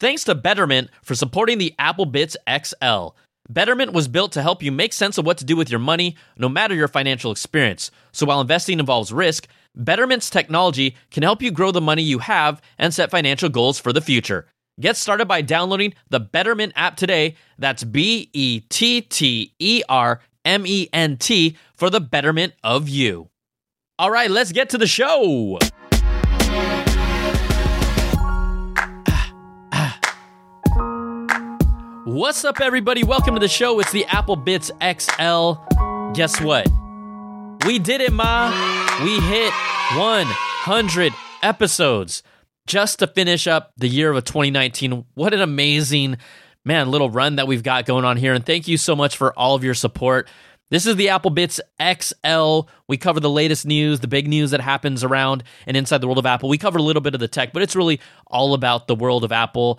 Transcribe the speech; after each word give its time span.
Thanks 0.00 0.24
to 0.24 0.34
Betterment 0.34 0.88
for 1.02 1.14
supporting 1.14 1.58
the 1.58 1.74
Apple 1.78 2.06
Bitz 2.06 2.34
XL. 2.48 3.14
Betterment 3.50 3.92
was 3.92 4.08
built 4.08 4.32
to 4.32 4.40
help 4.40 4.62
you 4.62 4.72
make 4.72 4.94
sense 4.94 5.18
of 5.18 5.26
what 5.26 5.36
to 5.38 5.44
do 5.44 5.56
with 5.56 5.70
your 5.70 5.78
money, 5.78 6.16
no 6.38 6.48
matter 6.48 6.74
your 6.74 6.88
financial 6.88 7.30
experience. 7.30 7.90
So 8.10 8.24
while 8.24 8.40
investing 8.40 8.78
involves 8.78 9.12
risk, 9.12 9.46
Betterment's 9.76 10.30
technology 10.30 10.96
can 11.10 11.22
help 11.22 11.42
you 11.42 11.50
grow 11.50 11.70
the 11.70 11.82
money 11.82 12.02
you 12.02 12.20
have 12.20 12.62
and 12.78 12.94
set 12.94 13.10
financial 13.10 13.50
goals 13.50 13.78
for 13.78 13.92
the 13.92 14.00
future. 14.00 14.46
Get 14.80 14.96
started 14.96 15.28
by 15.28 15.42
downloading 15.42 15.92
the 16.08 16.20
Betterment 16.20 16.72
app 16.76 16.96
today. 16.96 17.34
That's 17.58 17.84
B 17.84 18.30
E 18.32 18.60
T 18.70 19.02
T 19.02 19.52
E 19.58 19.82
R 19.86 20.20
M 20.46 20.66
E 20.66 20.88
N 20.94 21.18
T 21.18 21.58
for 21.74 21.90
the 21.90 22.00
betterment 22.00 22.54
of 22.64 22.88
you. 22.88 23.28
All 23.98 24.10
right, 24.10 24.30
let's 24.30 24.52
get 24.52 24.70
to 24.70 24.78
the 24.78 24.86
show. 24.86 25.58
What's 32.04 32.46
up, 32.46 32.62
everybody? 32.62 33.04
Welcome 33.04 33.34
to 33.34 33.40
the 33.40 33.46
show. 33.46 33.78
It's 33.78 33.92
the 33.92 34.06
Apple 34.06 34.34
Bitz 34.34 34.70
XL. 34.80 35.60
Guess 36.14 36.40
what? 36.40 36.66
We 37.66 37.78
did 37.78 38.00
it, 38.00 38.10
Ma. 38.10 38.48
We 39.04 39.20
hit 39.20 39.52
100 39.52 41.12
episodes 41.42 42.22
just 42.66 43.00
to 43.00 43.06
finish 43.06 43.46
up 43.46 43.72
the 43.76 43.86
year 43.86 44.10
of 44.12 44.24
2019. 44.24 45.04
What 45.12 45.34
an 45.34 45.42
amazing, 45.42 46.16
man, 46.64 46.90
little 46.90 47.10
run 47.10 47.36
that 47.36 47.46
we've 47.46 47.62
got 47.62 47.84
going 47.84 48.06
on 48.06 48.16
here. 48.16 48.32
And 48.32 48.46
thank 48.46 48.66
you 48.66 48.78
so 48.78 48.96
much 48.96 49.18
for 49.18 49.38
all 49.38 49.54
of 49.54 49.62
your 49.62 49.74
support. 49.74 50.26
This 50.70 50.86
is 50.86 50.96
the 50.96 51.10
Apple 51.10 51.30
Bitz 51.30 51.60
XL. 51.78 52.66
We 52.88 52.96
cover 52.96 53.20
the 53.20 53.28
latest 53.28 53.66
news, 53.66 54.00
the 54.00 54.08
big 54.08 54.26
news 54.26 54.52
that 54.52 54.62
happens 54.62 55.04
around 55.04 55.44
and 55.66 55.76
inside 55.76 56.00
the 56.00 56.06
world 56.06 56.18
of 56.18 56.24
Apple. 56.24 56.48
We 56.48 56.56
cover 56.56 56.78
a 56.78 56.82
little 56.82 57.02
bit 57.02 57.12
of 57.12 57.20
the 57.20 57.28
tech, 57.28 57.52
but 57.52 57.60
it's 57.60 57.76
really 57.76 58.00
all 58.26 58.54
about 58.54 58.86
the 58.86 58.94
world 58.94 59.22
of 59.22 59.32
Apple. 59.32 59.78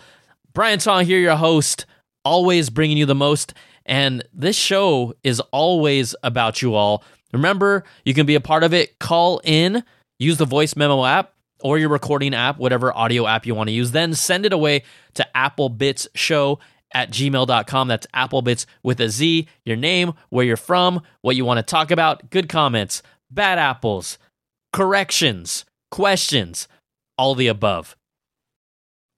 Brian 0.54 0.78
Tong 0.78 1.04
here, 1.04 1.18
your 1.18 1.36
host 1.36 1.88
always 2.24 2.70
bringing 2.70 2.98
you 2.98 3.06
the 3.06 3.16
most. 3.16 3.54
And 3.86 4.24
this 4.34 4.56
show 4.56 5.14
is 5.24 5.40
always 5.52 6.16
about 6.24 6.62
you 6.62 6.76
all. 6.76 7.04
Remember, 7.34 7.84
you 8.06 8.14
can 8.14 8.26
be 8.26 8.36
a 8.36 8.42
part 8.42 8.64
of 8.64 8.74
it. 8.74 9.00
Call 9.00 9.42
in, 9.44 9.84
use 10.20 10.38
the 10.38 10.46
voice 10.46 10.76
memo 10.76 11.06
app 11.06 11.34
or 11.62 11.78
your 11.78 11.90
recording 11.90 12.34
app, 12.34 12.58
whatever 12.58 12.96
audio 12.96 13.28
app 13.28 13.46
you 13.46 13.56
want 13.56 13.70
to 13.70 13.74
use. 13.74 13.92
Then 13.92 14.14
send 14.14 14.46
it 14.46 14.54
away 14.54 14.84
to 15.16 15.28
applebitzshow 15.36 16.60
at 16.94 17.12
gmail.com. 17.12 17.88
That's 17.88 18.08
applebitz 18.14 18.66
with 18.84 19.00
a 19.00 19.10
Z, 19.10 19.48
your 19.66 19.78
name, 19.78 20.14
where 20.30 20.46
you're 20.46 20.58
from, 20.58 21.02
what 21.22 21.36
you 21.36 21.46
want 21.46 21.58
to 21.60 21.64
talk 21.64 21.92
about, 21.92 22.30
good 22.30 22.50
comments, 22.50 23.02
bad 23.30 23.58
apples, 23.58 24.18
corrections, 24.74 25.66
questions, 25.90 26.68
all 27.18 27.36
the 27.36 27.48
above. 27.48 27.96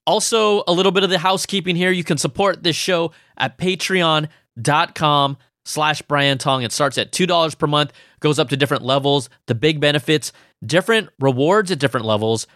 Also, 0.05 0.63
a 0.67 0.73
little 0.73 0.91
bit 0.91 1.03
of 1.03 1.09
the 1.09 1.19
housekeeping 1.19 1.75
here. 1.75 1.91
You 1.91 2.03
can 2.03 2.17
support 2.17 2.63
this 2.63 2.75
show 2.75 3.13
at 3.37 3.57
patreon.com 3.57 5.37
slash 5.65 6.01
Brian 6.01 6.37
Tong. 6.37 6.63
It 6.63 6.71
starts 6.71 6.97
at 6.97 7.11
$2 7.11 7.57
per 7.57 7.67
month, 7.67 7.93
goes 8.19 8.39
up 8.39 8.49
to 8.49 8.57
different 8.57 8.83
levels. 8.83 9.29
The 9.47 9.55
big 9.55 9.79
benefits, 9.79 10.33
different 10.65 11.09
rewards 11.19 11.71
at 11.71 11.79
different 11.79 12.05
levels, 12.05 12.47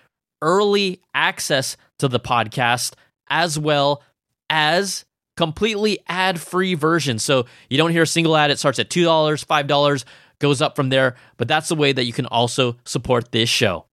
early 0.42 1.02
access 1.14 1.78
to 2.00 2.08
the 2.08 2.20
podcast, 2.20 2.94
as 3.30 3.58
well 3.58 4.04
as 4.50 5.06
completely 5.38 6.00
ad-free 6.08 6.74
version. 6.74 7.20
So 7.20 7.46
you 7.70 7.78
don't 7.78 7.92
hear 7.92 8.04
a 8.04 8.08
single 8.08 8.36
ad. 8.36 8.52
It 8.52 8.60
starts 8.60 8.80
at 8.80 8.90
$2, 8.90 9.06
$5, 9.06 10.06
goes 10.40 10.62
up 10.62 10.76
from 10.76 10.90
there. 10.90 11.16
But 11.38 11.48
that's 11.48 11.70
the 11.70 11.76
way 11.76 11.94
that 11.94 12.06
you 12.06 12.14
can 12.14 12.26
also 12.26 12.76
support 12.84 13.32
this 13.32 13.50
show. 13.50 13.86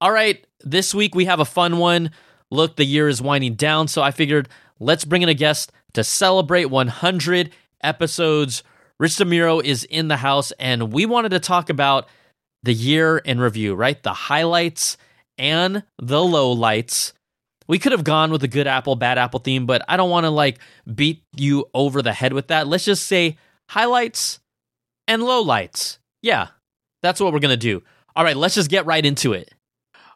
All 0.00 0.10
right, 0.10 0.44
this 0.60 0.94
week 0.94 1.14
we 1.14 1.26
have 1.26 1.40
a 1.40 1.44
fun 1.44 1.78
one 1.78 2.10
look, 2.52 2.76
the 2.76 2.84
year 2.84 3.08
is 3.08 3.22
winding 3.22 3.54
down, 3.54 3.88
so 3.88 4.02
I 4.02 4.10
figured 4.10 4.48
let's 4.78 5.04
bring 5.04 5.22
in 5.22 5.28
a 5.28 5.34
guest 5.34 5.72
to 5.94 6.04
celebrate 6.04 6.66
100 6.66 7.50
episodes. 7.82 8.62
Rich 9.00 9.20
is 9.20 9.84
in 9.84 10.08
the 10.08 10.18
house, 10.18 10.52
and 10.52 10.92
we 10.92 11.06
wanted 11.06 11.30
to 11.30 11.40
talk 11.40 11.70
about 11.70 12.08
the 12.62 12.72
year 12.72 13.18
in 13.18 13.40
review, 13.40 13.74
right? 13.74 14.00
The 14.00 14.12
highlights 14.12 14.96
and 15.38 15.82
the 15.98 16.18
lowlights. 16.18 17.12
We 17.66 17.78
could 17.78 17.92
have 17.92 18.04
gone 18.04 18.30
with 18.30 18.44
a 18.44 18.48
good 18.48 18.66
apple, 18.66 18.96
bad 18.96 19.18
apple 19.18 19.40
theme, 19.40 19.66
but 19.66 19.82
I 19.88 19.96
don't 19.96 20.10
want 20.10 20.24
to 20.24 20.30
like 20.30 20.58
beat 20.94 21.22
you 21.34 21.66
over 21.74 22.02
the 22.02 22.12
head 22.12 22.32
with 22.32 22.48
that. 22.48 22.68
Let's 22.68 22.84
just 22.84 23.06
say 23.06 23.38
highlights 23.70 24.40
and 25.08 25.22
lowlights. 25.22 25.98
Yeah, 26.22 26.48
that's 27.02 27.20
what 27.20 27.32
we're 27.32 27.40
going 27.40 27.50
to 27.50 27.56
do. 27.56 27.82
All 28.14 28.24
right, 28.24 28.36
let's 28.36 28.54
just 28.54 28.70
get 28.70 28.86
right 28.86 29.04
into 29.04 29.32
it. 29.32 29.52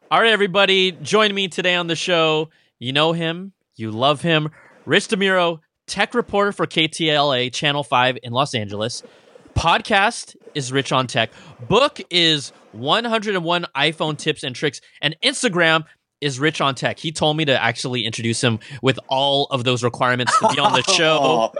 All 0.09 0.21
right, 0.21 0.31
everybody, 0.31 0.93
join 0.93 1.35
me 1.35 1.49
today 1.49 1.75
on 1.75 1.87
the 1.87 1.95
show. 1.95 2.49
You 2.79 2.93
know 2.93 3.11
him, 3.11 3.51
you 3.75 3.91
love 3.91 4.21
him. 4.21 4.51
Rich 4.85 5.09
DeMuro, 5.09 5.59
tech 5.85 6.13
reporter 6.13 6.53
for 6.53 6.65
KTLA 6.65 7.51
Channel 7.51 7.83
5 7.83 8.19
in 8.23 8.31
Los 8.31 8.55
Angeles. 8.55 9.03
Podcast 9.53 10.37
is 10.55 10.71
Rich 10.71 10.93
on 10.93 11.07
Tech. 11.07 11.31
Book 11.67 11.99
is 12.09 12.53
101 12.71 13.65
iPhone 13.75 14.17
tips 14.17 14.45
and 14.45 14.55
tricks. 14.55 14.79
And 15.01 15.17
Instagram 15.21 15.83
is 16.21 16.39
Rich 16.39 16.61
on 16.61 16.73
Tech. 16.73 16.99
He 16.99 17.11
told 17.11 17.35
me 17.35 17.43
to 17.43 17.61
actually 17.61 18.05
introduce 18.05 18.41
him 18.41 18.59
with 18.81 18.99
all 19.09 19.47
of 19.47 19.65
those 19.65 19.83
requirements 19.83 20.31
to 20.39 20.47
be 20.53 20.59
on 20.59 20.71
the 20.71 20.83
show. 20.83 21.51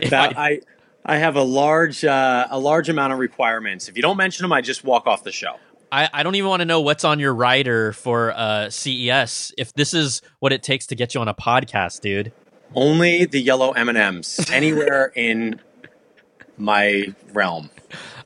that, 0.08 0.38
I, 0.38 0.60
I 1.04 1.18
have 1.18 1.36
a 1.36 1.42
large 1.42 2.02
uh, 2.02 2.46
a 2.50 2.58
large 2.58 2.88
amount 2.88 3.12
of 3.12 3.18
requirements. 3.18 3.90
If 3.90 3.96
you 3.96 4.02
don't 4.02 4.16
mention 4.16 4.44
them, 4.44 4.52
I 4.52 4.62
just 4.62 4.84
walk 4.84 5.06
off 5.06 5.22
the 5.22 5.32
show. 5.32 5.56
I, 5.92 6.08
I 6.10 6.22
don't 6.22 6.34
even 6.36 6.48
want 6.48 6.60
to 6.60 6.64
know 6.64 6.80
what's 6.80 7.04
on 7.04 7.20
your 7.20 7.34
rider 7.34 7.92
for 7.92 8.32
uh, 8.32 8.70
CES. 8.70 9.52
If 9.58 9.74
this 9.74 9.92
is 9.92 10.22
what 10.38 10.50
it 10.50 10.62
takes 10.62 10.86
to 10.86 10.94
get 10.94 11.14
you 11.14 11.20
on 11.20 11.28
a 11.28 11.34
podcast, 11.34 12.00
dude. 12.00 12.32
Only 12.74 13.26
the 13.26 13.38
yellow 13.38 13.72
M 13.72 13.90
and 13.90 13.98
M's 13.98 14.50
anywhere 14.50 15.12
in 15.14 15.60
my 16.56 17.14
realm. 17.34 17.68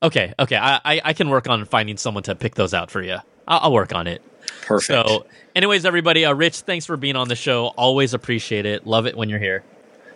Okay, 0.00 0.32
okay. 0.38 0.56
I, 0.56 0.80
I, 0.84 1.00
I 1.06 1.12
can 1.12 1.28
work 1.28 1.48
on 1.48 1.64
finding 1.64 1.96
someone 1.96 2.22
to 2.24 2.36
pick 2.36 2.54
those 2.54 2.72
out 2.72 2.92
for 2.92 3.02
you. 3.02 3.16
I'll, 3.48 3.60
I'll 3.64 3.72
work 3.72 3.92
on 3.92 4.06
it. 4.06 4.22
Perfect. 4.62 5.08
So, 5.08 5.26
anyways, 5.56 5.84
everybody, 5.84 6.24
uh, 6.24 6.34
Rich, 6.34 6.60
thanks 6.60 6.86
for 6.86 6.96
being 6.96 7.16
on 7.16 7.26
the 7.26 7.34
show. 7.34 7.68
Always 7.76 8.14
appreciate 8.14 8.64
it. 8.64 8.86
Love 8.86 9.06
it 9.06 9.16
when 9.16 9.28
you're 9.28 9.40
here. 9.40 9.64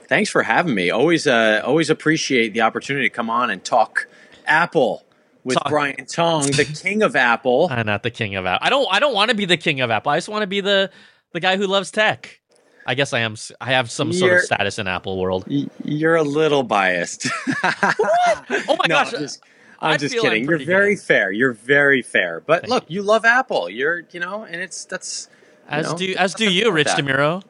Thanks 0.07 0.31
for 0.31 0.45
having 0.45 0.75
me. 0.75 0.91
Always, 0.91 1.27
uh, 1.27 1.63
always 1.65 1.91
appreciate 1.91 2.53
the 2.53 2.61
opportunity 2.61 3.09
to 3.09 3.15
come 3.15 3.29
on 3.29 3.51
and 3.51 3.65
talk 3.65 4.07
Apple 4.47 5.05
with 5.45 5.57
Talk. 5.57 5.69
Brian 5.69 6.07
Tong, 6.07 6.47
the 6.47 6.65
king 6.83 7.03
of 7.03 7.17
Apple. 7.17 7.69
I'm 7.71 7.87
not 7.87 8.03
the 8.03 8.11
king 8.11 8.37
of 8.37 8.47
Apple. 8.47 8.67
I 8.67 8.71
don't. 8.71 8.89
I 8.91 9.01
don't 9.01 9.15
want 9.15 9.31
to 9.31 9.37
be 9.37 9.45
the 9.45 9.57
king 9.57 9.81
of 9.81 9.91
Apple. 9.91 10.13
I 10.13 10.17
just 10.17 10.29
want 10.29 10.43
to 10.43 10.47
be 10.47 10.61
the 10.61 10.91
the 11.33 11.41
guy 11.41 11.57
who 11.57 11.67
loves 11.67 11.91
tech. 11.91 12.41
I 12.87 12.95
guess 12.95 13.13
I 13.13 13.21
am. 13.21 13.37
I 13.61 13.73
have 13.73 13.91
some 13.91 14.13
sort 14.13 14.33
of 14.33 14.41
status 14.41 14.79
in 14.79 14.89
Apple 14.89 15.19
world. 15.19 15.45
You're 15.85 16.17
a 16.17 16.23
little 16.23 16.63
biased. 16.63 17.29
what? 17.61 18.45
oh 18.69 18.77
my 18.77 18.87
no, 18.89 18.95
gosh! 18.95 19.15
I'm 19.15 19.21
just, 19.21 19.43
uh, 19.43 19.87
I'm 19.87 19.99
just 19.99 20.15
kidding. 20.15 20.45
You're 20.45 20.59
very 20.59 20.95
good. 20.95 21.05
fair. 21.05 21.31
You're 21.31 21.53
very 21.53 22.03
fair. 22.03 22.41
But 22.41 22.63
Thank 22.63 22.71
look, 22.71 22.85
you. 22.89 22.97
you. 22.97 23.03
love 23.03 23.25
Apple. 23.25 23.69
You're, 23.69 24.05
you 24.11 24.21
know, 24.21 24.45
and 24.45 24.61
it's 24.61 24.87
that's 24.87 25.29
as 25.69 25.91
know, 25.91 25.99
do 25.99 26.15
as 26.17 26.35
do 26.35 26.51
you, 26.51 26.73
Rich 26.73 26.89
DeMuro. 26.89 27.43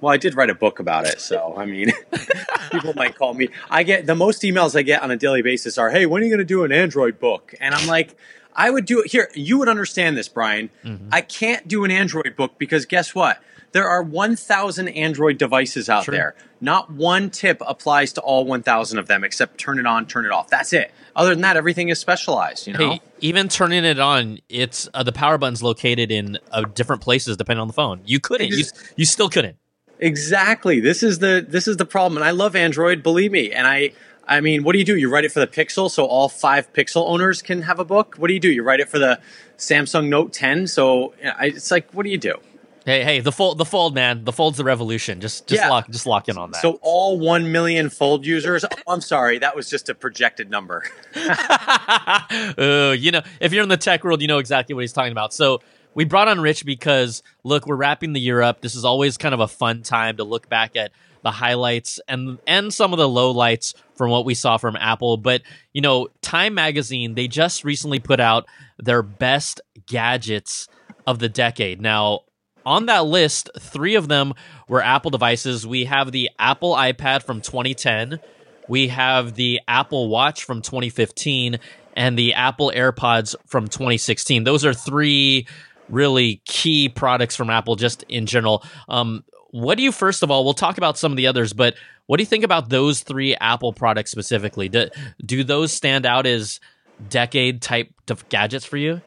Well, 0.00 0.12
I 0.12 0.16
did 0.16 0.36
write 0.36 0.50
a 0.50 0.54
book 0.54 0.78
about 0.78 1.06
it, 1.06 1.20
so 1.20 1.54
I 1.56 1.66
mean, 1.66 1.92
people 2.70 2.94
might 2.94 3.16
call 3.16 3.34
me. 3.34 3.48
I 3.70 3.82
get 3.82 4.06
the 4.06 4.14
most 4.14 4.42
emails 4.42 4.76
I 4.76 4.82
get 4.82 5.02
on 5.02 5.10
a 5.10 5.16
daily 5.16 5.42
basis 5.42 5.78
are, 5.78 5.90
"Hey, 5.90 6.06
when 6.06 6.22
are 6.22 6.24
you 6.24 6.30
going 6.30 6.38
to 6.38 6.44
do 6.44 6.64
an 6.64 6.72
Android 6.72 7.18
book?" 7.18 7.54
And 7.60 7.74
I'm 7.74 7.86
like, 7.86 8.16
I 8.54 8.70
would 8.70 8.86
do 8.86 9.00
it 9.00 9.10
here. 9.10 9.30
You 9.34 9.58
would 9.58 9.68
understand 9.68 10.16
this, 10.16 10.28
Brian. 10.28 10.70
Mm-hmm. 10.84 11.08
I 11.12 11.20
can't 11.20 11.66
do 11.66 11.84
an 11.84 11.90
Android 11.90 12.34
book 12.36 12.58
because 12.58 12.86
guess 12.86 13.14
what? 13.14 13.42
There 13.72 13.88
are 13.88 14.04
1,000 14.04 14.86
Android 14.86 15.36
devices 15.36 15.88
out 15.88 16.06
there. 16.06 16.36
Not 16.60 16.92
one 16.92 17.28
tip 17.28 17.60
applies 17.66 18.12
to 18.12 18.20
all 18.20 18.44
1,000 18.44 19.00
of 19.00 19.08
them, 19.08 19.24
except 19.24 19.58
turn 19.58 19.80
it 19.80 19.86
on, 19.86 20.06
turn 20.06 20.24
it 20.24 20.30
off. 20.30 20.48
That's 20.48 20.72
it. 20.72 20.92
Other 21.16 21.30
than 21.30 21.40
that, 21.40 21.56
everything 21.56 21.88
is 21.88 21.98
specialized. 21.98 22.68
You 22.68 22.74
know. 22.74 22.90
Hey, 22.90 23.00
even 23.20 23.48
turning 23.48 23.84
it 23.84 23.98
on, 23.98 24.38
it's 24.48 24.88
uh, 24.94 25.02
the 25.02 25.10
power 25.10 25.38
button's 25.38 25.60
located 25.60 26.12
in 26.12 26.38
uh, 26.52 26.62
different 26.62 27.02
places 27.02 27.36
depending 27.36 27.62
on 27.62 27.66
the 27.66 27.74
phone. 27.74 28.00
You 28.04 28.20
couldn't. 28.20 28.50
You, 28.52 28.64
you 28.94 29.04
still 29.04 29.28
couldn't. 29.28 29.56
Exactly. 29.98 30.80
This 30.80 31.02
is 31.02 31.18
the 31.18 31.44
this 31.46 31.68
is 31.68 31.76
the 31.76 31.84
problem, 31.84 32.18
and 32.18 32.24
I 32.24 32.30
love 32.30 32.56
Android. 32.56 33.02
Believe 33.02 33.32
me, 33.32 33.52
and 33.52 33.66
I. 33.66 33.92
I 34.26 34.40
mean, 34.40 34.64
what 34.64 34.72
do 34.72 34.78
you 34.78 34.86
do? 34.86 34.96
You 34.96 35.10
write 35.10 35.26
it 35.26 35.32
for 35.32 35.40
the 35.40 35.46
Pixel, 35.46 35.90
so 35.90 36.06
all 36.06 36.30
five 36.30 36.72
Pixel 36.72 37.06
owners 37.06 37.42
can 37.42 37.60
have 37.60 37.78
a 37.78 37.84
book. 37.84 38.14
What 38.16 38.28
do 38.28 38.32
you 38.32 38.40
do? 38.40 38.50
You 38.50 38.62
write 38.62 38.80
it 38.80 38.88
for 38.88 38.98
the 38.98 39.20
Samsung 39.58 40.08
Note 40.08 40.32
10. 40.32 40.66
So 40.66 41.12
it's 41.20 41.70
like, 41.70 41.92
what 41.92 42.04
do 42.04 42.08
you 42.08 42.16
do? 42.16 42.36
Hey, 42.84 43.02
hey, 43.02 43.20
the 43.20 43.32
fold, 43.32 43.56
the 43.56 43.64
fold, 43.64 43.94
man, 43.94 44.24
the 44.24 44.32
fold's 44.32 44.58
the 44.58 44.64
revolution. 44.64 45.20
Just, 45.20 45.46
just 45.46 45.62
yeah. 45.62 45.70
lock, 45.70 45.88
just 45.88 46.06
lock 46.06 46.28
in 46.28 46.36
on 46.36 46.50
that. 46.50 46.60
So 46.60 46.78
all 46.82 47.18
one 47.18 47.50
million 47.50 47.88
fold 47.88 48.26
users. 48.26 48.62
oh, 48.64 48.92
I'm 48.92 49.00
sorry, 49.00 49.38
that 49.38 49.56
was 49.56 49.70
just 49.70 49.88
a 49.88 49.94
projected 49.94 50.50
number. 50.50 50.84
uh, 51.16 52.94
you 52.98 53.10
know, 53.10 53.22
if 53.40 53.54
you're 53.54 53.62
in 53.62 53.70
the 53.70 53.78
tech 53.78 54.04
world, 54.04 54.20
you 54.20 54.28
know 54.28 54.36
exactly 54.36 54.74
what 54.74 54.82
he's 54.82 54.92
talking 54.92 55.12
about. 55.12 55.32
So 55.32 55.62
we 55.94 56.04
brought 56.04 56.28
on 56.28 56.40
Rich 56.40 56.64
because 56.64 57.22
look, 57.42 57.66
we're 57.66 57.76
wrapping 57.76 58.12
the 58.12 58.20
year 58.20 58.40
up. 58.42 58.60
This 58.60 58.74
is 58.74 58.84
always 58.84 59.16
kind 59.16 59.34
of 59.34 59.40
a 59.40 59.48
fun 59.48 59.82
time 59.82 60.16
to 60.16 60.24
look 60.24 60.48
back 60.48 60.76
at 60.76 60.92
the 61.22 61.30
highlights 61.30 62.00
and 62.06 62.38
and 62.46 62.72
some 62.72 62.92
of 62.92 62.98
the 62.98 63.08
lowlights 63.08 63.74
from 63.94 64.10
what 64.10 64.24
we 64.24 64.34
saw 64.34 64.58
from 64.58 64.76
Apple. 64.76 65.16
But 65.16 65.42
you 65.72 65.80
know, 65.80 66.08
Time 66.20 66.54
Magazine 66.54 67.14
they 67.14 67.28
just 67.28 67.64
recently 67.64 67.98
put 67.98 68.20
out 68.20 68.46
their 68.78 69.02
best 69.02 69.60
gadgets 69.86 70.68
of 71.06 71.18
the 71.18 71.28
decade. 71.28 71.80
Now, 71.80 72.20
on 72.66 72.86
that 72.86 73.06
list, 73.06 73.50
three 73.58 73.94
of 73.94 74.08
them 74.08 74.34
were 74.68 74.82
Apple 74.82 75.10
devices. 75.10 75.66
We 75.66 75.84
have 75.84 76.12
the 76.12 76.30
Apple 76.38 76.74
iPad 76.74 77.22
from 77.22 77.40
2010, 77.40 78.20
we 78.68 78.88
have 78.88 79.34
the 79.34 79.60
Apple 79.68 80.08
Watch 80.08 80.44
from 80.44 80.62
2015, 80.62 81.58
and 81.96 82.18
the 82.18 82.34
Apple 82.34 82.72
AirPods 82.74 83.34
from 83.46 83.68
2016. 83.68 84.44
Those 84.44 84.64
are 84.64 84.74
three 84.74 85.46
really 85.88 86.42
key 86.44 86.88
products 86.88 87.36
from 87.36 87.50
Apple 87.50 87.76
just 87.76 88.02
in 88.04 88.26
general. 88.26 88.64
Um, 88.88 89.24
what 89.50 89.76
do 89.76 89.84
you 89.84 89.92
first 89.92 90.22
of 90.22 90.30
all? 90.30 90.44
We'll 90.44 90.54
talk 90.54 90.78
about 90.78 90.98
some 90.98 91.12
of 91.12 91.16
the 91.16 91.26
others, 91.26 91.52
but 91.52 91.74
what 92.06 92.18
do 92.18 92.22
you 92.22 92.26
think 92.26 92.44
about 92.44 92.68
those 92.68 93.02
three 93.02 93.36
Apple 93.36 93.72
products 93.72 94.10
specifically? 94.10 94.68
Do, 94.68 94.88
do 95.24 95.44
those 95.44 95.72
stand 95.72 96.06
out 96.06 96.26
as 96.26 96.60
decade 97.08 97.62
type 97.62 97.92
of 98.10 98.28
gadgets 98.28 98.64
for 98.64 98.76
you? 98.76 99.00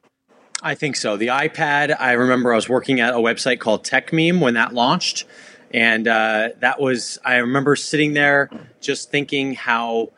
I 0.62 0.74
think 0.76 0.96
so. 0.96 1.18
The 1.18 1.28
iPad, 1.28 1.96
I 2.00 2.14
remember 2.14 2.52
I 2.52 2.56
was 2.56 2.68
working 2.68 3.00
at 3.00 3.14
a 3.14 3.18
website 3.18 3.60
called 3.60 3.86
Techmeme 3.86 4.40
when 4.40 4.56
that 4.56 4.74
launched. 4.74 5.26
And 5.72 6.08
uh, 6.08 6.50
that 6.60 6.80
was, 6.80 7.20
I 7.24 7.36
remember 7.36 7.76
sitting 7.76 8.14
there 8.14 8.50
just 8.82 9.12
thinking 9.12 9.54
how 9.54 10.14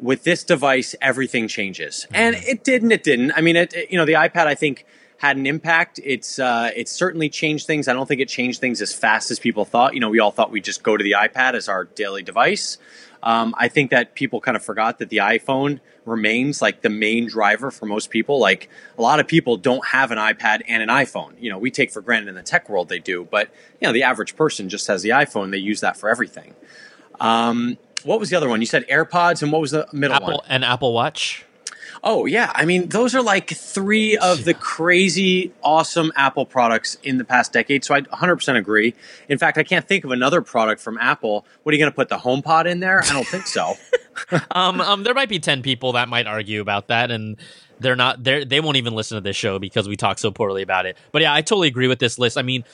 with 0.00 0.24
this 0.24 0.44
device, 0.44 0.94
everything 1.00 1.48
changes. 1.48 2.06
And 2.12 2.36
it 2.36 2.64
didn't. 2.64 2.92
it 2.92 3.02
didn't. 3.02 3.32
I 3.32 3.40
mean, 3.40 3.56
it, 3.56 3.72
it, 3.72 3.90
you 3.90 3.96
know, 3.96 4.04
the 4.04 4.14
iPad, 4.14 4.46
I 4.46 4.54
think, 4.54 4.84
had 5.18 5.36
an 5.36 5.46
impact. 5.46 6.00
It's 6.02 6.38
uh, 6.38 6.70
it's 6.74 6.92
certainly 6.92 7.28
changed 7.28 7.66
things. 7.66 7.88
I 7.88 7.92
don't 7.92 8.06
think 8.06 8.20
it 8.20 8.28
changed 8.28 8.60
things 8.60 8.80
as 8.80 8.94
fast 8.94 9.30
as 9.30 9.38
people 9.38 9.64
thought. 9.64 9.94
You 9.94 10.00
know, 10.00 10.08
we 10.08 10.20
all 10.20 10.30
thought 10.30 10.50
we'd 10.50 10.64
just 10.64 10.82
go 10.82 10.96
to 10.96 11.04
the 11.04 11.12
iPad 11.12 11.54
as 11.54 11.68
our 11.68 11.84
daily 11.84 12.22
device. 12.22 12.78
Um, 13.20 13.52
I 13.58 13.66
think 13.66 13.90
that 13.90 14.14
people 14.14 14.40
kind 14.40 14.56
of 14.56 14.64
forgot 14.64 15.00
that 15.00 15.08
the 15.08 15.18
iPhone 15.18 15.80
remains 16.04 16.62
like 16.62 16.82
the 16.82 16.88
main 16.88 17.26
driver 17.26 17.72
for 17.72 17.84
most 17.84 18.10
people. 18.10 18.38
Like 18.38 18.70
a 18.96 19.02
lot 19.02 19.18
of 19.18 19.26
people 19.26 19.56
don't 19.56 19.84
have 19.86 20.12
an 20.12 20.18
iPad 20.18 20.62
and 20.68 20.82
an 20.82 20.88
iPhone. 20.88 21.34
You 21.40 21.50
know, 21.50 21.58
we 21.58 21.72
take 21.72 21.90
for 21.90 22.00
granted 22.00 22.28
in 22.28 22.36
the 22.36 22.42
tech 22.42 22.68
world 22.68 22.88
they 22.88 23.00
do, 23.00 23.26
but 23.28 23.50
you 23.80 23.88
know, 23.88 23.92
the 23.92 24.04
average 24.04 24.36
person 24.36 24.68
just 24.68 24.86
has 24.86 25.02
the 25.02 25.10
iPhone. 25.10 25.50
They 25.50 25.58
use 25.58 25.80
that 25.80 25.96
for 25.96 26.08
everything. 26.08 26.54
Um, 27.18 27.76
what 28.04 28.20
was 28.20 28.30
the 28.30 28.36
other 28.36 28.48
one? 28.48 28.60
You 28.60 28.66
said 28.66 28.86
AirPods, 28.86 29.42
and 29.42 29.50
what 29.50 29.60
was 29.60 29.72
the 29.72 29.88
middle 29.92 30.14
Apple 30.14 30.34
one? 30.34 30.46
and 30.48 30.64
Apple 30.64 30.92
Watch. 30.92 31.44
Oh 32.02 32.26
yeah, 32.26 32.52
I 32.54 32.64
mean 32.64 32.88
those 32.88 33.14
are 33.14 33.22
like 33.22 33.50
three 33.50 34.16
of 34.16 34.44
the 34.44 34.54
crazy 34.54 35.52
awesome 35.62 36.12
Apple 36.16 36.46
products 36.46 36.96
in 37.02 37.18
the 37.18 37.24
past 37.24 37.52
decade. 37.52 37.84
So 37.84 37.94
I 37.94 38.02
100% 38.02 38.56
agree. 38.56 38.94
In 39.28 39.38
fact, 39.38 39.58
I 39.58 39.62
can't 39.62 39.86
think 39.86 40.04
of 40.04 40.10
another 40.10 40.40
product 40.40 40.80
from 40.80 40.98
Apple. 40.98 41.44
What 41.62 41.72
are 41.72 41.76
you 41.76 41.82
going 41.82 41.90
to 41.90 41.96
put 41.96 42.08
the 42.08 42.18
HomePod 42.18 42.66
in 42.66 42.80
there? 42.80 43.02
I 43.02 43.12
don't 43.12 43.26
think 43.26 43.46
so. 43.46 43.74
um, 44.50 44.80
um, 44.80 45.02
there 45.02 45.14
might 45.14 45.28
be 45.28 45.38
ten 45.38 45.62
people 45.62 45.92
that 45.92 46.08
might 46.08 46.26
argue 46.26 46.60
about 46.60 46.88
that, 46.88 47.10
and 47.10 47.36
they're 47.80 47.96
not. 47.96 48.22
They 48.22 48.44
they 48.44 48.60
won't 48.60 48.76
even 48.76 48.94
listen 48.94 49.16
to 49.16 49.20
this 49.20 49.36
show 49.36 49.58
because 49.58 49.88
we 49.88 49.96
talk 49.96 50.18
so 50.18 50.30
poorly 50.30 50.62
about 50.62 50.86
it. 50.86 50.96
But 51.12 51.22
yeah, 51.22 51.34
I 51.34 51.42
totally 51.42 51.68
agree 51.68 51.88
with 51.88 51.98
this 51.98 52.18
list. 52.18 52.38
I 52.38 52.42
mean, 52.42 52.64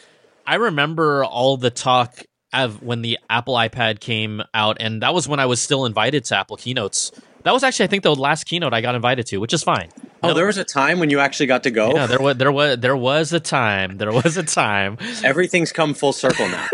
I 0.47 0.57
remember 0.57 1.25
all 1.25 1.57
the 1.57 1.71
talk 1.71 2.25
of 2.53 2.83
when 2.83 3.03
the 3.03 3.19
Apple 3.29 3.55
iPad 3.55 4.01
came 4.01 4.43
out, 4.55 4.77
and 4.81 5.03
that 5.03 5.13
was 5.13 5.29
when 5.29 5.41
I 5.41 5.47
was 5.47 5.61
still 5.61 5.87
invited 5.87 6.25
to 6.27 6.37
Apple 6.37 6.57
keynotes. 6.57 7.13
That 7.45 7.53
was 7.53 7.63
actually, 7.63 7.85
I 7.85 7.89
think, 7.89 8.03
the 8.03 8.15
last 8.15 8.45
keynote 8.45 8.73
I 8.73 8.81
got 8.81 8.95
invited 8.95 9.27
to, 9.27 9.39
which 9.39 9.53
is 9.53 9.63
fine. 9.63 9.91
Oh, 10.23 10.33
there 10.33 10.47
was 10.47 10.57
a 10.57 10.65
time 10.65 10.99
when 10.99 11.11
you 11.11 11.21
actually 11.21 11.47
got 11.47 11.63
to 11.65 11.71
go. 11.71 11.95
Yeah, 11.95 12.07
there 12.07 12.19
was 12.21 12.37
there 12.39 12.51
was 12.51 12.79
there 12.79 12.97
was 12.97 13.33
a 13.35 13.41
time. 13.41 13.99
There 13.99 14.11
was 14.13 14.39
a 14.39 14.43
time. 14.43 14.97
Everything's 15.25 15.71
come 15.71 15.93
full 15.93 16.15
circle 16.15 16.49
now. 16.49 16.67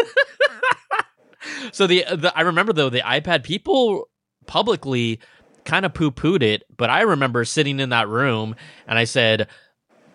so 1.72 1.88
the, 1.88 2.04
the 2.14 2.32
I 2.36 2.42
remember 2.42 2.72
though 2.72 2.88
the 2.88 3.00
iPad 3.00 3.42
people 3.42 4.08
publicly 4.46 5.18
kind 5.64 5.84
of 5.84 5.92
poo 5.92 6.12
pooed 6.12 6.42
it, 6.42 6.62
but 6.76 6.88
I 6.88 7.02
remember 7.02 7.44
sitting 7.44 7.80
in 7.80 7.88
that 7.88 8.08
room 8.08 8.54
and 8.86 8.96
I 8.98 9.04
said, 9.04 9.48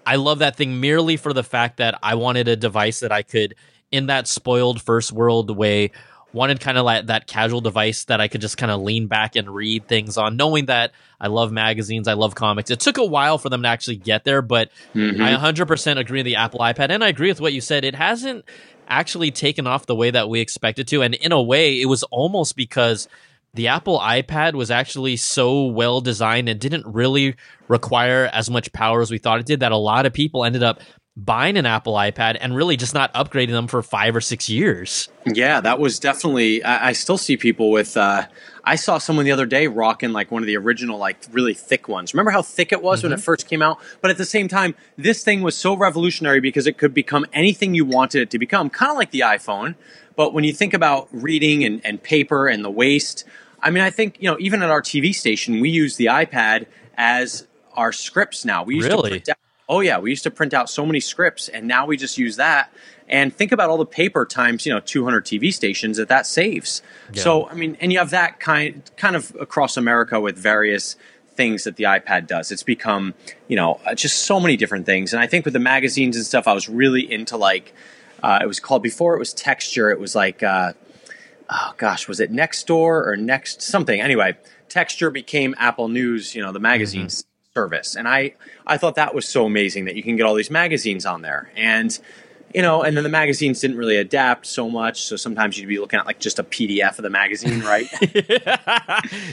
I 0.06 0.16
love 0.16 0.40
that 0.40 0.56
thing 0.56 0.80
merely 0.80 1.18
for 1.18 1.34
the 1.34 1.44
fact 1.44 1.78
that 1.78 2.00
I 2.02 2.16
wanted 2.16 2.48
a 2.48 2.56
device 2.56 3.02
that 3.02 3.12
I 3.12 3.24
could, 3.24 3.56
in 3.92 4.08
that 4.08 4.28
spoiled 4.28 4.82
first 4.82 5.12
world 5.12 5.56
way, 5.56 5.92
wanted 6.36 6.60
kind 6.60 6.78
of 6.78 6.84
like 6.84 7.08
that 7.08 7.28
casual 7.28 7.62
device 7.62 8.04
that 8.06 8.20
I 8.20 8.28
could 8.28 8.42
just 8.42 8.58
kind 8.58 8.72
of 8.72 8.82
lean 8.82 9.08
back 9.08 9.36
and 9.36 9.50
read 9.50 9.88
things 9.88 10.18
on, 10.18 10.36
knowing 10.36 10.66
that 10.66 10.92
I 11.20 11.28
love 11.28 11.52
magazines, 11.52 12.08
I 12.08 12.14
love 12.14 12.36
comics. 12.36 12.70
It 12.70 12.82
took 12.82 12.98
a 12.98 13.06
while 13.06 13.38
for 13.38 13.50
them 13.50 13.64
to 13.64 13.70
actually 13.70 13.96
get 13.96 14.26
there, 14.26 14.42
but 14.42 14.70
Mhm. 14.94 15.22
I 15.22 15.32
100% 15.32 15.98
agree 15.98 16.20
with 16.20 16.26
the 16.26 16.36
Apple 16.36 16.60
iPad, 16.60 16.90
and 16.90 17.04
I 17.04 17.08
agree 17.08 17.30
with 17.30 17.40
what 17.40 17.54
you 17.54 17.62
said. 17.62 17.86
It 17.86 17.96
hasn't 17.96 18.44
actually 18.88 19.32
taken 19.32 19.66
off 19.66 19.86
the 19.86 19.96
way 19.96 20.12
that 20.12 20.30
we 20.30 20.42
expected 20.42 20.88
to, 20.90 21.02
and 21.02 21.16
in 21.16 21.32
a 21.32 21.42
way, 21.42 21.82
it 21.82 21.86
was 21.86 22.04
almost 22.04 22.56
because 22.56 23.08
the 23.54 23.70
Apple 23.70 24.00
iPad 24.00 24.54
was 24.54 24.70
actually 24.70 25.16
so 25.16 25.64
well 25.68 26.02
designed 26.02 26.50
and 26.50 26.60
didn't 26.60 26.86
really 26.86 27.36
require 27.70 28.30
as 28.34 28.50
much 28.50 28.74
power 28.74 29.02
as 29.02 29.10
we 29.10 29.18
thought 29.18 29.40
it 29.40 29.46
did 29.46 29.62
that 29.62 29.72
a 29.72 29.78
lot 29.78 30.06
of 30.06 30.12
people 30.12 30.44
ended 30.44 30.62
up 30.62 30.82
buying 31.18 31.58
an 31.58 31.66
Apple 31.66 31.94
iPad 31.94 32.38
and 32.42 32.56
really 32.56 32.76
just 32.76 32.94
not 32.94 33.14
upgrading 33.14 33.52
them 33.52 33.68
for 33.68 33.82
five 33.82 34.16
or 34.16 34.22
six 34.22 34.50
years. 34.50 35.08
Yeah, 35.26 35.62
that 35.62 35.80
was 35.80 36.00
definitely. 36.00 36.64
I, 36.64 36.90
I 36.90 36.92
still 36.94 37.18
see 37.18 37.38
people 37.38 37.72
with. 37.72 37.96
Uh, 37.96 38.28
I 38.64 38.76
saw 38.76 38.98
someone 38.98 39.26
the 39.26 39.32
other 39.32 39.46
day 39.46 39.68
rocking 39.68 40.12
like 40.12 40.32
one 40.32 40.42
of 40.44 40.48
the 40.48 40.58
original, 40.58 40.98
like 40.98 41.18
really 41.32 41.54
thick 41.54 41.88
ones. 41.88 42.14
Remember 42.14 42.32
how 42.32 42.42
thick 42.42 42.72
it 42.72 42.82
was 42.82 43.04
when 43.04 43.14
it 43.14 43.20
first 43.20 43.48
came 43.48 43.62
out? 43.62 43.80
But 44.02 44.12
at 44.12 44.18
the 44.18 44.26
same 44.26 44.48
time, 44.48 44.76
this 44.98 45.24
thing 45.24 45.42
was 45.42 45.56
so 45.56 45.76
revolutionary 45.76 46.40
because 46.42 46.68
it 46.68 46.78
could 46.78 46.94
become 46.94 47.26
anything 47.32 47.76
you 47.76 47.86
wanted 47.86 48.22
it 48.24 48.30
to 48.32 48.40
become, 48.40 48.70
kind 48.70 48.92
of 48.92 48.98
like 48.98 49.12
the 49.12 49.22
iPhone. 49.22 49.76
But 50.16 50.34
when 50.34 50.44
you 50.44 50.54
think 50.54 50.74
about 50.74 51.08
reading 51.12 51.64
and, 51.64 51.80
and 51.86 52.02
paper 52.02 52.48
and 52.48 52.64
the 52.66 52.72
waste, 52.72 53.24
I 53.62 53.70
mean, 53.70 53.84
I 53.84 53.90
think 53.90 54.18
you 54.20 54.30
know, 54.30 54.38
even 54.40 54.64
at 54.64 54.70
our 54.70 54.82
TV 54.82 55.14
station, 55.14 55.60
we 55.60 55.70
use 55.70 55.96
the 55.98 56.06
iPad 56.08 56.66
as 56.98 57.48
our 57.74 57.92
scripts 57.92 58.46
now. 58.46 58.64
We 58.64 58.76
used 58.76 58.88
Really? 58.88 59.20
to 59.20 59.36
Oh 59.68 59.80
yeah, 59.80 60.00
we 60.00 60.12
used 60.12 60.24
to 60.24 60.32
print 60.32 60.54
out 60.54 60.70
so 60.70 60.86
many 60.86 61.00
scripts, 61.00 61.50
and 61.50 61.68
now 61.68 61.86
we 61.86 61.98
just 61.98 62.18
use 62.18 62.36
that. 62.36 62.72
And 63.08 63.36
think 63.36 63.52
about 63.52 63.70
all 63.70 63.78
the 63.78 63.86
paper 63.86 64.26
times 64.26 64.66
you 64.66 64.74
know 64.74 64.80
200 64.80 65.26
TV 65.26 65.54
stations 65.54 65.98
that 65.98 66.08
that 66.10 66.28
saves. 66.28 66.82
Yeah. 67.14 67.24
So 67.24 67.50
I 67.50 67.56
mean, 67.56 67.78
and 67.82 67.92
you 67.92 68.00
have 68.00 68.12
that 68.12 68.40
kind 68.40 68.84
kind 68.98 69.16
of 69.16 69.36
across 69.40 69.78
America 69.78 70.20
with 70.20 70.38
various 70.38 70.96
things 71.36 71.66
that 71.66 71.76
the 71.76 71.84
iPad 71.86 72.28
does. 72.28 72.52
It's 72.52 72.64
become 72.64 73.14
you 73.48 73.56
know 73.56 73.80
uh, 73.86 73.96
just 73.96 74.20
so 74.20 74.40
many 74.40 74.56
different 74.56 74.86
things. 74.86 75.14
And 75.14 75.22
I 75.22 75.28
think 75.28 75.46
with 75.46 75.54
the 75.54 75.60
magazines 75.60 76.16
and 76.16 76.26
stuff, 76.26 76.48
I 76.48 76.54
was 76.54 76.70
really 76.70 77.12
into 77.12 77.38
like 77.38 77.74
uh, 78.22 78.40
it 78.42 78.48
was 78.48 78.60
called 78.60 78.84
before 78.84 79.16
it 79.16 79.20
was 79.20 79.34
Texture. 79.34 79.90
It 79.90 80.00
was 80.00 80.16
like 80.16 80.44
uh, 80.44 80.74
oh 81.50 81.74
gosh, 81.78 82.08
was 82.08 82.20
it 82.20 82.32
Nextdoor 82.32 83.08
or 83.08 83.16
Next 83.18 83.64
something? 83.64 84.00
Anyway, 84.00 84.38
Texture 84.70 85.10
became 85.10 85.56
Apple 85.58 85.88
News. 85.88 86.36
You 86.36 86.44
know 86.44 86.52
the 86.52 86.60
magazines 86.60 87.26
service, 87.60 87.96
and 87.96 88.08
I 88.08 88.34
I 88.68 88.78
thought 88.78 88.96
that 88.96 89.16
was 89.16 89.26
so 89.28 89.46
amazing 89.46 89.86
that 89.86 89.96
you 89.96 90.04
can 90.04 90.18
get 90.18 90.26
all 90.26 90.36
these 90.36 90.52
magazines 90.52 91.06
on 91.06 91.22
there 91.22 91.50
and. 91.56 91.98
You 92.54 92.62
know, 92.62 92.84
and 92.84 92.96
then 92.96 93.04
the 93.04 93.10
magazines 93.10 93.60
didn't 93.60 93.76
really 93.76 93.98
adapt 93.98 94.46
so 94.46 94.70
much, 94.70 95.02
so 95.02 95.18
sometimes 95.18 95.58
you'd 95.60 95.68
be 95.68 95.78
looking 95.78 96.00
at 96.00 96.06
like 96.06 96.20
just 96.22 96.40
a 96.40 96.44
PDF 96.46 96.98
of 96.98 97.04
the 97.04 97.10
magazine, 97.10 97.60
right? 97.66 97.86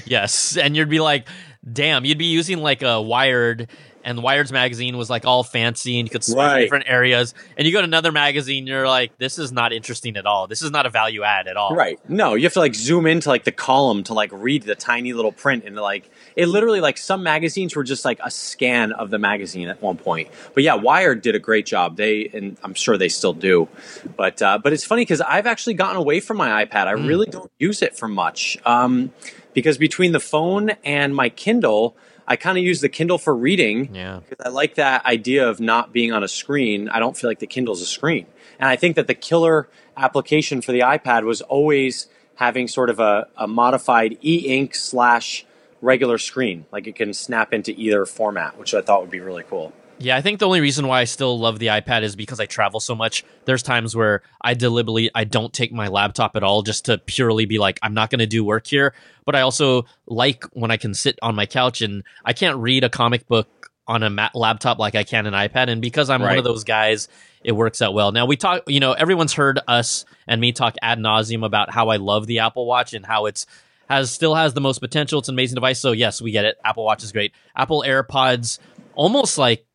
yes, 0.07 0.57
and 0.57 0.77
you'd 0.77 0.89
be 0.89 0.99
like, 0.99 1.29
"Damn!" 1.73 2.05
You'd 2.05 2.19
be 2.19 2.25
using 2.27 2.59
like 2.59 2.83
a 2.83 3.01
Wired, 3.01 3.69
and 4.03 4.25
Wired's 4.25 4.51
magazine 4.51 4.97
was 4.97 5.09
like 5.09 5.25
all 5.25 5.45
fancy, 5.45 6.01
and 6.01 6.09
you 6.09 6.11
could 6.11 6.25
swipe 6.25 6.51
Right. 6.53 6.61
different 6.63 6.87
areas. 6.89 7.33
And 7.57 7.65
you 7.65 7.73
go 7.73 7.79
to 7.81 7.85
another 7.85 8.11
magazine, 8.11 8.67
you're 8.67 8.89
like, 8.89 9.17
"This 9.19 9.39
is 9.39 9.53
not 9.53 9.73
interesting 9.73 10.17
at 10.17 10.27
all. 10.27 10.49
This 10.49 10.61
is 10.63 10.73
not 10.73 10.87
a 10.87 10.91
value 10.91 11.23
add 11.23 11.47
at 11.47 11.57
all." 11.57 11.77
Right. 11.77 12.01
No, 12.09 12.35
you 12.35 12.43
have 12.43 12.55
to 12.55 12.59
like 12.61 12.75
zoom 12.75 13.07
into 13.07 13.29
like 13.29 13.45
the 13.45 13.53
column 13.53 14.03
to 14.05 14.15
like 14.15 14.31
read 14.33 14.65
the 14.65 14.75
tiny 14.75 15.13
little 15.13 15.33
print 15.33 15.63
and 15.65 15.77
like 15.77 16.11
it 16.37 16.47
literally 16.47 16.81
like 16.81 16.99
some 16.99 17.23
magazines 17.23 17.75
were 17.77 17.85
just 17.85 18.05
like 18.05 18.19
a 18.25 18.31
scan 18.31 18.93
of 18.93 19.11
the 19.11 19.19
magazine 19.19 19.69
at 19.69 19.81
one 19.83 19.97
point. 19.97 20.29
But 20.55 20.63
yeah, 20.63 20.75
Wired 20.75 21.23
did 21.23 21.35
a 21.35 21.39
great 21.39 21.67
job. 21.67 21.97
They 21.97 22.29
and 22.33 22.57
I'm 22.63 22.75
sure 22.75 22.97
they 22.97 23.09
still 23.09 23.33
do. 23.33 23.69
But 24.17 24.41
uh, 24.43 24.59
but 24.59 24.73
it's 24.73 24.85
funny 24.85 25.03
because 25.03 25.21
I've 25.21 25.47
actually 25.47 25.75
gotten 25.75 25.97
away 25.97 26.21
from 26.21 26.37
my 26.37 26.65
iPad. 26.65 26.87
I 26.87 26.93
really 26.93 27.27
don't 27.27 27.51
use 27.59 27.83
it 27.83 27.97
for 27.97 28.09
much 28.09 28.59
um, 28.65 29.13
because 29.53 29.79
between 29.79 30.13
the 30.13 30.21
phone 30.21 30.71
and 30.85 31.15
my 31.15 31.29
Kindle. 31.29 31.97
I 32.25 32.37
kind 32.37 32.57
of 32.57 32.63
use 32.63 32.81
the 32.81 32.89
Kindle 32.89 33.19
for 33.19 33.35
reading 33.35 33.93
Yeah. 33.93 34.21
because 34.27 34.47
I 34.47 34.49
like 34.51 34.77
that 34.77 35.05
idea 35.05 35.47
of 35.49 35.59
not 35.59 35.93
being 35.93 36.13
on 36.13 36.23
a 36.23 36.29
screen. 36.29 36.89
I 36.89 37.01
don't 37.01 37.17
feel 37.17 37.29
like 37.29 37.41
the 37.41 37.49
Kindle's 37.49 37.83
a 37.83 37.85
screen. 37.85 38.27
And 38.61 38.69
I 38.69 38.77
think 38.77 38.95
that 38.95 39.09
the 39.09 39.15
killer 39.15 39.69
application 39.97 40.63
for 40.63 40.71
the 40.71 40.81
iPad 40.81 41.25
was 41.25 41.43
always 41.43 42.07
having 42.37 42.69
sort 42.69 42.91
of 42.91 43.01
a, 43.01 43.27
a 43.37 43.47
modified 43.49 44.19
e 44.23 44.47
ink 44.47 44.75
slash 44.77 45.45
regular 45.83 46.17
screen. 46.17 46.65
Like 46.73 46.87
it 46.87 46.95
can 46.95 47.13
snap 47.13 47.53
into 47.53 47.73
either 47.73 48.07
format, 48.07 48.59
which 48.59 48.73
I 48.73 48.81
thought 48.81 49.03
would 49.03 49.11
be 49.11 49.21
really 49.21 49.43
cool. 49.43 49.75
Yeah, 49.99 50.17
I 50.17 50.21
think 50.21 50.41
the 50.41 50.47
only 50.47 50.61
reason 50.61 50.89
why 50.89 51.01
I 51.01 51.05
still 51.05 51.39
love 51.39 51.61
the 51.61 51.69
iPad 51.69 52.03
is 52.03 52.17
because 52.17 52.41
I 52.41 52.47
travel 52.47 52.81
so 52.81 52.95
much. 52.95 53.25
There's 53.45 53.63
times 53.63 53.95
where 53.95 54.23
I 54.41 54.55
deliberately 54.55 55.11
I 55.15 55.25
don't 55.25 55.53
take 55.53 55.73
my 55.73 55.89
laptop 55.89 56.35
at 56.35 56.43
all 56.43 56.63
just 56.63 56.87
to 56.87 56.99
purely 56.99 57.45
be 57.45 57.59
like 57.59 57.79
I'm 57.83 57.95
not 57.95 58.11
going 58.11 58.19
to 58.21 58.27
do 58.27 58.45
work 58.45 58.67
here, 58.67 58.95
but 59.25 59.37
I 59.37 59.43
also 59.43 59.85
like 60.07 60.45
when 60.55 60.71
I 60.71 60.77
can 60.77 60.95
sit 60.95 61.19
on 61.23 61.35
my 61.35 61.47
couch 61.47 61.83
and 61.83 62.03
I 62.25 62.33
can't 62.33 62.59
read 62.59 62.83
a 62.83 62.89
comic 62.89 63.29
book 63.29 63.71
on 63.87 64.03
a 64.03 64.11
ma- 64.11 64.31
laptop 64.35 64.79
like 64.79 64.95
I 64.95 65.05
can 65.05 65.27
an 65.27 65.35
iPad 65.35 65.69
and 65.69 65.83
because 65.83 66.09
I'm 66.09 66.23
one 66.23 66.39
of 66.39 66.45
those 66.45 66.65
guys 66.65 67.09
it 67.45 67.53
works 67.53 67.83
out 67.83 67.95
well. 67.95 68.13
Now 68.13 68.27
we 68.27 68.37
talk, 68.37 68.63
you 68.69 68.81
know, 68.81 68.93
everyone's 68.93 69.33
heard 69.33 69.61
us 69.67 70.05
and 70.27 70.41
me 70.41 70.53
talk 70.53 70.77
ad 70.83 70.99
nauseum 70.99 71.45
about 71.45 71.71
how 71.71 71.89
I 71.89 71.97
love 71.97 72.27
the 72.27 72.41
Apple 72.41 72.67
Watch 72.67 72.95
and 72.95 73.05
how 73.05 73.27
it's 73.27 73.47
has 73.89 74.11
still 74.11 74.35
has 74.35 74.55
the 74.55 74.61
most 74.61 74.79
potential. 74.79 75.19
It's 75.19 75.29
an 75.29 75.35
amazing 75.35 75.57
device. 75.57 75.81
So 75.81 75.93
yes, 75.93 76.23
we 76.23 76.31
get 76.31 76.45
it. 76.45 76.57
Apple 76.65 76.85
Watch 76.85 77.03
is 77.03 77.13
great. 77.13 77.33
Apple 77.57 77.85
AirPods, 77.87 78.59
almost 78.95 79.39
like 79.39 79.67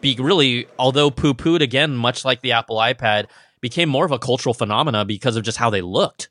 be 0.00 0.16
really, 0.18 0.66
although 0.78 1.10
poo 1.10 1.34
pooed 1.34 1.60
again, 1.62 1.96
much 1.96 2.24
like 2.24 2.42
the 2.42 2.52
Apple 2.52 2.76
iPad, 2.76 3.26
became 3.60 3.88
more 3.88 4.04
of 4.04 4.12
a 4.12 4.18
cultural 4.18 4.54
phenomena 4.54 5.04
because 5.04 5.36
of 5.36 5.42
just 5.42 5.58
how 5.58 5.70
they 5.70 5.80
looked. 5.80 6.28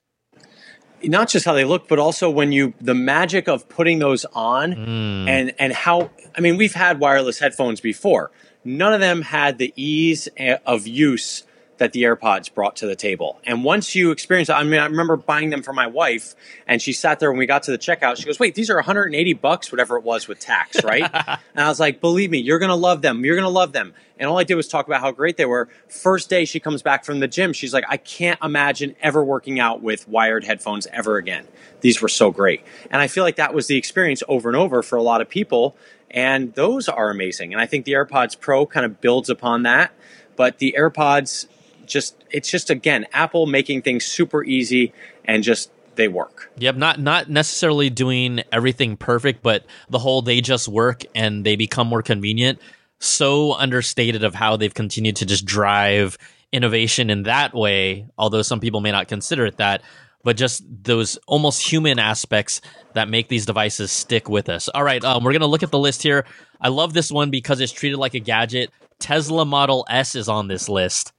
Not 1.04 1.30
just 1.30 1.46
how 1.46 1.54
they 1.54 1.66
look, 1.66 1.88
but 1.88 2.00
also 2.00 2.30
when 2.30 2.52
you 2.52 2.74
the 2.80 2.96
magic 2.96 3.48
of 3.48 3.68
putting 3.70 4.00
those 4.00 4.26
on 4.34 4.74
Mm. 4.74 5.28
and 5.28 5.54
and 5.60 5.74
how 5.74 6.10
I 6.36 6.42
mean 6.42 6.58
we've 6.58 6.74
had 6.74 7.00
wireless 7.00 7.40
headphones 7.40 7.82
before. 7.82 8.32
None 8.64 8.94
of 8.94 9.02
them 9.02 9.22
had 9.22 9.58
the 9.58 9.72
ease 9.76 10.28
of 10.66 10.88
use 10.88 11.44
that 11.78 11.92
the 11.92 12.04
AirPods 12.04 12.54
brought 12.54 12.78
to 12.78 12.88
the 12.88 12.96
table. 12.96 13.40
And 13.44 13.64
once 13.64 13.96
you 13.96 14.12
experience 14.12 14.50
it, 14.50 14.54
I 14.54 14.64
mean, 14.64 14.80
I 14.80 14.86
remember 14.86 15.18
buying 15.18 15.50
them 15.50 15.62
for 15.62 15.74
my 15.74 15.88
wife, 15.88 16.36
and 16.68 16.82
she 16.82 16.94
sat 16.94 17.20
there 17.20 17.32
when 17.32 17.38
we 17.38 17.46
got 17.46 17.64
to 17.64 17.72
the 17.72 17.78
checkout. 17.78 18.18
She 18.18 18.24
goes, 18.24 18.40
"Wait, 18.40 18.56
these 18.56 18.70
are 18.70 18.76
180 18.76 19.34
bucks, 19.34 19.72
whatever 19.72 19.98
it 19.98 20.04
was 20.04 20.28
with 20.28 20.40
tax, 20.40 20.84
right?" 20.84 21.10
and 21.14 21.40
I 21.56 21.68
was 21.68 21.80
like, 21.80 22.00
"Believe 22.00 22.32
me, 22.32 22.40
you're 22.40 22.60
gonna 22.60 22.76
love 22.76 23.02
them. 23.02 23.26
You're 23.26 23.36
gonna 23.36 23.50
love 23.50 23.74
them." 23.74 23.94
And 24.18 24.30
all 24.30 24.38
I 24.38 24.46
did 24.46 24.56
was 24.56 24.70
talk 24.70 24.88
about 24.88 25.02
how 25.02 25.12
great 25.12 25.36
they 25.36 25.46
were. 25.46 25.68
First 25.90 26.30
day 26.30 26.46
she 26.46 26.60
comes 26.62 26.82
back 26.82 27.04
from 27.04 27.20
the 27.20 27.28
gym, 27.28 27.52
she's 27.52 27.74
like, 27.74 27.86
"I 27.90 27.98
can't 27.98 28.40
imagine 28.42 28.96
ever 29.02 29.24
working 29.24 29.60
out 29.60 29.82
with 29.82 30.08
wired 30.08 30.46
headphones 30.46 30.88
ever 30.94 31.18
again. 31.18 31.46
These 31.82 32.02
were 32.02 32.10
so 32.10 32.32
great." 32.32 32.62
And 32.90 33.02
I 33.02 33.08
feel 33.08 33.24
like 33.24 33.36
that 33.36 33.54
was 33.54 33.68
the 33.68 33.78
experience 33.78 34.24
over 34.28 34.48
and 34.50 34.56
over 34.56 34.82
for 34.82 34.96
a 34.96 35.04
lot 35.04 35.22
of 35.22 35.30
people. 35.30 35.76
And 36.10 36.54
those 36.54 36.88
are 36.88 37.10
amazing. 37.10 37.52
And 37.52 37.62
I 37.62 37.66
think 37.66 37.84
the 37.84 37.92
AirPods 37.92 38.40
Pro 38.40 38.66
kind 38.66 38.86
of 38.86 39.02
builds 39.02 39.30
upon 39.30 39.64
that. 39.64 39.92
But 40.38 40.60
the 40.60 40.76
AirPods 40.78 41.48
just 41.88 42.24
it's 42.32 42.50
just 42.50 42.70
again 42.70 43.06
Apple 43.14 43.46
making 43.46 43.82
things 43.82 44.06
super 44.06 44.44
easy 44.44 44.94
and 45.26 45.44
just 45.44 45.72
they 45.96 46.08
work. 46.08 46.52
Yep, 46.58 46.76
not 46.76 47.00
not 47.00 47.30
necessarily 47.30 47.90
doing 47.90 48.44
everything 48.52 48.98
perfect, 48.98 49.42
but 49.42 49.66
the 49.90 50.00
whole 50.00 50.22
they 50.22 50.42
just 50.42 50.68
work 50.68 51.04
and 51.14 51.46
they 51.46 51.56
become 51.56 51.88
more 51.88 52.02
convenient. 52.02 52.60
So 53.00 53.54
understated 53.54 54.24
of 54.24 54.36
how 54.36 54.58
they've 54.58 54.74
continued 54.74 55.18
to 55.18 55.26
just 55.26 55.46
drive 55.46 56.18
innovation 56.52 57.10
in 57.10 57.24
that 57.24 57.54
way, 57.54 58.08
although 58.18 58.42
some 58.42 58.60
people 58.60 58.82
may 58.82 58.92
not 58.92 59.08
consider 59.08 59.46
it 59.46 59.58
that, 59.58 59.82
but 60.24 60.38
just 60.38 60.64
those 60.84 61.18
almost 61.28 61.68
human 61.68 62.00
aspects 62.00 62.62
that 62.94 63.10
make 63.10 63.28
these 63.28 63.46
devices 63.46 63.92
stick 63.92 64.30
with 64.30 64.50
us. 64.50 64.70
All 64.70 64.84
right, 64.84 65.04
um, 65.04 65.24
we're 65.24 65.34
gonna 65.34 65.48
look 65.48 65.64
at 65.64 65.72
the 65.72 65.80
list 65.80 66.02
here. 66.02 66.26
I 66.62 66.70
love 66.70 66.94
this 66.94 67.12
one 67.12 67.30
because 67.30 67.60
it's 67.60 67.74
treated 67.74 67.98
like 67.98 68.14
a 68.14 68.20
gadget. 68.20 68.72
Tesla 69.00 69.46
Model 69.46 69.86
S 69.90 70.16
is 70.16 70.30
on 70.30 70.48
this 70.48 70.70
list. 70.70 71.12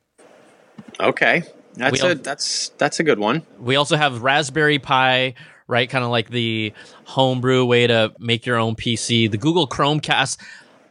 Okay. 1.00 1.42
That's 1.74 2.02
We 2.02 2.08
a 2.08 2.12
al- 2.12 2.16
that's 2.16 2.70
that's 2.78 3.00
a 3.00 3.04
good 3.04 3.18
one. 3.18 3.42
We 3.58 3.76
also 3.76 3.96
have 3.96 4.22
Raspberry 4.22 4.78
Pi, 4.78 5.34
right? 5.66 5.88
Kind 5.88 6.04
of 6.04 6.10
like 6.10 6.30
the 6.30 6.72
homebrew 7.04 7.64
way 7.64 7.86
to 7.86 8.12
make 8.18 8.46
your 8.46 8.56
own 8.56 8.76
PC. 8.76 9.30
The 9.30 9.38
Google 9.38 9.68
Chromecast. 9.68 10.38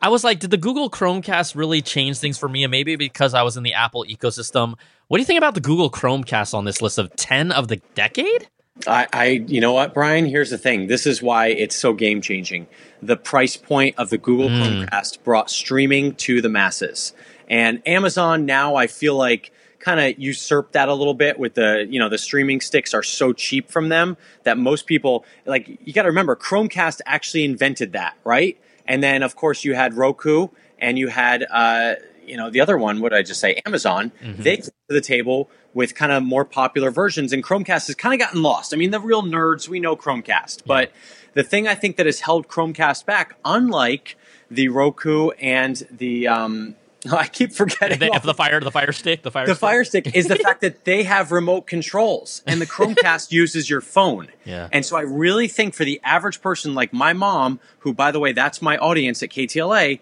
I 0.02 0.10
was 0.10 0.24
like, 0.24 0.40
did 0.40 0.52
the 0.52 0.58
Google 0.58 0.90
Chromecast 0.90 1.56
really 1.56 1.82
change 1.82 2.20
things 2.20 2.38
for 2.38 2.48
me? 2.48 2.64
And 2.64 2.70
maybe 2.70 2.96
because 2.96 3.34
I 3.34 3.42
was 3.42 3.58
in 3.58 3.64
the 3.64 3.74
Apple 3.74 4.06
ecosystem. 4.08 4.76
What 5.08 5.18
do 5.18 5.22
you 5.22 5.26
think 5.26 5.40
about 5.40 5.56
the 5.56 5.62
Google 5.62 5.90
Chromecast 5.90 6.54
on 6.54 6.66
this 6.66 6.82
list 6.82 6.98
of 6.98 7.16
10 7.16 7.52
of 7.52 7.68
the 7.68 7.78
decade? 7.96 8.48
I, 8.88 9.08
I 9.14 9.26
you 9.48 9.62
know 9.62 9.74
what, 9.74 9.94
Brian? 9.94 10.26
Here's 10.26 10.50
the 10.50 10.58
thing. 10.58 10.88
This 10.88 11.08
is 11.08 11.22
why 11.22 11.48
it's 11.48 11.76
so 11.76 11.94
game 11.94 12.22
changing. 12.22 12.68
The 13.02 13.18
price 13.18 13.58
point 13.58 13.96
of 13.98 14.10
the 14.10 14.18
Google 14.18 14.50
hmm. 14.50 14.56
Chromecast 14.56 15.24
brought 15.24 15.50
streaming 15.50 16.14
to 16.16 16.42
the 16.42 16.50
masses. 16.50 17.14
And 17.50 17.82
Amazon 17.88 18.46
now 18.46 18.76
I 18.76 18.88
feel 18.88 19.16
like 19.16 19.52
kind 19.86 20.00
of 20.00 20.20
usurped 20.20 20.74
that 20.74 20.90
a 20.90 20.94
little 20.96 21.14
bit 21.14 21.38
with 21.38 21.54
the 21.54 21.86
you 21.88 22.00
know 22.00 22.10
the 22.10 22.18
streaming 22.18 22.60
sticks 22.60 22.92
are 22.92 23.04
so 23.04 23.32
cheap 23.32 23.70
from 23.70 23.90
them 23.90 24.18
that 24.42 24.58
most 24.58 24.88
people 24.88 25.24
like 25.46 25.68
you 25.86 25.94
got 25.94 26.02
to 26.02 26.10
remember 26.10 26.36
Chromecast 26.36 27.02
actually 27.06 27.46
invented 27.46 27.94
that 27.94 28.18
right? 28.24 28.60
And 28.88 29.04
then 29.04 29.22
of 29.22 29.36
course 29.36 29.64
you 29.64 29.76
had 29.76 29.94
Roku 29.94 30.48
and 30.80 30.98
you 30.98 31.10
had 31.10 31.46
uh, 31.52 31.94
you 32.26 32.36
know 32.36 32.50
the 32.50 32.62
other 32.62 32.80
one 32.80 33.00
what 33.00 33.10
did 33.10 33.20
I 33.20 33.22
just 33.22 33.40
say 33.40 33.62
Amazon. 33.68 34.12
They 34.42 34.58
came 34.58 34.66
to 34.66 34.72
the 34.90 35.02
table 35.02 35.52
with 35.76 35.94
kind 35.94 36.12
of 36.12 36.24
more 36.24 36.46
popular 36.46 36.90
versions 36.90 37.32
and 37.32 37.44
Chromecast 37.44 37.86
has 37.86 37.94
kind 37.94 38.20
of 38.20 38.20
gotten 38.20 38.42
lost. 38.42 38.74
I 38.74 38.78
mean 38.78 38.90
the 38.90 39.00
real 39.00 39.22
nerds 39.22 39.70
we 39.70 39.80
know 39.80 39.96
Chromecast. 39.96 40.64
But 40.66 40.92
the 41.36 41.44
thing 41.44 41.68
I 41.68 41.76
think 41.76 41.98
that 41.98 42.08
has 42.08 42.22
held 42.22 42.48
Chromecast 42.48 43.06
back 43.06 43.38
unlike 43.46 44.18
the 44.50 44.70
Roku 44.70 45.30
and 45.32 45.88
the 45.92 46.28
um, 46.28 46.76
I 47.12 47.28
keep 47.28 47.52
forgetting 47.54 48.00
The, 48.00 48.20
the 48.24 48.34
fire, 48.34 48.60
the 48.60 48.72
fire 48.72 48.92
stick, 48.92 49.24
the 49.24 49.32
fire. 49.32 49.46
the 49.46 49.54
stick? 49.56 49.60
Fire 49.62 49.84
Stick 49.84 50.16
is 50.16 50.28
the 50.28 50.36
fact 50.36 50.62
that 50.62 50.86
they 50.86 51.04
have 51.04 51.32
remote 51.32 51.68
controls 51.68 52.42
and 52.48 52.60
the 52.62 52.66
Chromecast 52.66 53.32
uses 53.32 53.70
your 53.70 53.82
phone. 53.82 54.30
Yeah. 54.46 54.70
And 54.72 54.86
so 54.86 54.98
I 54.98 55.02
really 55.02 55.48
think 55.48 55.74
for 55.74 55.86
the 55.86 56.00
average 56.04 56.42
person 56.42 56.74
like 56.74 56.94
my 56.94 57.14
mom, 57.14 57.60
who 57.80 57.94
by 57.94 58.12
the 58.12 58.20
way, 58.20 58.32
that's 58.32 58.62
my 58.62 58.78
audience 58.78 59.22
at 59.24 59.30
KTLA, 59.30 60.00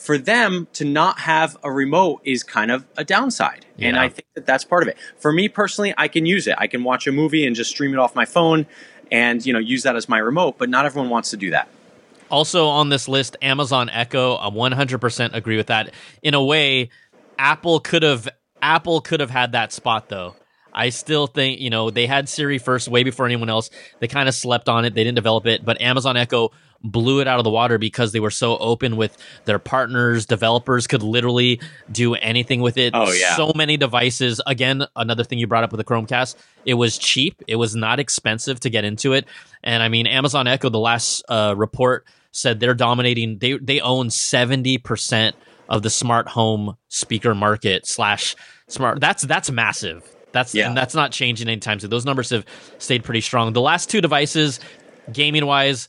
for 0.00 0.18
them 0.18 0.66
to 0.72 0.84
not 0.84 1.20
have 1.20 1.56
a 1.62 1.70
remote 1.70 2.20
is 2.24 2.42
kind 2.42 2.70
of 2.70 2.84
a 2.96 3.04
downside. 3.04 3.64
And 3.78 3.96
I 3.96 4.08
think 4.08 4.26
that 4.34 4.44
that's 4.46 4.64
part 4.64 4.82
of 4.82 4.88
it. 4.88 4.96
For 5.18 5.32
me 5.32 5.48
personally, 5.48 5.94
I 5.96 6.08
can 6.08 6.26
use 6.26 6.46
it. 6.48 6.56
I 6.58 6.66
can 6.66 6.82
watch 6.82 7.06
a 7.06 7.12
movie 7.12 7.46
and 7.46 7.54
just 7.54 7.70
stream 7.70 7.92
it 7.92 7.98
off 7.98 8.14
my 8.14 8.24
phone 8.24 8.66
and, 9.12 9.44
you 9.46 9.52
know, 9.52 9.60
use 9.60 9.84
that 9.84 9.94
as 9.94 10.08
my 10.08 10.18
remote, 10.18 10.58
but 10.58 10.68
not 10.68 10.86
everyone 10.86 11.08
wants 11.10 11.30
to 11.30 11.36
do 11.36 11.50
that. 11.50 11.68
Also 12.30 12.66
on 12.66 12.88
this 12.88 13.08
list, 13.08 13.36
Amazon 13.42 13.88
Echo. 13.88 14.36
I 14.36 14.50
100% 14.50 15.34
agree 15.34 15.56
with 15.56 15.68
that. 15.68 15.92
In 16.22 16.34
a 16.34 16.42
way, 16.42 16.90
Apple 17.38 17.80
could 17.80 18.02
have 18.02 18.28
Apple 18.62 19.00
could 19.00 19.20
have 19.20 19.30
had 19.30 19.52
that 19.52 19.72
spot 19.72 20.08
though. 20.08 20.34
I 20.72 20.90
still 20.90 21.26
think 21.26 21.60
you 21.60 21.70
know 21.70 21.90
they 21.90 22.06
had 22.06 22.28
Siri 22.28 22.58
first 22.58 22.88
way 22.88 23.02
before 23.02 23.26
anyone 23.26 23.48
else. 23.48 23.70
They 24.00 24.08
kind 24.08 24.28
of 24.28 24.34
slept 24.34 24.68
on 24.68 24.84
it. 24.84 24.94
They 24.94 25.04
didn't 25.04 25.16
develop 25.16 25.46
it, 25.46 25.64
but 25.64 25.80
Amazon 25.80 26.16
Echo 26.16 26.52
blew 26.82 27.20
it 27.20 27.26
out 27.26 27.38
of 27.38 27.44
the 27.44 27.50
water 27.50 27.78
because 27.78 28.12
they 28.12 28.20
were 28.20 28.30
so 28.30 28.56
open 28.58 28.96
with 28.96 29.16
their 29.44 29.58
partners. 29.58 30.26
Developers 30.26 30.86
could 30.86 31.02
literally 31.02 31.60
do 31.90 32.14
anything 32.14 32.60
with 32.60 32.76
it. 32.76 32.92
Oh, 32.94 33.10
yeah. 33.10 33.36
so 33.36 33.52
many 33.54 33.76
devices. 33.76 34.40
Again, 34.46 34.84
another 34.94 35.24
thing 35.24 35.38
you 35.38 35.46
brought 35.46 35.64
up 35.64 35.72
with 35.72 35.78
the 35.78 35.84
Chromecast. 35.84 36.36
It 36.64 36.74
was 36.74 36.98
cheap. 36.98 37.42
It 37.46 37.56
was 37.56 37.74
not 37.74 37.98
expensive 37.98 38.60
to 38.60 38.70
get 38.70 38.84
into 38.84 39.14
it. 39.14 39.26
And 39.64 39.82
I 39.82 39.88
mean, 39.88 40.06
Amazon 40.06 40.46
Echo. 40.46 40.68
The 40.68 40.78
last 40.78 41.24
uh, 41.28 41.54
report 41.56 42.04
said 42.36 42.60
they're 42.60 42.74
dominating. 42.74 43.38
They 43.38 43.58
they 43.58 43.80
own 43.80 44.10
seventy 44.10 44.78
percent 44.78 45.36
of 45.68 45.82
the 45.82 45.90
smart 45.90 46.28
home 46.28 46.76
speaker 46.88 47.34
market 47.34 47.86
slash 47.86 48.36
smart. 48.68 49.00
That's 49.00 49.22
that's 49.24 49.50
massive. 49.50 50.02
That's 50.32 50.54
Yeah. 50.54 50.68
and 50.68 50.76
that's 50.76 50.94
not 50.94 51.12
changing 51.12 51.48
anytime 51.48 51.80
soon. 51.80 51.90
Those 51.90 52.04
numbers 52.04 52.30
have 52.30 52.44
stayed 52.78 53.04
pretty 53.04 53.20
strong. 53.22 53.52
The 53.52 53.60
last 53.60 53.88
two 53.90 54.00
devices, 54.00 54.60
gaming 55.12 55.46
wise, 55.46 55.88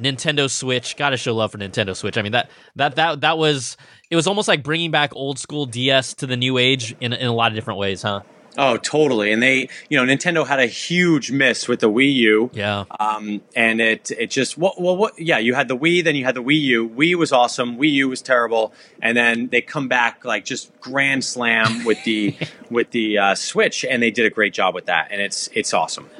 Nintendo 0.00 0.48
Switch. 0.48 0.96
Got 0.96 1.10
to 1.10 1.16
show 1.16 1.34
love 1.34 1.52
for 1.52 1.58
Nintendo 1.58 1.96
Switch. 1.96 2.16
I 2.16 2.22
mean 2.22 2.32
that 2.32 2.50
that 2.76 2.94
that 2.96 3.20
that 3.22 3.38
was 3.38 3.76
it 4.10 4.16
was 4.16 4.26
almost 4.26 4.46
like 4.48 4.62
bringing 4.62 4.90
back 4.90 5.10
old 5.14 5.38
school 5.38 5.66
DS 5.66 6.14
to 6.14 6.26
the 6.26 6.36
new 6.36 6.58
age 6.58 6.94
in 7.00 7.12
in 7.12 7.26
a 7.26 7.34
lot 7.34 7.50
of 7.50 7.54
different 7.56 7.78
ways, 7.80 8.02
huh? 8.02 8.20
Oh, 8.58 8.76
totally. 8.76 9.30
And 9.30 9.40
they, 9.40 9.68
you 9.88 9.96
know, 9.96 10.12
Nintendo 10.12 10.44
had 10.44 10.58
a 10.58 10.66
huge 10.66 11.30
miss 11.30 11.68
with 11.68 11.78
the 11.78 11.88
Wii 11.88 12.12
U. 12.14 12.50
Yeah. 12.52 12.84
Um, 12.98 13.40
and 13.54 13.80
it 13.80 14.10
it 14.10 14.30
just 14.30 14.58
well, 14.58 14.74
well 14.76 14.96
what 14.96 15.16
yeah 15.18 15.38
you 15.38 15.54
had 15.54 15.68
the 15.68 15.76
Wii 15.76 16.02
then 16.02 16.16
you 16.16 16.24
had 16.24 16.34
the 16.34 16.42
Wii 16.42 16.60
U 16.60 16.88
Wii 16.88 17.14
was 17.14 17.32
awesome 17.32 17.78
Wii 17.78 17.92
U 17.92 18.08
was 18.08 18.20
terrible 18.20 18.72
and 19.00 19.16
then 19.16 19.48
they 19.48 19.60
come 19.60 19.86
back 19.86 20.24
like 20.24 20.44
just 20.44 20.78
grand 20.80 21.24
slam 21.24 21.84
with 21.84 22.02
the 22.02 22.36
with 22.70 22.90
the 22.90 23.18
uh, 23.18 23.34
Switch 23.36 23.84
and 23.84 24.02
they 24.02 24.10
did 24.10 24.26
a 24.26 24.30
great 24.30 24.52
job 24.52 24.74
with 24.74 24.86
that 24.86 25.08
and 25.12 25.20
it's 25.22 25.48
it's 25.54 25.72
awesome 25.72 26.10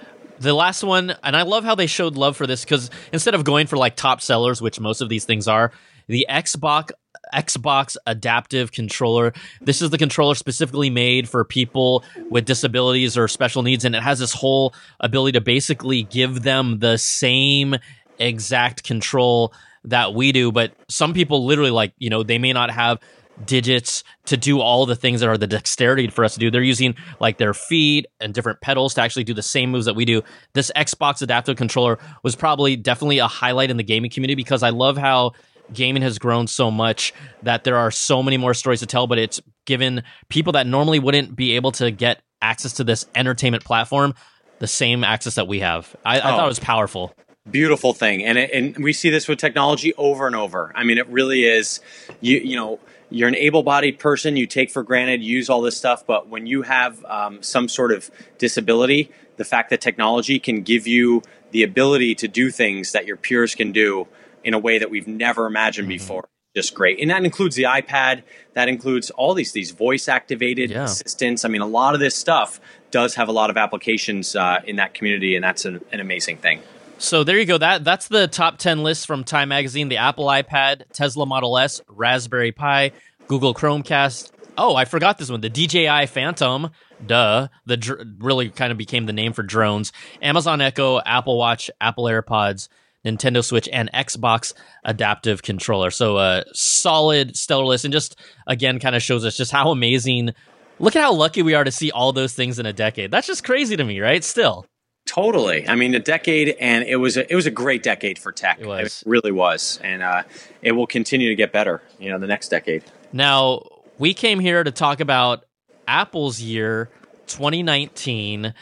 the 0.41 0.55
last 0.55 0.85
one, 0.85 1.17
and 1.25 1.37
I 1.37 1.43
love 1.43 1.65
how 1.65 1.75
they 1.75 1.89
showed 1.89 2.17
love 2.17 2.37
for 2.37 2.47
this 2.47 2.65
because 2.65 2.91
instead 3.13 3.35
of 3.35 3.43
going 3.43 3.67
for 3.67 3.77
like 3.77 3.97
top 3.97 4.21
sellers, 4.21 4.63
which 4.63 4.79
most 4.79 5.01
of 5.01 5.09
these 5.09 5.25
things 5.25 5.49
are, 5.49 5.73
the 6.07 6.27
Xbox 6.31 6.93
Xbox 7.35 7.97
adaptive 8.07 8.73
controller. 8.73 9.33
This 9.61 9.83
is 9.83 9.91
the 9.91 9.99
controller 9.99 10.35
specifically 10.35 10.91
made 10.91 11.29
for 11.29 11.45
people 11.45 12.05
with 12.31 12.45
disabilities 12.45 13.17
or 13.17 13.29
special 13.29 13.63
needs, 13.63 13.85
and 13.85 13.95
it 13.95 14.03
has 14.03 14.19
this 14.19 14.33
whole 14.33 14.75
ability 15.01 15.33
to 15.33 15.41
basically 15.41 16.03
give 16.05 16.43
them 16.43 16.79
the 16.79 16.97
same 16.97 17.77
exact 18.19 18.85
control 18.85 19.53
that 19.85 20.15
we 20.15 20.33
do. 20.33 20.53
But 20.53 20.73
some 20.89 21.15
people 21.15 21.47
literally 21.47 21.71
like, 21.71 21.93
you 21.99 22.11
know, 22.11 22.23
they 22.23 22.39
may 22.39 22.53
not 22.53 22.71
have 22.71 22.99
digits 23.45 24.03
to 24.27 24.37
do 24.37 24.61
all 24.61 24.87
the 24.87 24.97
things 24.97 25.21
that 25.21 25.29
are 25.29 25.39
the 25.39 25.47
dexterity 25.47 26.09
for 26.09 26.25
us 26.25 26.35
to 26.35 26.41
do. 26.41 26.51
They're 26.51 26.63
using 26.63 26.97
like 27.21 27.39
their 27.39 27.55
feet 27.55 28.07
and 28.21 28.35
different 28.35 28.61
pedals 28.61 28.95
to 28.95 29.03
actually 29.03 29.25
do 29.25 29.35
the 29.35 29.43
same 29.43 29.71
moves 29.71 29.87
that 29.87 29.95
we 29.95 30.05
do. 30.05 30.23
This 30.55 30.73
Xbox 30.75 31.23
adaptive 31.23 31.57
controller 31.57 31.99
was 32.23 32.35
probably 32.35 32.77
definitely 32.77 33.19
a 33.19 33.29
highlight 33.29 33.71
in 33.71 33.77
the 33.77 33.85
gaming 33.85 34.11
community 34.11 34.35
because 34.35 34.63
I 34.63 34.71
love 34.71 34.97
how 34.97 35.33
gaming 35.73 36.03
has 36.03 36.19
grown 36.19 36.47
so 36.47 36.71
much 36.71 37.13
that 37.43 37.65
there 37.65 37.77
are 37.77 37.91
so 37.91 38.23
many 38.23 38.37
more 38.37 38.55
stories 38.55 38.81
to 38.81 38.87
tell, 38.87 39.07
but 39.07 39.19
it's 39.19 39.41
given 39.67 40.03
people 40.29 40.53
that 40.55 40.67
normally 40.67 40.99
wouldn't 40.99 41.37
be 41.37 41.57
able 41.57 41.73
to 41.73 41.91
get 41.91 42.23
access 42.41 42.75
to 42.75 42.85
this 42.85 43.05
entertainment 43.15 43.65
platform 43.65 44.15
the 44.61 44.67
same 44.67 45.05
access 45.05 45.37
that 45.37 45.47
we 45.47 45.61
have. 45.61 45.95
I, 46.05 46.21
I 46.21 46.33
Oh. 46.33 46.37
thought 46.37 46.45
it 46.45 46.49
was 46.49 46.59
powerful. 46.61 47.13
beautiful 47.51 47.95
thing 47.95 48.23
and 48.25 48.37
it, 48.37 48.51
and 48.53 48.77
we 48.85 48.93
see 48.93 49.09
this 49.09 49.27
with 49.27 49.39
technology 49.39 49.95
over 49.95 50.27
and 50.27 50.37
over 50.37 50.71
i 50.75 50.85
mean 50.85 50.99
it 50.99 51.07
really 51.09 51.45
is 51.47 51.81
you 52.21 52.37
you 52.39 52.55
know 52.57 52.79
you're 53.11 53.27
an 53.29 53.35
able-bodied 53.35 53.99
person 53.99 54.37
you 54.37 54.47
take 54.47 54.71
for 54.71 54.83
granted 54.83 55.23
use 55.23 55.49
all 55.49 55.63
this 55.63 55.75
stuff 55.75 56.07
but 56.07 56.29
when 56.29 56.47
you 56.47 56.61
have 56.61 57.03
um, 57.07 57.43
some 57.43 57.67
sort 57.67 57.91
of 57.91 58.11
disability 58.37 59.11
the 59.39 59.47
fact 59.47 59.71
that 59.71 59.81
technology 59.81 60.39
can 60.39 60.61
give 60.61 60.87
you 60.87 61.23
the 61.53 61.63
ability 61.63 62.15
to 62.15 62.29
do 62.29 62.51
things 62.51 62.93
that 62.93 63.07
your 63.07 63.17
peers 63.17 63.55
can 63.55 63.73
do 63.73 64.07
in 64.45 64.55
a 64.55 64.59
way 64.59 64.79
that 64.79 64.91
we've 64.91 65.09
never 65.09 65.47
imagined 65.47 65.89
before 65.89 66.29
just 66.55 66.75
great, 66.75 66.99
and 66.99 67.11
that 67.11 67.25
includes 67.25 67.55
the 67.57 67.65
iPad. 67.65 68.23
That 68.55 68.69
includes 68.69 69.11
all 69.11 69.35
these 69.35 69.53
these 69.53 69.71
voice 69.71 70.09
activated 70.09 70.71
Yeah. 70.71 70.85
assistants. 70.85 71.45
I 71.45 71.49
mean, 71.49 71.61
a 71.61 71.67
lot 71.67 71.95
of 71.95 72.01
this 72.01 72.17
stuff 72.17 72.61
does 72.91 73.15
have 73.17 73.29
a 73.29 73.33
lot 73.33 73.51
of 73.51 73.57
applications 73.57 74.35
uh, 74.35 74.61
in 74.67 74.77
that 74.77 74.95
community, 74.95 75.37
and 75.37 75.45
that's 75.45 75.65
an, 75.67 75.85
an 75.93 76.01
amazing 76.01 76.39
thing. 76.39 76.61
So 76.97 77.23
there 77.23 77.39
you 77.39 77.45
go. 77.45 77.59
That 77.59 77.85
that's 77.85 78.09
the 78.09 78.27
top 78.27 78.59
ten 78.59 78.83
list 78.83 79.07
from 79.07 79.23
Time 79.25 79.51
Magazine: 79.51 79.89
the 79.89 79.99
Apple 79.99 80.25
iPad, 80.27 80.83
Tesla 80.93 81.27
Model 81.27 81.57
S, 81.59 81.81
Raspberry 81.87 82.51
Pi, 82.51 82.91
Google 83.29 83.55
Chromecast. 83.55 84.33
Oh, 84.57 84.75
I 84.75 84.85
forgot 84.85 85.19
this 85.19 85.31
one: 85.31 85.41
the 85.43 85.51
DJI 85.51 86.07
Phantom. 86.07 86.71
Duh. 87.07 87.47
The 87.67 87.77
dr- 87.77 88.05
really 88.19 88.49
kind 88.49 88.73
of 88.73 88.79
became 88.79 89.07
the 89.07 89.13
name 89.13 89.33
for 89.33 89.45
drones. 89.45 89.93
Amazon 90.21 90.61
Echo, 90.61 90.99
Apple 91.07 91.39
Watch, 91.39 91.71
Apple 91.81 92.05
AirPods, 92.05 92.69
Nintendo 93.09 93.45
Switch, 93.45 93.69
and 93.73 93.91
Xbox 93.93 94.53
adaptive 94.85 95.43
controller. 95.43 95.91
So 95.91 96.19
a 96.19 96.45
solid 96.53 97.37
stellar 97.37 97.65
list, 97.65 97.85
and 97.85 97.93
just 97.93 98.17
again 98.47 98.79
kind 98.79 98.95
of 98.95 99.03
shows 99.03 99.25
us 99.25 99.37
just 99.37 99.53
how 99.53 99.71
amazing. 99.71 100.35
Look 100.81 100.95
at 100.95 101.03
how 101.03 101.13
lucky 101.13 101.43
we 101.43 101.55
are 101.55 101.65
to 101.65 101.73
see 101.73 101.91
all 101.91 102.13
those 102.13 102.35
things 102.35 102.61
in 102.61 102.67
a 102.67 102.73
decade. 102.73 103.11
That's 103.11 103.27
just 103.27 103.43
crazy 103.43 103.77
to 103.77 103.83
me, 103.83 103.99
right? 104.01 104.23
Still. 104.23 104.65
Totally. 105.09 105.67
I 105.67 105.75
mean, 105.75 105.95
a 105.95 105.99
decade, 105.99 106.51
and 106.61 106.85
it 106.85 106.97
was 106.97 107.17
a, 107.17 107.33
it 107.33 107.35
was 107.35 107.47
a 107.47 107.51
great 107.51 107.83
decade 107.83 108.19
for 108.19 108.31
tech. 108.31 108.61
It 108.61 108.67
was. 108.67 109.03
really 109.07 109.33
was, 109.33 109.81
and 109.83 110.03
uh, 110.03 110.25
it 110.61 110.73
will 110.73 110.87
continue 110.87 111.31
to 111.31 111.35
get 111.35 111.51
better. 111.51 111.83
You 111.99 112.11
know, 112.11 112.19
the 112.19 112.27
next 112.27 112.51
decade. 112.51 112.85
Now, 113.11 113.63
we 113.97 114.13
came 114.13 114.39
here 114.39 114.63
to 114.63 114.71
talk 114.71 115.01
about 115.01 115.45
Apple's 115.89 116.41
year 116.41 116.91
2019 117.27 118.53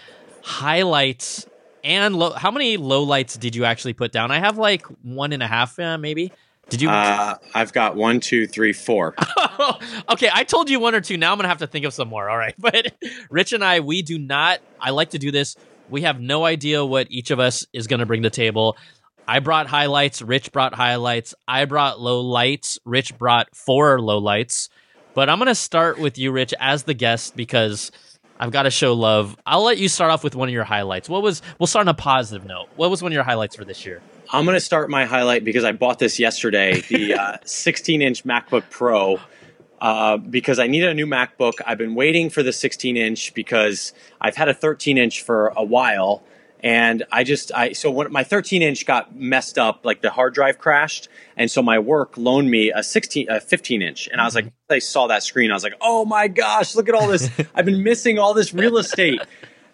highlights 0.43 1.47
and 1.87 2.17
low. 2.17 2.33
How 2.33 2.51
many 2.51 2.77
lowlights 2.77 3.39
did 3.39 3.55
you 3.55 3.65
actually 3.65 3.93
put 3.93 4.13
down? 4.13 4.31
I 4.31 4.41
have 4.41 4.59
like 4.59 4.85
one 5.03 5.33
and 5.33 5.43
a 5.43 5.47
half, 5.47 5.79
uh, 5.79 5.97
maybe. 5.97 6.33
Did 6.69 6.83
you? 6.83 6.91
Uh, 6.91 7.37
I've 7.55 7.73
got 7.73 7.95
one, 7.95 8.19
two, 8.19 8.47
three, 8.49 8.73
four. 8.73 9.15
okay, 10.11 10.29
I 10.33 10.43
told 10.43 10.69
you 10.69 10.81
one 10.81 10.97
or 10.97 11.01
two. 11.01 11.17
Now 11.17 11.31
I'm 11.31 11.39
gonna 11.39 11.49
have 11.49 11.59
to 11.59 11.67
think 11.69 11.87
of 11.87 11.95
some 11.95 12.09
more. 12.09 12.29
All 12.29 12.37
right, 12.37 12.55
but 12.59 12.93
Rich 13.31 13.53
and 13.53 13.65
I, 13.65 13.81
we 13.81 14.03
do 14.03 14.19
not. 14.19 14.61
I 14.81 14.91
like 14.91 15.11
to 15.11 15.19
do 15.19 15.31
this. 15.31 15.57
We 15.89 16.03
have 16.03 16.21
no 16.21 16.45
idea 16.45 16.85
what 16.85 17.07
each 17.09 17.31
of 17.31 17.39
us 17.39 17.65
is 17.73 17.87
gonna 17.87 18.05
bring 18.05 18.23
to 18.25 18.31
the 18.31 18.35
table. 18.35 18.77
I 19.29 19.39
brought 19.39 19.69
highlights. 19.69 20.23
Rich 20.23 20.51
brought 20.51 20.75
highlights. 20.75 21.35
I 21.47 21.65
brought 21.67 22.01
low 22.01 22.21
lights. 22.21 22.81
Rich 22.85 23.17
brought 23.17 23.55
four 23.55 24.01
low 24.01 24.19
lights. 24.19 24.69
But 25.15 25.29
I'm 25.29 25.39
gonna 25.39 25.55
start 25.55 26.01
with 26.01 26.19
you, 26.19 26.33
Rich, 26.33 26.53
as 26.59 26.83
the 26.83 26.95
guest 26.95 27.37
because 27.37 27.93
I've 28.39 28.51
got 28.51 28.65
to 28.65 28.71
show 28.71 28.93
love. 28.93 29.37
I'll 29.47 29.63
let 29.65 29.79
you 29.79 29.89
start 29.89 30.11
off 30.11 30.23
with 30.23 30.35
one 30.35 30.49
of 30.49 30.53
your 30.53 30.65
highlights. 30.65 31.09
What 31.09 31.23
was? 31.23 31.43
We'll 31.59 31.67
start 31.67 31.87
on 31.87 31.89
a 31.89 31.95
positive 31.95 32.47
note. 32.47 32.69
What 32.77 32.91
was 32.91 33.03
one 33.03 33.13
of 33.13 33.15
your 33.15 33.25
highlights 33.25 33.57
for 33.57 33.65
this 33.65 33.87
year? 33.87 34.03
I'm 34.31 34.45
going 34.45 34.57
to 34.57 34.61
start 34.61 34.91
my 34.91 35.05
highlight 35.05 35.45
because 35.45 35.65
I 35.65 35.73
bought 35.73 35.99
this 35.99 36.19
yesterday, 36.19 36.81
the 36.83 37.15
uh, 37.15 37.37
16 37.45 38.03
inch 38.03 38.25
MacBook 38.25 38.65
Pro, 38.71 39.21
uh, 39.81 40.17
because 40.17 40.59
I 40.59 40.67
needed 40.67 40.89
a 40.89 40.95
new 40.95 41.07
MacBook. 41.07 41.55
I've 41.67 41.79
been 41.79 41.95
waiting 41.95 42.29
for 42.31 42.43
the 42.43 42.53
16 42.53 42.97
inch 42.97 43.35
because 43.35 43.93
I've 44.21 44.37
had 44.37 44.49
a 44.49 44.55
13 44.55 44.99
inch 44.99 45.23
for 45.23 45.49
a 45.57 45.63
while. 45.63 46.23
And 46.61 47.05
I 47.13 47.23
just, 47.25 47.53
I, 47.55 47.73
so 47.73 47.91
when 47.91 48.11
my 48.11 48.25
13 48.25 48.63
inch 48.63 48.87
got 48.87 49.15
messed 49.15 49.59
up, 49.59 49.85
like 49.85 50.01
the 50.03 50.11
hard 50.11 50.35
drive 50.35 50.59
crashed. 50.59 51.09
And 51.37 51.51
so 51.51 51.63
my 51.63 51.79
work 51.79 52.17
loaned 52.17 52.51
me 52.51 52.73
a 52.73 52.83
16, 52.83 53.31
a 53.31 53.41
15 53.41 53.83
inch. 53.83 54.09
And 54.11 54.21
I 54.21 54.25
was 54.25 54.35
like, 54.35 54.53
I 54.71 54.79
saw 54.79 55.07
that 55.09 55.23
screen. 55.23 55.51
I 55.51 55.55
was 55.55 55.63
like, 55.63 55.75
oh 55.81 56.05
my 56.05 56.29
gosh, 56.29 56.75
look 56.75 56.89
at 56.89 56.95
all 56.95 57.09
this. 57.09 57.31
I've 57.55 57.67
been 57.67 57.83
missing 57.83 58.19
all 58.19 58.35
this 58.35 58.53
real 58.55 58.79
estate. 58.79 59.21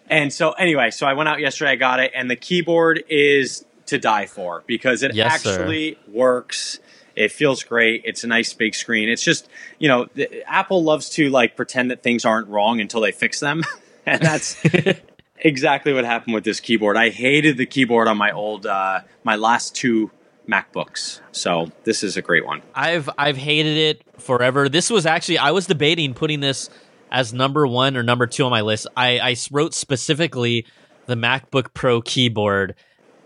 And 0.09 0.31
so 0.31 0.51
anyway, 0.51 0.91
so 0.91 1.07
I 1.07 1.13
went 1.13 1.29
out 1.29 1.39
yesterday, 1.39 1.71
I 1.71 1.75
got 1.75 1.99
it, 1.99 2.11
and 2.13 2.29
the 2.29 2.35
keyboard 2.35 3.03
is 3.09 3.65
to 3.87 3.97
die 3.97 4.25
for 4.25 4.63
because 4.67 5.01
it 5.03 5.13
Yes, 5.15 5.41
sir. 5.41 5.51
actually 5.51 5.97
works. 6.07 6.79
It 7.15 7.31
feels 7.31 7.63
great. 7.63 8.01
It's 8.05 8.23
a 8.23 8.27
nice 8.27 8.53
big 8.53 8.75
screen. 8.75 9.07
It's 9.07 9.23
just, 9.23 9.47
you 9.79 9.87
know, 9.87 10.07
the, 10.15 10.43
Apple 10.47 10.83
loves 10.83 11.09
to 11.11 11.29
like 11.29 11.55
pretend 11.55 11.91
that 11.91 12.03
things 12.03 12.25
aren't 12.25 12.47
wrong 12.47 12.81
until 12.81 13.01
they 13.01 13.11
fix 13.11 13.39
them. 13.39 13.63
and 14.05 14.21
that's 14.21 14.57
exactly 15.43 15.93
what 15.93 16.05
happened 16.05 16.33
with 16.33 16.43
this 16.43 16.59
keyboard. 16.59 16.97
I 16.97 17.09
hated 17.09 17.57
the 17.57 17.65
keyboard 17.65 18.07
on 18.07 18.17
my 18.17 18.31
old, 18.31 18.65
uh, 18.65 19.01
my 19.23 19.35
last 19.35 19.75
two 19.75 20.09
MacBooks. 20.47 21.21
So 21.31 21.71
this 21.83 22.03
is 22.03 22.17
a 22.17 22.21
great 22.21 22.45
one. 22.45 22.61
I've 22.75 23.09
I've 23.17 23.37
hated 23.37 23.77
it 23.77 24.21
forever. 24.21 24.69
This 24.69 24.89
was 24.89 25.05
actually 25.05 25.37
I 25.37 25.51
was 25.51 25.67
debating 25.67 26.13
putting 26.13 26.39
this 26.39 26.69
as 27.11 27.33
number 27.33 27.67
one 27.67 27.95
or 27.95 28.03
number 28.03 28.27
two 28.27 28.43
on 28.43 28.51
my 28.51 28.61
list. 28.61 28.87
I, 28.97 29.19
I 29.19 29.35
wrote 29.51 29.73
specifically 29.73 30.65
the 31.05 31.15
MacBook 31.15 31.73
Pro 31.73 32.01
keyboard. 32.01 32.75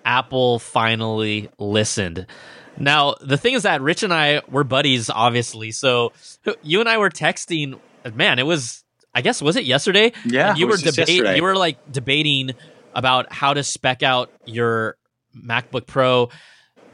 Apple 0.06 0.60
finally 0.60 1.50
listened. 1.58 2.28
Now 2.78 3.16
the 3.20 3.38
thing 3.38 3.54
is 3.54 3.64
that 3.64 3.82
Rich 3.82 4.04
and 4.04 4.14
I 4.14 4.42
were 4.50 4.64
buddies, 4.64 5.10
obviously. 5.10 5.72
So 5.72 6.14
you 6.62 6.80
and 6.80 6.90
I 6.90 6.98
were 6.98 7.10
texting. 7.10 7.80
Man, 8.14 8.40
it 8.40 8.46
was 8.46 8.84
I 9.18 9.22
guess 9.22 9.42
was 9.42 9.56
it 9.56 9.64
yesterday? 9.64 10.12
Yeah, 10.26 10.50
And 10.50 10.60
you 10.60 10.68
were 10.68 10.78
debating. 10.78 11.36
You 11.36 11.42
were 11.42 11.56
like 11.56 11.92
debating 11.92 12.52
about 12.94 13.34
how 13.34 13.56
to 13.56 13.64
spec 13.64 14.04
out 14.04 14.32
your 14.46 14.96
MacBook 15.36 15.88
Pro. 15.88 16.30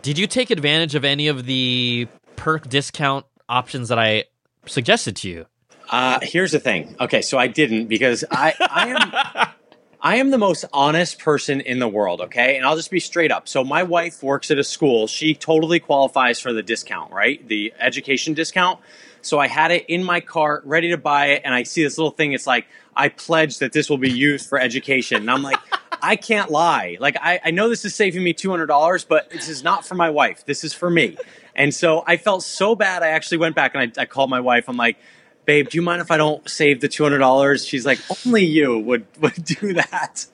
Did 0.04 0.18
you 0.18 0.26
take 0.26 0.50
advantage 0.50 0.96
of 0.96 1.04
any 1.04 1.28
of 1.28 1.46
the 1.46 2.08
perk 2.38 2.70
discount 2.70 3.26
options 3.50 3.90
that 3.90 4.00
I 4.00 4.24
suggested 4.66 5.18
to 5.18 5.30
you? 5.30 5.46
Uh, 5.90 6.20
here's 6.22 6.54
the 6.54 6.62
thing. 6.62 6.96
Okay, 6.98 7.22
so 7.22 7.38
I 7.38 7.48
didn't 7.48 7.88
because 7.88 8.24
I, 8.32 8.54
I 8.62 8.88
am 8.88 9.48
I 10.02 10.16
am 10.16 10.30
the 10.30 10.38
most 10.38 10.64
honest 10.72 11.20
person 11.20 11.60
in 11.60 11.80
the 11.80 11.90
world, 11.90 12.22
okay? 12.22 12.56
And 12.56 12.66
I'll 12.66 12.78
just 12.78 12.90
be 12.90 13.02
straight 13.02 13.34
up. 13.34 13.50
So 13.50 13.66
my 13.66 13.84
wife 13.84 14.24
works 14.24 14.50
at 14.50 14.58
a 14.58 14.64
school. 14.64 15.08
She 15.08 15.36
totally 15.36 15.82
qualifies 15.82 16.40
for 16.40 16.54
the 16.54 16.64
discount, 16.64 17.12
right? 17.12 17.46
The 17.46 17.74
education 17.80 18.34
discount. 18.34 18.80
So 19.24 19.40
I 19.40 19.48
had 19.48 19.72
it 19.72 19.86
in 19.88 20.04
my 20.04 20.20
cart, 20.20 20.64
ready 20.66 20.90
to 20.90 20.98
buy 20.98 21.28
it, 21.28 21.42
and 21.46 21.54
I 21.54 21.64
see 21.64 21.84
this 21.84 21.98
little 21.98 22.12
thing. 22.12 22.34
It's 22.34 22.46
like, 22.46 22.68
I 22.96 23.10
pledge 23.10 23.60
that 23.60 23.74
this 23.74 23.90
will 23.90 23.98
be 23.98 24.12
used 24.12 24.48
for 24.48 24.60
education. 24.60 25.18
And 25.18 25.32
I'm 25.32 25.42
like, 25.42 25.60
I 26.02 26.16
can't 26.18 26.52
lie. 26.52 26.98
Like, 27.00 27.18
I, 27.22 27.40
I 27.46 27.52
know 27.52 27.70
this 27.70 27.86
is 27.86 27.96
saving 27.96 28.24
me 28.24 28.34
$200, 28.34 29.08
but 29.08 29.30
this 29.30 29.48
is 29.48 29.64
not 29.64 29.86
for 29.86 29.96
my 29.96 30.10
wife. 30.10 30.46
This 30.46 30.64
is 30.64 30.74
for 30.74 30.90
me. 30.90 31.18
And 31.56 31.74
so 31.74 32.04
I 32.06 32.18
felt 32.18 32.44
so 32.44 32.76
bad. 32.76 33.04
I 33.04 33.10
actually 33.10 33.38
went 33.38 33.56
back 33.56 33.74
and 33.76 33.94
I, 33.98 34.02
I 34.02 34.06
called 34.06 34.30
my 34.30 34.42
wife. 34.42 34.68
I'm 34.68 34.78
like, 34.78 34.98
babe, 35.46 35.70
do 35.70 35.78
you 35.78 35.82
mind 35.82 36.02
if 36.02 36.12
I 36.12 36.18
don't 36.18 36.48
save 36.50 36.82
the 36.82 36.88
two 36.88 37.04
hundred 37.04 37.20
dollars? 37.20 37.66
She's 37.66 37.86
like, 37.86 38.00
only 38.26 38.46
you 38.46 38.80
would 38.80 39.06
would 39.20 39.44
do 39.44 39.74
that. 39.74 40.26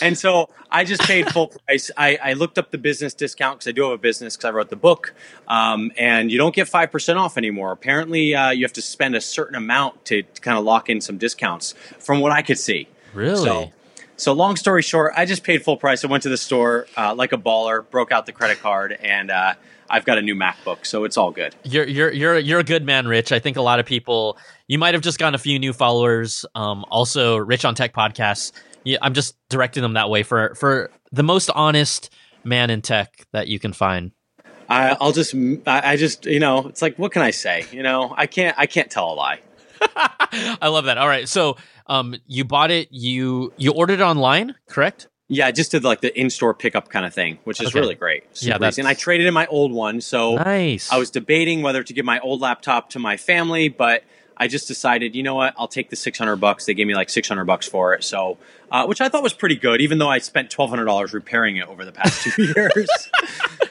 and 0.00 0.16
so 0.16 0.48
I 0.70 0.84
just 0.84 1.02
paid 1.02 1.30
full 1.30 1.48
price. 1.48 1.90
I, 1.96 2.18
I 2.22 2.32
looked 2.32 2.58
up 2.58 2.70
the 2.70 2.78
business 2.78 3.12
discount 3.12 3.58
because 3.58 3.68
I 3.68 3.72
do 3.72 3.82
have 3.82 3.92
a 3.92 3.98
business 3.98 4.36
because 4.36 4.48
I 4.48 4.52
wrote 4.52 4.70
the 4.70 4.76
book, 4.76 5.14
um, 5.48 5.92
and 5.98 6.32
you 6.32 6.38
don't 6.38 6.54
get 6.54 6.68
five 6.68 6.90
percent 6.90 7.18
off 7.18 7.36
anymore. 7.36 7.72
Apparently, 7.72 8.34
uh, 8.34 8.50
you 8.50 8.64
have 8.64 8.72
to 8.74 8.82
spend 8.82 9.14
a 9.14 9.20
certain 9.20 9.54
amount 9.54 10.04
to, 10.06 10.22
to 10.22 10.40
kind 10.40 10.56
of 10.56 10.64
lock 10.64 10.88
in 10.88 11.00
some 11.00 11.18
discounts, 11.18 11.72
from 11.98 12.20
what 12.20 12.32
I 12.32 12.42
could 12.42 12.58
see. 12.58 12.88
Really? 13.12 13.44
So, 13.44 13.72
so 14.16 14.32
long 14.32 14.56
story 14.56 14.82
short, 14.82 15.12
I 15.16 15.26
just 15.26 15.44
paid 15.44 15.62
full 15.62 15.76
price. 15.76 16.04
I 16.04 16.08
went 16.08 16.22
to 16.22 16.28
the 16.28 16.36
store 16.36 16.86
uh, 16.96 17.14
like 17.14 17.32
a 17.32 17.38
baller, 17.38 17.88
broke 17.90 18.12
out 18.12 18.26
the 18.26 18.32
credit 18.32 18.60
card, 18.60 18.92
and 18.92 19.30
uh, 19.30 19.54
I've 19.90 20.04
got 20.04 20.18
a 20.18 20.22
new 20.22 20.34
MacBook, 20.34 20.86
so 20.86 21.04
it's 21.04 21.16
all 21.16 21.30
good. 21.30 21.54
You're 21.64 21.86
you're 21.86 22.12
you're 22.12 22.38
you're 22.38 22.60
a 22.60 22.64
good 22.64 22.84
man, 22.84 23.06
Rich. 23.06 23.32
I 23.32 23.38
think 23.38 23.56
a 23.56 23.62
lot 23.62 23.80
of 23.80 23.86
people. 23.86 24.38
You 24.66 24.78
might 24.78 24.94
have 24.94 25.02
just 25.02 25.18
gotten 25.18 25.34
a 25.34 25.38
few 25.38 25.58
new 25.58 25.72
followers. 25.72 26.46
Um, 26.54 26.84
also, 26.90 27.36
Rich 27.36 27.64
on 27.64 27.74
Tech 27.74 27.92
podcasts. 27.94 28.52
Yeah, 28.84 28.98
I'm 29.02 29.14
just 29.14 29.36
directing 29.48 29.82
them 29.82 29.94
that 29.94 30.10
way 30.10 30.22
for 30.22 30.54
for 30.54 30.90
the 31.12 31.22
most 31.22 31.50
honest 31.50 32.10
man 32.44 32.70
in 32.70 32.82
tech 32.82 33.26
that 33.32 33.48
you 33.48 33.58
can 33.58 33.72
find. 33.72 34.12
I, 34.68 34.96
I'll 35.00 35.12
just, 35.12 35.34
I 35.66 35.92
I 35.92 35.96
just, 35.96 36.26
you 36.26 36.40
know, 36.40 36.66
it's 36.68 36.82
like, 36.82 36.98
what 36.98 37.12
can 37.12 37.22
I 37.22 37.30
say? 37.30 37.66
You 37.70 37.82
know, 37.82 38.14
I 38.16 38.26
can't, 38.26 38.58
I 38.58 38.66
can't 38.66 38.90
tell 38.90 39.12
a 39.12 39.14
lie. 39.14 39.40
I 39.80 40.68
love 40.68 40.86
that. 40.86 40.98
All 40.98 41.08
right, 41.08 41.28
so 41.28 41.56
um, 41.86 42.14
you 42.26 42.44
bought 42.44 42.70
it. 42.70 42.88
You 42.90 43.52
you 43.56 43.72
ordered 43.72 44.00
it 44.00 44.02
online, 44.02 44.54
correct? 44.68 45.08
Yeah, 45.28 45.46
I 45.46 45.52
just 45.52 45.70
did 45.70 45.84
like 45.84 46.02
the 46.02 46.18
in-store 46.18 46.52
pickup 46.54 46.90
kind 46.90 47.06
of 47.06 47.14
thing, 47.14 47.38
which 47.44 47.60
is 47.60 47.68
Okay. 47.68 47.80
really 47.80 47.94
great. 47.94 48.24
Super 48.36 48.50
Yeah, 48.50 48.58
that's- 48.58 48.74
easy. 48.74 48.82
and 48.82 48.88
I 48.88 48.94
traded 48.94 49.26
in 49.26 49.32
my 49.34 49.46
old 49.46 49.72
one, 49.72 50.00
so 50.02 50.36
Nice. 50.36 50.92
I 50.92 50.98
was 50.98 51.10
debating 51.10 51.62
whether 51.62 51.82
to 51.82 51.92
give 51.94 52.04
my 52.04 52.18
old 52.20 52.40
laptop 52.42 52.90
to 52.90 52.98
my 52.98 53.16
family, 53.16 53.68
but 53.68 54.04
I 54.36 54.48
just 54.48 54.68
decided, 54.68 55.14
you 55.14 55.22
know 55.22 55.34
what, 55.36 55.54
I'll 55.56 55.68
take 55.68 55.88
the 55.90 55.96
six 55.96 56.18
hundred 56.18 56.36
bucks. 56.36 56.66
They 56.66 56.74
gave 56.74 56.86
me 56.86 56.94
like 56.94 57.08
six 57.08 57.26
hundred 57.28 57.44
bucks 57.46 57.66
for 57.68 57.94
it, 57.94 58.02
so 58.04 58.36
uh, 58.70 58.84
which 58.84 59.00
I 59.00 59.08
thought 59.08 59.22
was 59.22 59.32
pretty 59.32 59.54
good, 59.56 59.80
even 59.80 59.98
though 59.98 60.10
I 60.10 60.18
spent 60.18 60.50
twelve 60.50 60.68
hundred 60.70 60.86
dollars 60.86 61.14
repairing 61.14 61.56
it 61.56 61.68
over 61.68 61.84
the 61.84 61.92
past 61.92 62.22
two 62.22 62.42
years. 62.56 62.88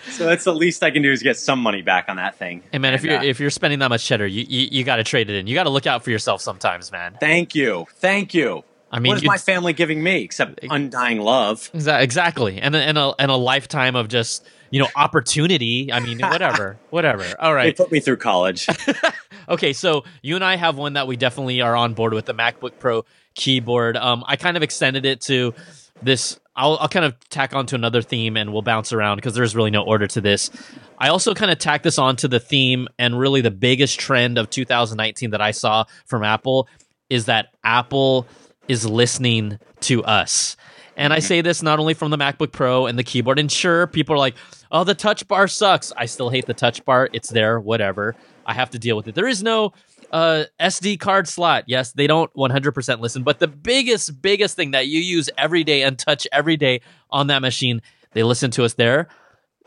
so 0.09 0.25
that's 0.25 0.45
the 0.45 0.55
least 0.55 0.81
I 0.81 0.89
can 0.89 1.01
do 1.01 1.11
is 1.11 1.21
get 1.21 1.37
some 1.37 1.59
money 1.59 1.81
back 1.81 2.05
on 2.07 2.15
that 2.15 2.37
thing. 2.39 2.63
Hey 2.71 2.77
man, 2.79 2.93
if 2.93 3.03
you're 3.03 3.17
uh, 3.19 3.23
if 3.23 3.39
you're 3.41 3.49
spending 3.49 3.79
that 3.79 3.89
much 3.89 4.05
cheddar, 4.05 4.25
you 4.25 4.45
you, 4.47 4.69
you 4.71 4.83
got 4.85 4.95
to 4.95 5.03
trade 5.03 5.29
it 5.29 5.35
in. 5.35 5.47
You 5.47 5.53
got 5.53 5.63
to 5.63 5.69
look 5.69 5.85
out 5.85 6.03
for 6.03 6.11
yourself 6.11 6.41
sometimes, 6.41 6.91
man. 6.91 7.17
thank 7.19 7.53
you, 7.53 7.85
thank 7.97 8.33
you. 8.33 8.63
I 8.93 8.99
mean, 8.99 9.09
what 9.09 9.17
is 9.17 9.25
my 9.25 9.37
family 9.37 9.73
giving 9.73 10.03
me 10.03 10.21
except 10.21 10.59
undying 10.61 11.19
love? 11.19 11.71
Exactly, 11.73 12.61
and 12.61 12.75
a, 12.75 12.79
and 12.79 12.97
a 12.97 13.15
and 13.17 13.31
a 13.31 13.35
lifetime 13.35 13.95
of 13.95 14.07
just 14.07 14.47
you 14.69 14.79
know 14.79 14.87
opportunity. 14.95 15.91
I 15.91 15.99
mean, 15.99 16.19
whatever, 16.19 16.77
whatever. 16.91 17.25
All 17.39 17.55
They 17.75 17.83
put 17.83 17.91
me 17.91 17.99
through 17.99 18.17
college. 18.17 18.67
okay. 19.49 19.73
So 19.73 20.03
you 20.21 20.35
and 20.35 20.43
I 20.43 20.57
have 20.57 20.77
one 20.77 20.93
that 20.93 21.07
we 21.07 21.17
definitely 21.17 21.61
are 21.61 21.75
on 21.75 21.95
board 21.95 22.13
with 22.13 22.25
the 22.25 22.35
MacBook 22.35 22.77
Pro 22.77 23.03
keyboard. 23.33 23.97
Um, 23.97 24.23
I 24.27 24.35
kind 24.35 24.55
of 24.55 24.61
extended 24.61 25.05
it 25.05 25.21
to 25.21 25.55
this 26.03 26.39
I'll, 26.55 26.77
I'll 26.79 26.87
kind 26.87 27.05
of 27.05 27.17
tack 27.29 27.55
onto 27.55 27.75
another 27.75 28.01
theme 28.01 28.37
and 28.37 28.53
we'll 28.53 28.61
bounce 28.61 28.93
around 28.93 29.17
because 29.17 29.33
there's 29.33 29.55
really 29.55 29.71
no 29.71 29.81
order 29.81 30.05
to 30.05 30.21
this. 30.21 30.51
I 30.99 31.09
also 31.09 31.33
kind 31.33 31.49
of 31.49 31.57
tack 31.57 31.81
this 31.81 31.97
onto 31.97 32.27
the 32.27 32.39
theme 32.39 32.87
and 32.99 33.17
really 33.17 33.41
the 33.41 33.51
biggest 33.51 33.99
trend 33.99 34.37
of 34.37 34.49
2019 34.49 35.31
that 35.31 35.41
I 35.41 35.51
saw 35.51 35.85
from 36.05 36.23
Apple 36.23 36.67
is 37.09 37.25
that 37.25 37.47
Apple 37.63 38.27
is 38.67 38.85
listening 38.85 39.59
to 39.81 40.03
us. 40.03 40.55
And 40.95 41.11
I 41.11 41.19
say 41.19 41.41
this 41.41 41.63
not 41.63 41.79
only 41.79 41.93
from 41.93 42.11
the 42.11 42.17
MacBook 42.17 42.51
Pro 42.51 42.85
and 42.85 42.97
the 42.97 43.03
keyboard, 43.03 43.39
and 43.39 43.51
sure, 43.51 43.87
people 43.87 44.15
are 44.15 44.19
like, 44.19 44.35
oh, 44.71 44.83
the 44.83 44.93
touch 44.93 45.27
bar 45.27 45.47
sucks. 45.47 45.91
I 45.97 46.05
still 46.05 46.29
hate 46.29 46.45
the 46.45 46.53
touch 46.53 46.85
bar. 46.85 47.09
It's 47.13 47.29
there, 47.29 47.59
whatever. 47.59 48.15
I 48.45 48.53
have 48.53 48.69
to 48.71 48.79
deal 48.79 48.95
with 48.95 49.07
it. 49.07 49.15
There 49.15 49.27
is 49.27 49.41
no 49.41 49.73
uh, 50.11 50.45
SD 50.59 50.99
card 50.99 51.27
slot. 51.27 51.63
Yes, 51.67 51.93
they 51.93 52.05
don't 52.05 52.31
100% 52.35 52.99
listen, 52.99 53.23
but 53.23 53.39
the 53.39 53.47
biggest, 53.47 54.21
biggest 54.21 54.55
thing 54.55 54.71
that 54.71 54.87
you 54.87 54.99
use 54.99 55.29
every 55.37 55.63
day 55.63 55.81
and 55.81 55.97
touch 55.97 56.27
every 56.31 56.57
day 56.57 56.81
on 57.09 57.27
that 57.27 57.41
machine, 57.41 57.81
they 58.13 58.23
listen 58.23 58.51
to 58.51 58.63
us 58.63 58.75
there. 58.75 59.07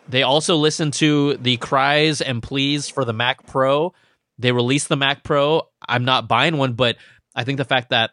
They 0.08 0.22
also 0.22 0.56
listen 0.56 0.92
to 0.92 1.36
the 1.38 1.56
cries 1.56 2.20
and 2.20 2.40
pleas 2.40 2.88
for 2.88 3.04
the 3.04 3.12
Mac 3.12 3.46
Pro. 3.46 3.92
They 4.38 4.52
released 4.52 4.88
the 4.88 4.96
Mac 4.96 5.24
Pro. 5.24 5.62
I'm 5.88 6.04
not 6.04 6.28
buying 6.28 6.58
one, 6.58 6.74
but 6.74 6.96
I 7.34 7.42
think 7.42 7.58
the 7.58 7.64
fact 7.64 7.90
that 7.90 8.10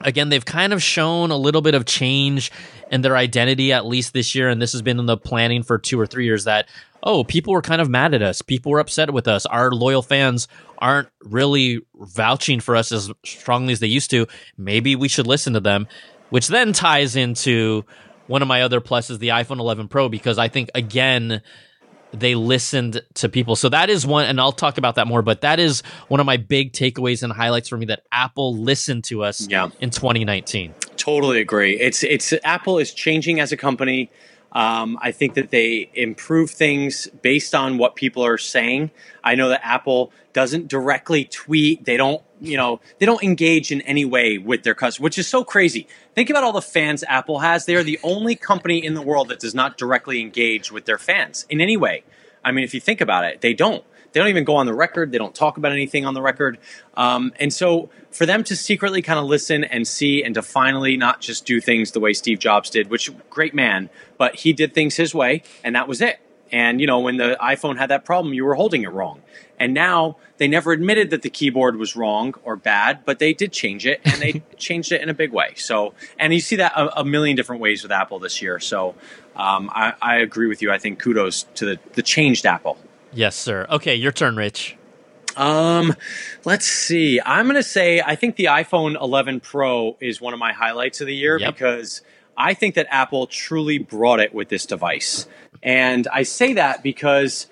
again 0.00 0.28
they've 0.28 0.44
kind 0.44 0.72
of 0.72 0.82
shown 0.82 1.30
a 1.30 1.36
little 1.36 1.62
bit 1.62 1.74
of 1.74 1.84
change 1.84 2.50
in 2.90 3.02
their 3.02 3.16
identity 3.16 3.72
at 3.72 3.86
least 3.86 4.12
this 4.12 4.34
year 4.34 4.48
and 4.48 4.60
this 4.60 4.72
has 4.72 4.82
been 4.82 4.98
in 4.98 5.06
the 5.06 5.16
planning 5.16 5.62
for 5.62 5.78
2 5.78 5.98
or 5.98 6.06
3 6.06 6.24
years 6.24 6.44
that 6.44 6.68
oh 7.02 7.24
people 7.24 7.52
were 7.52 7.62
kind 7.62 7.80
of 7.80 7.88
mad 7.88 8.14
at 8.14 8.22
us. 8.22 8.42
People 8.42 8.72
were 8.72 8.80
upset 8.80 9.12
with 9.12 9.28
us. 9.28 9.46
Our 9.46 9.70
loyal 9.70 10.02
fans 10.02 10.48
aren't 10.78 11.08
really 11.22 11.80
vouching 11.94 12.60
for 12.60 12.76
us 12.76 12.92
as 12.92 13.10
strongly 13.24 13.72
as 13.72 13.80
they 13.80 13.86
used 13.86 14.10
to. 14.10 14.26
Maybe 14.56 14.96
we 14.96 15.08
should 15.08 15.26
listen 15.26 15.52
to 15.54 15.60
them 15.60 15.86
which 16.30 16.48
then 16.48 16.72
ties 16.72 17.16
into 17.16 17.84
one 18.26 18.42
of 18.42 18.48
my 18.48 18.62
other 18.62 18.80
pluses 18.80 19.18
the 19.18 19.28
iPhone 19.28 19.58
11 19.58 19.88
Pro 19.88 20.08
because 20.08 20.38
I 20.38 20.48
think 20.48 20.70
again 20.74 21.42
they 22.12 22.34
listened 22.34 23.02
to 23.14 23.28
people. 23.28 23.56
So 23.56 23.68
that 23.68 23.90
is 23.90 24.06
one, 24.06 24.24
and 24.26 24.40
I'll 24.40 24.52
talk 24.52 24.78
about 24.78 24.96
that 24.96 25.06
more, 25.06 25.22
but 25.22 25.42
that 25.42 25.60
is 25.60 25.82
one 26.08 26.20
of 26.20 26.26
my 26.26 26.36
big 26.36 26.72
takeaways 26.72 27.22
and 27.22 27.32
highlights 27.32 27.68
for 27.68 27.76
me 27.76 27.86
that 27.86 28.02
Apple 28.12 28.56
listened 28.56 29.04
to 29.04 29.22
us 29.22 29.46
Yeah. 29.48 29.68
in 29.80 29.90
2019. 29.90 30.74
Totally 30.96 31.40
agree. 31.40 31.78
It's 31.80 32.02
it's 32.02 32.32
Apple 32.44 32.78
is 32.78 32.92
changing 32.92 33.40
as 33.40 33.52
a 33.52 33.56
company. 33.56 34.10
Um, 34.52 34.98
I 35.00 35.12
think 35.12 35.34
that 35.34 35.50
they 35.50 35.90
improve 35.94 36.50
things 36.50 37.06
based 37.22 37.54
on 37.54 37.78
what 37.78 37.94
people 37.94 38.24
are 38.24 38.38
saying. 38.38 38.90
I 39.22 39.34
know 39.36 39.48
that 39.50 39.64
Apple 39.64 40.12
doesn't 40.32 40.68
directly 40.68 41.24
tweet. 41.24 41.84
They 41.84 41.96
don't, 41.96 42.22
you 42.40 42.56
know, 42.56 42.80
they 42.98 43.06
don't 43.06 43.22
engage 43.22 43.70
in 43.70 43.80
any 43.82 44.04
way 44.04 44.38
with 44.38 44.62
their 44.62 44.74
customers, 44.74 45.04
which 45.04 45.18
is 45.18 45.28
so 45.28 45.44
crazy. 45.44 45.86
Think 46.14 46.30
about 46.30 46.42
all 46.42 46.52
the 46.52 46.62
fans 46.62 47.04
Apple 47.08 47.40
has. 47.40 47.66
They 47.66 47.76
are 47.76 47.84
the 47.84 48.00
only 48.02 48.34
company 48.34 48.84
in 48.84 48.94
the 48.94 49.02
world 49.02 49.28
that 49.28 49.38
does 49.38 49.54
not 49.54 49.78
directly 49.78 50.20
engage 50.20 50.72
with 50.72 50.84
their 50.84 50.98
fans 50.98 51.46
in 51.48 51.60
any 51.60 51.76
way. 51.76 52.02
I 52.44 52.52
mean, 52.52 52.64
if 52.64 52.74
you 52.74 52.80
think 52.80 53.00
about 53.00 53.24
it, 53.24 53.40
they 53.42 53.54
don't. 53.54 53.84
They 54.12 54.20
don't 54.20 54.28
even 54.28 54.44
go 54.44 54.56
on 54.56 54.66
the 54.66 54.74
record. 54.74 55.12
They 55.12 55.18
don't 55.18 55.34
talk 55.34 55.56
about 55.56 55.72
anything 55.72 56.04
on 56.04 56.14
the 56.14 56.22
record. 56.22 56.58
Um, 56.94 57.32
and 57.38 57.52
so 57.52 57.90
for 58.10 58.26
them 58.26 58.44
to 58.44 58.56
secretly 58.56 59.02
kind 59.02 59.18
of 59.18 59.26
listen 59.26 59.64
and 59.64 59.86
see 59.86 60.22
and 60.22 60.34
to 60.34 60.42
finally 60.42 60.96
not 60.96 61.20
just 61.20 61.46
do 61.46 61.60
things 61.60 61.92
the 61.92 62.00
way 62.00 62.12
Steve 62.12 62.38
Jobs 62.38 62.70
did, 62.70 62.90
which 62.90 63.10
great 63.28 63.54
man, 63.54 63.88
but 64.18 64.36
he 64.36 64.52
did 64.52 64.74
things 64.74 64.96
his 64.96 65.14
way 65.14 65.42
and 65.62 65.76
that 65.76 65.88
was 65.88 66.00
it. 66.00 66.18
And 66.52 66.80
you 66.80 66.86
know, 66.86 66.98
when 66.98 67.16
the 67.16 67.36
iPhone 67.40 67.78
had 67.78 67.90
that 67.90 68.04
problem, 68.04 68.34
you 68.34 68.44
were 68.44 68.54
holding 68.54 68.82
it 68.82 68.90
wrong. 68.90 69.22
And 69.58 69.74
now 69.74 70.16
they 70.38 70.48
never 70.48 70.72
admitted 70.72 71.10
that 71.10 71.22
the 71.22 71.30
keyboard 71.30 71.76
was 71.76 71.94
wrong 71.94 72.34
or 72.42 72.56
bad, 72.56 73.04
but 73.04 73.18
they 73.18 73.34
did 73.34 73.52
change 73.52 73.86
it 73.86 74.00
and 74.04 74.14
they 74.14 74.42
changed 74.56 74.90
it 74.90 75.02
in 75.02 75.08
a 75.08 75.14
big 75.14 75.32
way. 75.32 75.52
So, 75.56 75.94
and 76.18 76.32
you 76.32 76.40
see 76.40 76.56
that 76.56 76.72
a, 76.72 77.00
a 77.00 77.04
million 77.04 77.36
different 77.36 77.60
ways 77.60 77.82
with 77.82 77.92
Apple 77.92 78.18
this 78.18 78.40
year. 78.40 78.58
So, 78.58 78.94
um, 79.36 79.70
I, 79.72 79.92
I 80.00 80.16
agree 80.16 80.48
with 80.48 80.62
you. 80.62 80.72
I 80.72 80.78
think 80.78 80.98
kudos 80.98 81.44
to 81.54 81.66
the, 81.66 81.78
the 81.92 82.02
changed 82.02 82.46
Apple. 82.46 82.78
Yes, 83.12 83.36
sir. 83.36 83.66
Okay, 83.70 83.94
your 83.94 84.12
turn, 84.12 84.36
Rich. 84.36 84.76
Um, 85.36 85.94
let's 86.44 86.66
see. 86.66 87.20
I'm 87.24 87.46
going 87.46 87.56
to 87.56 87.62
say 87.62 88.00
I 88.04 88.16
think 88.16 88.36
the 88.36 88.46
iPhone 88.46 89.00
11 89.00 89.40
Pro 89.40 89.96
is 90.00 90.20
one 90.20 90.32
of 90.34 90.38
my 90.40 90.52
highlights 90.52 91.00
of 91.00 91.06
the 91.06 91.14
year 91.14 91.38
Yep. 91.38 91.54
because 91.54 92.02
I 92.36 92.54
think 92.54 92.74
that 92.74 92.86
Apple 92.90 93.26
truly 93.26 93.78
brought 93.78 94.20
it 94.20 94.34
with 94.34 94.48
this 94.48 94.66
device. 94.66 95.26
And 95.62 96.06
I 96.12 96.24
say 96.24 96.54
that 96.54 96.82
because 96.82 97.46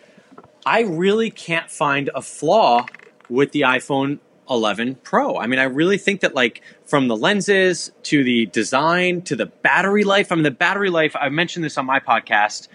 I 0.66 0.80
really 0.82 1.30
can't 1.30 1.70
find 1.70 2.10
a 2.14 2.22
flaw 2.22 2.86
with 3.28 3.52
the 3.52 3.62
iPhone 3.62 4.18
11 4.50 4.96
Pro. 4.96 5.36
I 5.38 5.46
mean, 5.46 5.58
I 5.58 5.64
really 5.64 5.98
think 5.98 6.20
that 6.22 6.34
like 6.34 6.62
from 6.86 7.08
the 7.08 7.16
lenses 7.16 7.92
to 8.04 8.24
the 8.24 8.46
design 8.46 9.22
to 9.22 9.36
the 9.36 9.46
battery 9.46 10.04
life, 10.04 10.32
I 10.32 10.34
mean 10.34 10.44
the 10.44 10.50
battery 10.50 10.90
life, 10.90 11.14
I 11.14 11.28
mentioned 11.28 11.64
this 11.64 11.76
on 11.78 11.86
my 11.86 12.00
podcast. 12.00 12.68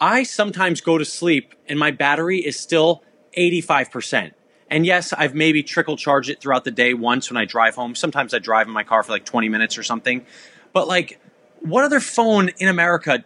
I 0.00 0.22
sometimes 0.22 0.80
go 0.80 0.98
to 0.98 1.04
sleep 1.04 1.54
and 1.68 1.78
my 1.78 1.90
battery 1.90 2.38
is 2.38 2.58
still 2.58 3.02
85%. 3.36 4.32
And 4.70 4.86
yes, 4.86 5.12
I've 5.12 5.34
maybe 5.34 5.62
trickle 5.62 5.96
charged 5.96 6.30
it 6.30 6.40
throughout 6.40 6.64
the 6.64 6.70
day 6.70 6.94
once 6.94 7.30
when 7.30 7.36
I 7.36 7.44
drive 7.44 7.74
home. 7.74 7.94
Sometimes 7.94 8.32
I 8.32 8.38
drive 8.38 8.66
in 8.66 8.72
my 8.72 8.84
car 8.84 9.02
for 9.02 9.12
like 9.12 9.24
20 9.24 9.48
minutes 9.48 9.76
or 9.76 9.82
something. 9.82 10.24
But 10.72 10.86
like, 10.86 11.20
what 11.60 11.84
other 11.84 12.00
phone 12.00 12.50
in 12.58 12.68
America 12.68 13.24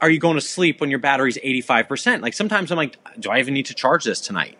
are 0.00 0.10
you 0.10 0.18
going 0.18 0.36
to 0.36 0.42
sleep 0.42 0.80
when 0.80 0.90
your 0.90 0.98
battery's 0.98 1.38
85%? 1.38 2.20
Like 2.20 2.34
sometimes 2.34 2.70
I'm 2.70 2.76
like, 2.76 2.98
do 3.18 3.30
I 3.30 3.38
even 3.40 3.54
need 3.54 3.66
to 3.66 3.74
charge 3.74 4.04
this 4.04 4.20
tonight? 4.20 4.56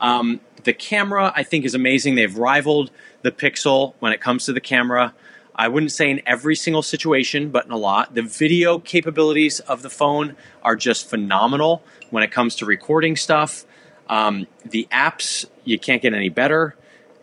Um, 0.00 0.40
the 0.64 0.72
camera, 0.72 1.32
I 1.34 1.42
think, 1.42 1.64
is 1.64 1.74
amazing. 1.74 2.16
They've 2.16 2.36
rivaled 2.36 2.90
the 3.22 3.32
Pixel 3.32 3.94
when 4.00 4.12
it 4.12 4.20
comes 4.20 4.44
to 4.46 4.52
the 4.52 4.60
camera. 4.60 5.14
I 5.60 5.68
wouldn't 5.68 5.92
say 5.92 6.10
in 6.10 6.22
every 6.26 6.56
single 6.56 6.80
situation, 6.80 7.50
but 7.50 7.66
in 7.66 7.70
a 7.70 7.76
lot. 7.76 8.14
The 8.14 8.22
video 8.22 8.78
capabilities 8.78 9.60
of 9.60 9.82
the 9.82 9.90
phone 9.90 10.34
are 10.62 10.74
just 10.74 11.10
phenomenal 11.10 11.82
when 12.08 12.22
it 12.22 12.32
comes 12.32 12.56
to 12.56 12.64
recording 12.64 13.14
stuff. 13.14 13.66
Um, 14.08 14.46
the 14.64 14.88
apps, 14.90 15.44
you 15.64 15.78
can't 15.78 16.00
get 16.00 16.14
any 16.14 16.30
better. 16.30 16.76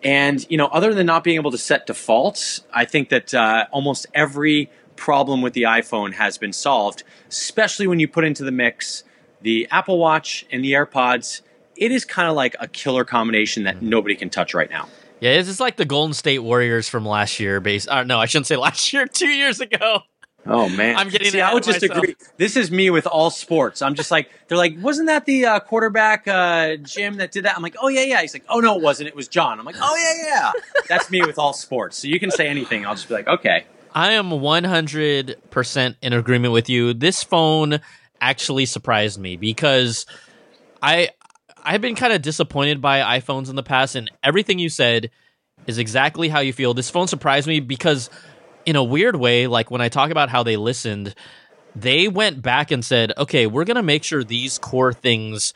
And, 0.03 0.45
you 0.51 0.57
know, 0.57 0.67
other 0.67 0.93
than 0.93 1.07
not 1.07 1.23
being 1.23 1.37
able 1.37 1.49
to 1.49 1.57
set 1.57 1.87
defaults, 1.87 2.61
I 2.71 2.85
think 2.85 3.09
that 3.09 3.33
uh, 3.33 3.65
almost 3.71 4.05
every 4.13 4.69
problem 4.95 5.41
with 5.41 5.53
the 5.53 5.63
iPhone 5.63 6.13
has 6.13 6.37
been 6.37 6.53
solved, 6.53 7.03
especially 7.29 7.87
when 7.87 7.99
you 7.99 8.07
put 8.07 8.23
into 8.23 8.43
the 8.43 8.51
mix 8.51 9.03
the 9.41 9.67
Apple 9.71 9.97
Watch 9.97 10.45
and 10.51 10.63
the 10.63 10.73
AirPods. 10.73 11.41
It 11.75 11.91
is 11.91 12.05
kind 12.05 12.29
of 12.29 12.35
like 12.35 12.55
a 12.59 12.67
killer 12.67 13.03
combination 13.03 13.63
that 13.63 13.81
nobody 13.81 14.15
can 14.15 14.29
touch 14.29 14.53
right 14.53 14.69
now. 14.69 14.89
Yeah, 15.19 15.31
it's 15.31 15.47
just 15.47 15.59
like 15.59 15.77
the 15.77 15.85
Golden 15.85 16.13
State 16.13 16.39
Warriors 16.39 16.87
from 16.87 17.05
last 17.05 17.39
year. 17.39 17.59
Base, 17.59 17.87
uh, 17.87 18.03
no, 18.03 18.19
I 18.19 18.25
shouldn't 18.25 18.47
say 18.47 18.55
last 18.57 18.93
year. 18.93 19.07
Two 19.07 19.29
years 19.29 19.59
ago. 19.59 20.01
Oh 20.49 20.69
man, 20.69 20.95
I'm 20.95 21.09
getting 21.09 21.29
See, 21.29 21.41
I 21.41 21.53
would 21.53 21.63
just 21.63 21.81
myself. 21.81 21.97
agree. 22.03 22.15
This 22.37 22.55
is 22.55 22.71
me 22.71 22.89
with 22.89 23.05
all 23.05 23.29
sports. 23.29 23.81
I'm 23.81 23.95
just 23.95 24.11
like 24.11 24.29
they're 24.47 24.57
like, 24.57 24.75
wasn't 24.79 25.07
that 25.07 25.25
the 25.25 25.45
uh, 25.45 25.59
quarterback 25.59 26.25
uh, 26.25 26.77
Jim 26.77 27.17
that 27.17 27.31
did 27.31 27.43
that? 27.43 27.57
I'm 27.57 27.61
like, 27.63 27.75
oh 27.81 27.89
yeah, 27.89 28.03
yeah. 28.03 28.21
He's 28.21 28.33
like, 28.33 28.45
oh 28.47 28.59
no, 28.61 28.77
it 28.77 28.81
wasn't. 28.81 29.09
It 29.09 29.15
was 29.15 29.27
John. 29.27 29.59
I'm 29.59 29.65
like, 29.65 29.75
oh 29.81 29.95
yeah, 29.97 30.53
yeah. 30.53 30.61
That's 30.87 31.11
me 31.11 31.21
with 31.25 31.37
all 31.37 31.51
sports. 31.51 31.97
So 31.97 32.07
you 32.07 32.17
can 32.19 32.31
say 32.31 32.47
anything. 32.47 32.85
I'll 32.85 32.95
just 32.95 33.09
be 33.09 33.15
like, 33.15 33.27
okay. 33.27 33.65
I 33.93 34.11
am 34.11 34.29
100% 34.29 35.95
in 36.01 36.13
agreement 36.13 36.53
with 36.53 36.69
you. 36.69 36.93
This 36.93 37.23
phone 37.23 37.79
actually 38.21 38.65
surprised 38.67 39.19
me 39.19 39.37
because 39.37 40.05
I 40.81 41.09
I've 41.67 41.81
been 41.81 41.95
kind 41.95 42.13
of 42.13 42.21
disappointed 42.21 42.81
by 42.81 43.19
iPhones 43.19 43.49
in 43.49 43.55
the 43.55 43.63
past 43.63 43.95
and 43.95 44.09
everything 44.23 44.57
you 44.57 44.69
said 44.69 45.11
is 45.65 45.77
exactly 45.77 46.29
how 46.29 46.39
you 46.39 46.53
feel. 46.53 46.73
This 46.73 46.89
phone 46.89 47.07
surprised 47.07 47.45
me 47.45 47.59
because 47.59 48.09
in 48.65 48.77
a 48.77 48.83
weird 48.83 49.17
way 49.17 49.47
like 49.47 49.69
when 49.69 49.81
I 49.81 49.89
talk 49.89 50.09
about 50.09 50.29
how 50.29 50.43
they 50.43 50.55
listened 50.55 51.13
they 51.75 52.07
went 52.07 52.41
back 52.41 52.71
and 52.71 52.83
said, 52.83 53.13
"Okay, 53.17 53.45
we're 53.45 53.65
going 53.65 53.75
to 53.75 53.83
make 53.83 54.03
sure 54.03 54.23
these 54.23 54.57
core 54.57 54.93
things 54.93 55.53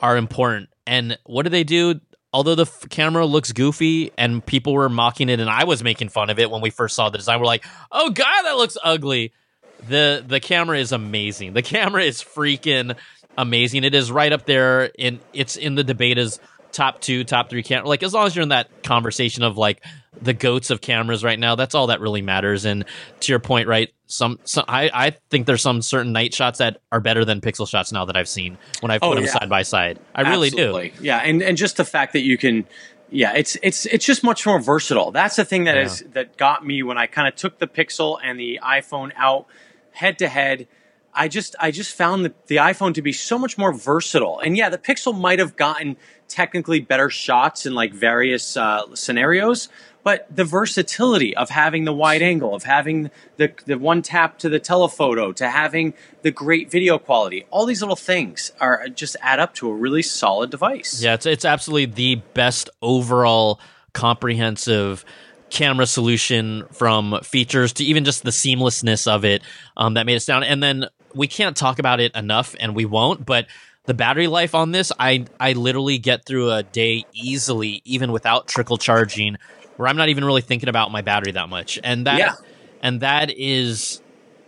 are 0.00 0.16
important." 0.16 0.70
And 0.86 1.18
what 1.24 1.42
did 1.42 1.52
they 1.52 1.64
do? 1.64 2.00
Although 2.32 2.54
the 2.54 2.62
f- 2.62 2.88
camera 2.88 3.26
looks 3.26 3.52
goofy 3.52 4.10
and 4.16 4.44
people 4.44 4.72
were 4.72 4.88
mocking 4.88 5.28
it 5.28 5.40
and 5.40 5.50
I 5.50 5.64
was 5.64 5.82
making 5.82 6.08
fun 6.08 6.30
of 6.30 6.38
it 6.38 6.50
when 6.50 6.62
we 6.62 6.70
first 6.70 6.96
saw 6.96 7.10
the 7.10 7.18
design, 7.18 7.38
we're 7.38 7.46
like, 7.46 7.66
"Oh 7.90 8.10
god, 8.10 8.42
that 8.44 8.56
looks 8.56 8.78
ugly." 8.82 9.32
The 9.88 10.24
the 10.26 10.40
camera 10.40 10.78
is 10.78 10.92
amazing. 10.92 11.52
The 11.52 11.62
camera 11.74 12.02
is 12.02 12.22
freaking 12.22 12.96
amazing. 13.38 13.84
It 13.84 13.94
is 13.94 14.10
right 14.10 14.32
up 14.32 14.46
there 14.46 14.84
in 14.98 15.20
it's 15.32 15.56
in 15.56 15.74
the 15.74 15.84
debate 15.84 16.18
as 16.18 16.40
top 16.72 17.00
2, 17.00 17.24
top 17.24 17.50
3 17.50 17.62
camera. 17.62 17.86
Like 17.88 18.02
as 18.02 18.14
long 18.14 18.26
as 18.26 18.34
you're 18.34 18.42
in 18.42 18.48
that 18.50 18.82
conversation 18.82 19.42
of 19.42 19.56
like 19.58 19.84
the 20.20 20.32
goats 20.32 20.70
of 20.70 20.80
cameras 20.80 21.22
right 21.24 21.38
now, 21.38 21.54
that's 21.54 21.74
all 21.74 21.88
that 21.88 22.00
really 22.00 22.22
matters 22.22 22.64
and 22.64 22.84
to 23.20 23.32
your 23.32 23.38
point, 23.40 23.68
right? 23.68 23.90
Some, 24.06 24.38
some 24.44 24.64
I 24.68 24.90
I 24.92 25.10
think 25.30 25.46
there's 25.46 25.62
some 25.62 25.82
certain 25.82 26.12
night 26.12 26.34
shots 26.34 26.58
that 26.58 26.78
are 26.90 27.00
better 27.00 27.24
than 27.24 27.40
pixel 27.40 27.68
shots 27.68 27.92
now 27.92 28.04
that 28.06 28.16
I've 28.16 28.28
seen 28.28 28.58
when 28.80 28.90
I 28.90 28.98
put 28.98 29.06
Oh, 29.06 29.14
them 29.14 29.24
yeah. 29.24 29.30
side 29.32 29.48
by 29.48 29.62
side. 29.62 29.98
I 30.14 30.30
really 30.30 30.50
do. 30.50 30.90
Yeah, 31.00 31.18
and 31.18 31.42
and 31.42 31.56
just 31.56 31.76
the 31.78 31.84
fact 31.84 32.12
that 32.12 32.20
you 32.20 32.36
can, 32.36 32.66
yeah, 33.10 33.32
it's 33.34 33.56
it's 33.62 33.86
it's 33.86 34.04
just 34.04 34.22
much 34.22 34.44
more 34.46 34.60
versatile. 34.60 35.12
That's 35.12 35.36
the 35.36 35.46
thing 35.46 35.64
that 35.64 35.78
is 35.78 36.04
that 36.12 36.36
got 36.36 36.64
me 36.66 36.82
when 36.82 36.98
I 36.98 37.06
kind 37.06 37.26
of 37.26 37.36
took 37.36 37.58
the 37.58 37.66
Pixel 37.66 38.18
and 38.22 38.38
the 38.38 38.60
iPhone 38.62 39.12
out 39.16 39.46
head 39.92 40.18
to 40.18 40.28
head. 40.28 40.68
I 41.14 41.28
just 41.28 41.54
I 41.60 41.70
just 41.70 41.94
found 41.94 42.24
the, 42.24 42.34
the 42.46 42.56
iPhone 42.56 42.94
to 42.94 43.02
be 43.02 43.12
so 43.12 43.38
much 43.38 43.58
more 43.58 43.72
versatile. 43.72 44.38
And 44.40 44.56
yeah, 44.56 44.68
the 44.68 44.78
Pixel 44.78 45.18
might 45.18 45.38
have 45.38 45.56
gotten 45.56 45.96
technically 46.28 46.80
better 46.80 47.10
shots 47.10 47.66
in 47.66 47.74
like 47.74 47.92
various 47.92 48.56
uh, 48.56 48.94
scenarios, 48.94 49.68
but 50.02 50.26
the 50.34 50.44
versatility 50.44 51.36
of 51.36 51.50
having 51.50 51.84
the 51.84 51.92
wide 51.92 52.22
angle, 52.22 52.54
of 52.54 52.64
having 52.64 53.10
the, 53.36 53.52
the 53.66 53.78
one 53.78 54.00
tap 54.00 54.38
to 54.38 54.48
the 54.48 54.58
telephoto, 54.58 55.32
to 55.32 55.48
having 55.50 55.92
the 56.22 56.30
great 56.30 56.70
video 56.70 56.98
quality, 56.98 57.44
all 57.50 57.66
these 57.66 57.82
little 57.82 57.96
things 57.96 58.50
are 58.60 58.88
just 58.88 59.16
add 59.20 59.38
up 59.38 59.54
to 59.56 59.68
a 59.68 59.74
really 59.74 60.02
solid 60.02 60.50
device. 60.50 61.02
Yeah, 61.02 61.14
it's 61.14 61.26
it's 61.26 61.44
absolutely 61.44 61.86
the 61.86 62.14
best 62.34 62.70
overall 62.80 63.60
comprehensive 63.92 65.04
camera 65.50 65.86
solution 65.86 66.64
from 66.72 67.20
features 67.22 67.74
to 67.74 67.84
even 67.84 68.04
just 68.04 68.22
the 68.22 68.30
seamlessness 68.30 69.06
of 69.06 69.22
it 69.22 69.42
um, 69.76 69.94
that 69.94 70.06
made 70.06 70.16
it 70.16 70.20
sound. 70.20 70.44
And 70.46 70.62
then 70.62 70.86
we 71.14 71.26
can't 71.26 71.56
talk 71.56 71.78
about 71.78 72.00
it 72.00 72.14
enough, 72.14 72.54
and 72.60 72.74
we 72.74 72.84
won't, 72.84 73.24
but 73.26 73.46
the 73.84 73.94
battery 73.94 74.26
life 74.28 74.54
on 74.54 74.70
this, 74.72 74.92
I 74.98 75.26
I 75.40 75.52
literally 75.54 75.98
get 75.98 76.24
through 76.24 76.50
a 76.52 76.62
day 76.62 77.04
easily, 77.12 77.82
even 77.84 78.12
without 78.12 78.46
trickle 78.48 78.78
charging, 78.78 79.36
where 79.76 79.88
I'm 79.88 79.96
not 79.96 80.08
even 80.08 80.24
really 80.24 80.42
thinking 80.42 80.68
about 80.68 80.90
my 80.92 81.02
battery 81.02 81.32
that 81.32 81.48
much. 81.48 81.78
And 81.82 82.06
that 82.06 82.18
Yeah. 82.18 82.34
and 82.82 83.00
that 83.00 83.30
is 83.36 84.00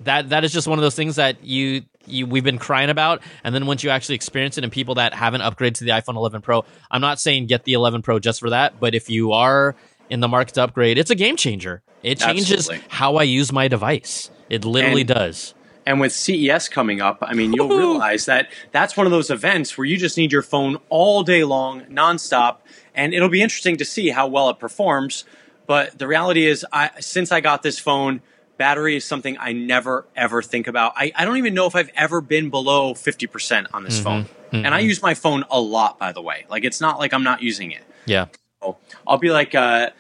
that 0.04 0.28
that 0.30 0.44
is 0.44 0.52
just 0.52 0.66
one 0.68 0.78
of 0.78 0.82
those 0.82 0.94
things 0.94 1.16
that 1.16 1.42
you 1.44 1.82
you 2.06 2.26
we've 2.26 2.44
been 2.44 2.58
crying 2.58 2.90
about 2.90 3.22
and 3.44 3.54
then 3.54 3.64
once 3.64 3.82
you 3.82 3.88
actually 3.90 4.14
experience 4.16 4.58
it 4.58 4.64
and 4.64 4.70
people 4.72 4.96
that 4.96 5.14
haven't 5.14 5.40
upgraded 5.40 5.74
to 5.76 5.84
the 5.84 5.90
iPhone 5.92 6.16
11 6.16 6.42
Pro 6.42 6.64
I'm 6.90 7.00
not 7.00 7.18
saying 7.18 7.46
get 7.46 7.64
the 7.64 7.72
11 7.72 8.02
Pro 8.02 8.18
just 8.18 8.40
for 8.40 8.50
that 8.50 8.78
but 8.78 8.94
if 8.94 9.08
you 9.08 9.32
are 9.32 9.74
in 10.10 10.20
the 10.20 10.28
market 10.28 10.52
to 10.54 10.64
upgrade 10.64 10.98
it's 10.98 11.10
a 11.10 11.14
game 11.14 11.36
changer 11.36 11.80
it 12.02 12.18
changes 12.18 12.68
Absolutely. 12.68 12.86
how 12.90 13.16
I 13.16 13.22
use 13.22 13.52
my 13.52 13.68
device 13.68 14.30
it 14.50 14.66
literally 14.66 15.00
And- 15.02 15.08
does 15.08 15.53
And 15.86 16.00
with 16.00 16.12
CES 16.12 16.68
coming 16.70 17.00
up, 17.02 17.18
I 17.20 17.34
mean, 17.34 17.52
you'll 17.52 17.68
realize 17.68 18.24
that 18.26 18.48
that's 18.72 18.96
one 18.96 19.06
of 19.06 19.10
those 19.12 19.30
events 19.30 19.76
where 19.76 19.84
you 19.84 19.96
just 19.98 20.16
need 20.16 20.32
your 20.32 20.42
phone 20.42 20.78
all 20.88 21.22
day 21.22 21.44
long, 21.44 21.82
nonstop, 21.86 22.58
and 22.94 23.12
it'll 23.12 23.28
be 23.28 23.42
interesting 23.42 23.76
to 23.76 23.84
see 23.84 24.08
how 24.08 24.26
well 24.26 24.48
it 24.48 24.58
performs. 24.58 25.24
But 25.66 25.98
the 25.98 26.06
reality 26.06 26.46
is, 26.46 26.64
I, 26.72 26.90
since 27.00 27.32
I 27.32 27.40
got 27.40 27.62
this 27.62 27.78
phone, 27.78 28.22
battery 28.56 28.96
is 28.96 29.04
something 29.04 29.36
I 29.38 29.52
never 29.52 30.06
ever 30.16 30.40
think 30.42 30.68
about. 30.68 30.92
I, 30.96 31.12
I 31.14 31.24
don't 31.26 31.36
even 31.38 31.52
know 31.54 31.66
if 31.66 31.74
I've 31.76 31.90
ever 31.96 32.20
been 32.22 32.48
below 32.50 32.94
50% 32.94 33.66
on 33.74 33.84
this 33.84 34.00
phone. 34.00 34.26
And 34.52 34.68
I 34.68 34.78
use 34.80 35.02
my 35.02 35.14
phone 35.14 35.44
a 35.50 35.60
lot, 35.60 35.98
by 35.98 36.12
the 36.12 36.22
way. 36.22 36.46
Like, 36.48 36.62
it's 36.64 36.80
not 36.80 36.98
like 37.00 37.12
I'm 37.12 37.24
not 37.24 37.42
using 37.42 37.72
it. 37.72 37.82
yeah 38.06 38.26
So 38.62 38.76
I'll 39.06 39.18
be 39.18 39.30
like, 39.32 39.54
uh, 39.54 39.90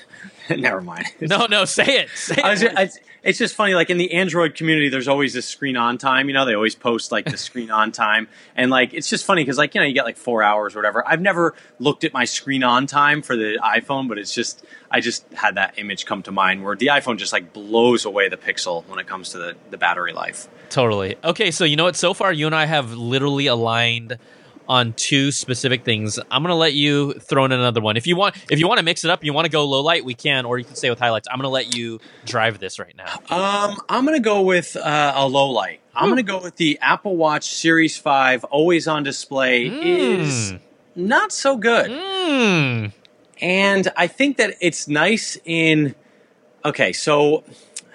never 0.50 0.80
mind. 0.80 1.06
no 1.20 1.46
no 1.46 1.64
say 1.64 1.84
it 2.02 2.08
say 2.14 2.40
I 2.42 2.50
was 2.50 2.62
it. 2.62 2.72
I- 2.76 2.88
it's 3.26 3.38
just 3.38 3.56
funny. 3.56 3.74
Like 3.74 3.90
in 3.90 3.98
the 3.98 4.12
Android 4.12 4.54
community, 4.54 4.88
there's 4.88 5.08
always 5.08 5.34
this 5.34 5.46
screen 5.46 5.76
on 5.76 5.98
time. 5.98 6.28
You 6.28 6.34
know, 6.34 6.44
they 6.44 6.54
always 6.54 6.76
post 6.76 7.10
like 7.10 7.24
the 7.24 7.36
screen 7.36 7.70
on 7.70 7.90
time, 7.90 8.28
and 8.54 8.70
like 8.70 8.94
it's 8.94 9.10
just 9.10 9.24
funny 9.24 9.42
because 9.42 9.58
like 9.58 9.74
you 9.74 9.80
know 9.80 9.86
you 9.86 9.92
get 9.92 10.04
like 10.04 10.16
four 10.16 10.42
hours 10.42 10.76
or 10.76 10.78
whatever. 10.78 11.06
I've 11.06 11.20
never 11.20 11.54
looked 11.80 12.04
at 12.04 12.12
my 12.12 12.24
screen 12.24 12.62
on 12.62 12.86
time 12.86 13.22
for 13.22 13.36
the 13.36 13.58
iPhone, 13.62 14.08
but 14.08 14.18
it's 14.18 14.32
just 14.32 14.64
I 14.90 15.00
just 15.00 15.30
had 15.32 15.56
that 15.56 15.78
image 15.78 16.06
come 16.06 16.22
to 16.22 16.32
mind 16.32 16.64
where 16.64 16.76
the 16.76 16.86
iPhone 16.86 17.18
just 17.18 17.32
like 17.32 17.52
blows 17.52 18.04
away 18.04 18.28
the 18.28 18.36
Pixel 18.36 18.86
when 18.86 19.00
it 19.00 19.08
comes 19.08 19.30
to 19.30 19.38
the 19.38 19.56
the 19.70 19.78
battery 19.78 20.12
life. 20.12 20.48
Totally. 20.70 21.16
Okay, 21.24 21.50
so 21.50 21.64
you 21.64 21.76
know 21.76 21.84
what? 21.84 21.96
So 21.96 22.14
far, 22.14 22.32
you 22.32 22.46
and 22.46 22.54
I 22.54 22.66
have 22.66 22.92
literally 22.94 23.48
aligned 23.48 24.18
on 24.68 24.92
two 24.94 25.30
specific 25.32 25.84
things. 25.84 26.18
I'm 26.30 26.42
gonna 26.42 26.54
let 26.56 26.72
you 26.74 27.12
throw 27.14 27.44
in 27.44 27.52
another 27.52 27.80
one. 27.80 27.96
If 27.96 28.06
you 28.06 28.16
want, 28.16 28.34
if 28.50 28.58
you 28.58 28.66
want 28.68 28.78
to 28.78 28.84
mix 28.84 29.04
it 29.04 29.10
up, 29.10 29.22
you 29.24 29.32
want 29.32 29.44
to 29.46 29.50
go 29.50 29.64
low 29.64 29.80
light, 29.80 30.04
we 30.04 30.14
can, 30.14 30.44
or 30.44 30.58
you 30.58 30.64
can 30.64 30.74
stay 30.76 30.90
with 30.90 30.98
highlights. 30.98 31.28
I'm 31.30 31.38
gonna 31.38 31.48
let 31.48 31.76
you 31.76 32.00
drive 32.24 32.58
this 32.58 32.78
right 32.78 32.94
now. 32.96 33.14
Um, 33.30 33.78
I'm 33.88 34.04
gonna 34.04 34.20
go 34.20 34.42
with 34.42 34.76
uh, 34.76 35.12
a 35.16 35.26
low 35.26 35.50
light. 35.50 35.80
I'm 35.94 36.08
gonna 36.08 36.22
go 36.22 36.42
with 36.42 36.56
the 36.56 36.78
Apple 36.82 37.16
Watch 37.16 37.48
Series 37.54 37.96
Five, 37.96 38.44
always 38.44 38.86
on 38.88 39.02
display. 39.02 39.66
Is 39.66 40.52
Mm. 40.52 40.60
not 40.96 41.32
so 41.32 41.56
good. 41.56 41.90
Mm. 41.90 42.92
And 43.40 43.92
I 43.96 44.06
think 44.06 44.36
that 44.38 44.54
it's 44.60 44.88
nice 44.88 45.38
in. 45.44 45.94
Okay, 46.64 46.92
so 46.92 47.44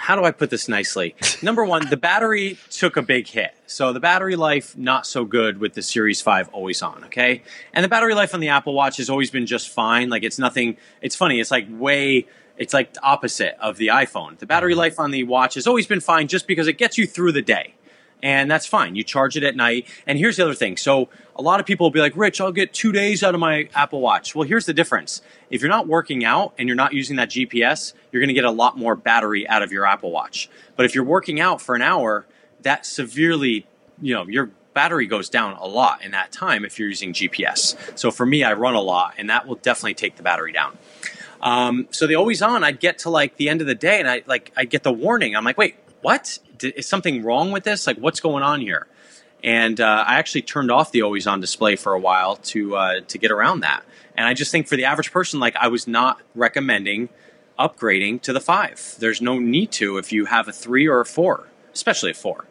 how 0.02 0.16
do 0.16 0.24
I 0.24 0.32
put 0.32 0.50
this 0.50 0.68
nicely? 0.68 1.16
Number 1.44 1.64
one, 1.64 1.88
the 1.90 1.96
battery 1.96 2.58
took 2.72 2.98
a 2.98 3.04
big 3.04 3.28
hit. 3.28 3.56
So 3.68 3.94
the 3.94 4.00
battery 4.00 4.36
life, 4.36 4.76
not 4.76 5.06
so 5.06 5.26
good 5.26 5.60
with 5.60 5.76
the 5.76 5.84
Series 5.84 6.22
5 6.22 6.50
always 6.50 6.82
on, 6.82 7.04
okay? 7.06 7.44
And 7.72 7.86
the 7.86 7.88
battery 7.88 8.16
life 8.16 8.34
on 8.34 8.40
the 8.40 8.50
Apple 8.50 8.74
Watch 8.74 8.98
has 8.98 9.12
always 9.12 9.30
been 9.30 9.46
just 9.46 9.70
fine. 9.70 10.10
Like 10.10 10.24
it's 10.24 10.40
nothing, 10.40 10.78
it's 11.04 11.16
funny, 11.16 11.40
it's 11.40 11.52
like 11.52 11.68
way. 11.70 12.26
It's 12.58 12.74
like 12.74 12.94
the 12.94 13.04
opposite 13.04 13.56
of 13.62 13.78
the 13.78 13.88
iPhone. 13.88 14.40
The 14.40 14.48
battery 14.48 14.74
mm-hmm. 14.74 14.80
life 14.80 15.00
on 15.00 15.12
the 15.12 15.24
watch 15.24 15.54
has 15.54 15.68
always 15.68 15.86
been 15.86 16.02
fine 16.02 16.28
just 16.28 16.48
because 16.48 16.68
it 16.68 16.80
gets 16.80 16.98
you 16.98 17.06
through 17.06 17.34
the 17.34 17.42
day 17.44 17.76
and 18.24 18.50
that's 18.50 18.66
fine. 18.66 18.96
You 18.96 19.04
charge 19.04 19.36
it 19.36 19.44
at 19.44 19.56
night. 19.56 19.88
And 20.06 20.18
here's 20.18 20.38
the 20.38 20.44
other 20.44 20.54
thing. 20.54 20.78
So 20.78 21.10
a 21.36 21.42
lot 21.42 21.60
of 21.60 21.66
people 21.66 21.86
will 21.86 21.92
be 21.92 22.00
like, 22.00 22.16
Rich, 22.16 22.40
I'll 22.40 22.52
get 22.52 22.74
two 22.74 22.92
days 22.92 23.24
out 23.24 23.34
of 23.34 23.40
my 23.40 23.70
Apple 23.74 24.02
Watch. 24.02 24.36
Well, 24.36 24.48
here's 24.48 24.66
the 24.66 24.74
difference. 24.74 25.22
If 25.50 25.62
you're 25.62 25.70
not 25.70 25.88
working 25.88 26.24
out 26.24 26.54
and 26.58 26.68
you're 26.68 26.76
not 26.76 26.94
using 26.94 27.16
that 27.18 27.30
GPS, 27.30 27.94
you're 28.12 28.22
going 28.22 28.30
to 28.30 28.34
get 28.34 28.46
a 28.46 28.52
lot 28.52 28.78
more 28.78 28.96
battery 28.96 29.48
out 29.48 29.64
of 29.64 29.72
your 29.72 29.86
Apple 29.86 30.12
Watch. 30.12 30.50
But 30.76 30.86
if 30.86 30.96
you're 30.96 31.04
working 31.04 31.40
out 31.40 31.62
for 31.62 31.76
an 31.76 31.82
hour, 31.82 32.26
that 32.62 32.86
severely, 32.86 33.66
you 34.02 34.14
know, 34.14 34.28
your 34.28 34.52
battery 34.74 35.06
goes 35.06 35.30
down 35.30 35.58
a 35.58 35.66
lot 35.66 36.04
in 36.04 36.12
that 36.12 36.32
time 36.32 36.64
if 36.64 36.80
you're 36.80 36.88
using 36.88 37.14
GPS. 37.14 37.98
So 37.98 38.12
for 38.12 38.26
me, 38.26 38.44
I 38.44 38.54
run 38.54 38.76
a 38.76 38.82
lot 38.82 39.16
and 39.18 39.30
that 39.30 39.48
will 39.48 39.56
definitely 39.56 39.96
take 39.96 40.16
the 40.16 40.24
battery 40.24 40.52
down. 40.52 40.78
Um, 41.42 41.88
so 41.92 42.08
the 42.08 42.16
always 42.16 42.42
on, 42.42 42.64
I'd 42.64 42.80
get 42.80 43.00
to 43.00 43.10
like 43.10 43.38
the 43.38 43.50
end 43.50 43.62
of 43.62 43.68
the 43.68 43.76
day 43.76 44.00
and 44.00 44.08
I 44.08 44.24
like 44.28 44.52
I 44.56 44.66
get 44.66 44.84
the 44.84 44.94
warning. 44.94 45.36
I'm 45.36 45.44
like, 45.44 45.58
wait, 45.58 45.76
what? 46.02 46.40
Is 46.64 46.88
something 46.88 47.24
wrong 47.24 47.52
with 47.52 47.64
this? 47.64 47.88
Like, 47.88 47.98
what's 47.98 48.20
going 48.20 48.44
on 48.44 48.62
here? 48.62 48.88
And 49.44 49.80
uh, 49.82 50.06
I 50.08 50.16
actually 50.16 50.44
turned 50.44 50.70
off 50.70 50.92
the 50.92 51.02
always 51.02 51.26
on 51.26 51.40
display 51.40 51.76
for 51.76 51.94
a 51.94 52.00
while 52.00 52.36
to 52.38 52.76
uh, 52.76 53.02
to 53.08 53.18
get 53.18 53.32
around 53.32 53.62
that. 53.62 53.84
And 54.16 54.28
I 54.28 54.34
just 54.34 54.52
think 54.52 54.68
for 54.68 54.76
the 54.76 54.86
average 54.86 55.12
person, 55.12 55.40
like 55.40 55.56
I 55.56 55.68
was 55.68 55.88
not 55.88 56.22
recommending 56.36 57.10
upgrading 57.58 58.22
to 58.22 58.34
the 58.34 58.40
five. 58.40 58.96
There's 59.00 59.22
no 59.22 59.40
need 59.40 59.72
to 59.74 59.98
if 59.98 60.12
you 60.12 60.26
have 60.26 60.48
a 60.48 60.52
three 60.52 60.88
or 60.88 61.00
a 61.00 61.06
four, 61.06 61.48
especially 61.74 62.12
a 62.12 62.16
four. 62.16 62.46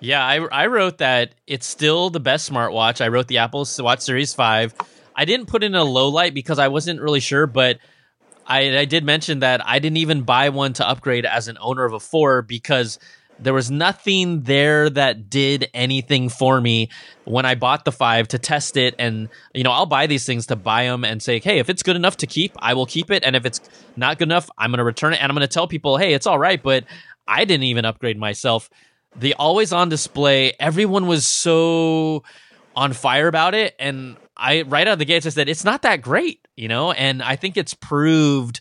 Yeah, 0.00 0.24
I, 0.24 0.36
I 0.36 0.66
wrote 0.68 0.98
that 0.98 1.34
it's 1.46 1.66
still 1.66 2.10
the 2.10 2.20
best 2.20 2.50
smartwatch. 2.50 3.00
I 3.00 3.08
wrote 3.08 3.26
the 3.26 3.38
Apple 3.38 3.66
Watch 3.80 4.00
Series 4.00 4.32
5. 4.32 4.74
I 5.16 5.24
didn't 5.24 5.46
put 5.46 5.64
in 5.64 5.74
a 5.74 5.82
low 5.82 6.08
light 6.08 6.34
because 6.34 6.60
I 6.60 6.68
wasn't 6.68 7.00
really 7.00 7.18
sure, 7.18 7.48
but 7.48 7.78
I, 8.46 8.78
I 8.78 8.84
did 8.84 9.04
mention 9.04 9.40
that 9.40 9.66
I 9.66 9.80
didn't 9.80 9.96
even 9.96 10.22
buy 10.22 10.50
one 10.50 10.72
to 10.74 10.88
upgrade 10.88 11.26
as 11.26 11.48
an 11.48 11.58
owner 11.60 11.84
of 11.84 11.94
a 11.94 12.00
4 12.00 12.42
because 12.42 13.00
there 13.40 13.54
was 13.54 13.70
nothing 13.70 14.42
there 14.42 14.90
that 14.90 15.30
did 15.30 15.68
anything 15.74 16.28
for 16.28 16.60
me 16.60 16.90
when 17.24 17.44
I 17.44 17.54
bought 17.54 17.84
the 17.84 17.92
5 17.92 18.28
to 18.28 18.38
test 18.38 18.76
it. 18.76 18.94
And, 18.98 19.28
you 19.54 19.62
know, 19.62 19.70
I'll 19.70 19.86
buy 19.86 20.06
these 20.06 20.24
things 20.24 20.46
to 20.46 20.56
buy 20.56 20.84
them 20.84 21.04
and 21.04 21.22
say, 21.22 21.38
hey, 21.38 21.58
if 21.58 21.68
it's 21.70 21.82
good 21.82 21.96
enough 21.96 22.16
to 22.18 22.26
keep, 22.26 22.52
I 22.58 22.74
will 22.74 22.86
keep 22.86 23.10
it. 23.10 23.22
And 23.24 23.36
if 23.36 23.46
it's 23.46 23.60
not 23.96 24.18
good 24.18 24.28
enough, 24.28 24.50
I'm 24.58 24.70
going 24.70 24.78
to 24.78 24.84
return 24.84 25.12
it. 25.12 25.22
And 25.22 25.30
I'm 25.30 25.36
going 25.36 25.46
to 25.46 25.52
tell 25.52 25.68
people, 25.68 25.96
hey, 25.96 26.14
it's 26.14 26.26
all 26.26 26.38
right, 26.38 26.62
but 26.62 26.84
I 27.26 27.44
didn't 27.44 27.64
even 27.64 27.84
upgrade 27.84 28.18
myself 28.18 28.70
the 29.16 29.34
always 29.34 29.72
on 29.72 29.88
display 29.88 30.54
everyone 30.60 31.06
was 31.06 31.26
so 31.26 32.22
on 32.76 32.92
fire 32.92 33.28
about 33.28 33.54
it 33.54 33.74
and 33.78 34.16
i 34.36 34.62
right 34.62 34.86
out 34.86 34.94
of 34.94 34.98
the 34.98 35.04
gates 35.04 35.26
i 35.26 35.28
said 35.28 35.48
it's 35.48 35.64
not 35.64 35.82
that 35.82 36.02
great 36.02 36.46
you 36.56 36.68
know 36.68 36.92
and 36.92 37.22
i 37.22 37.36
think 37.36 37.56
it's 37.56 37.74
proved 37.74 38.60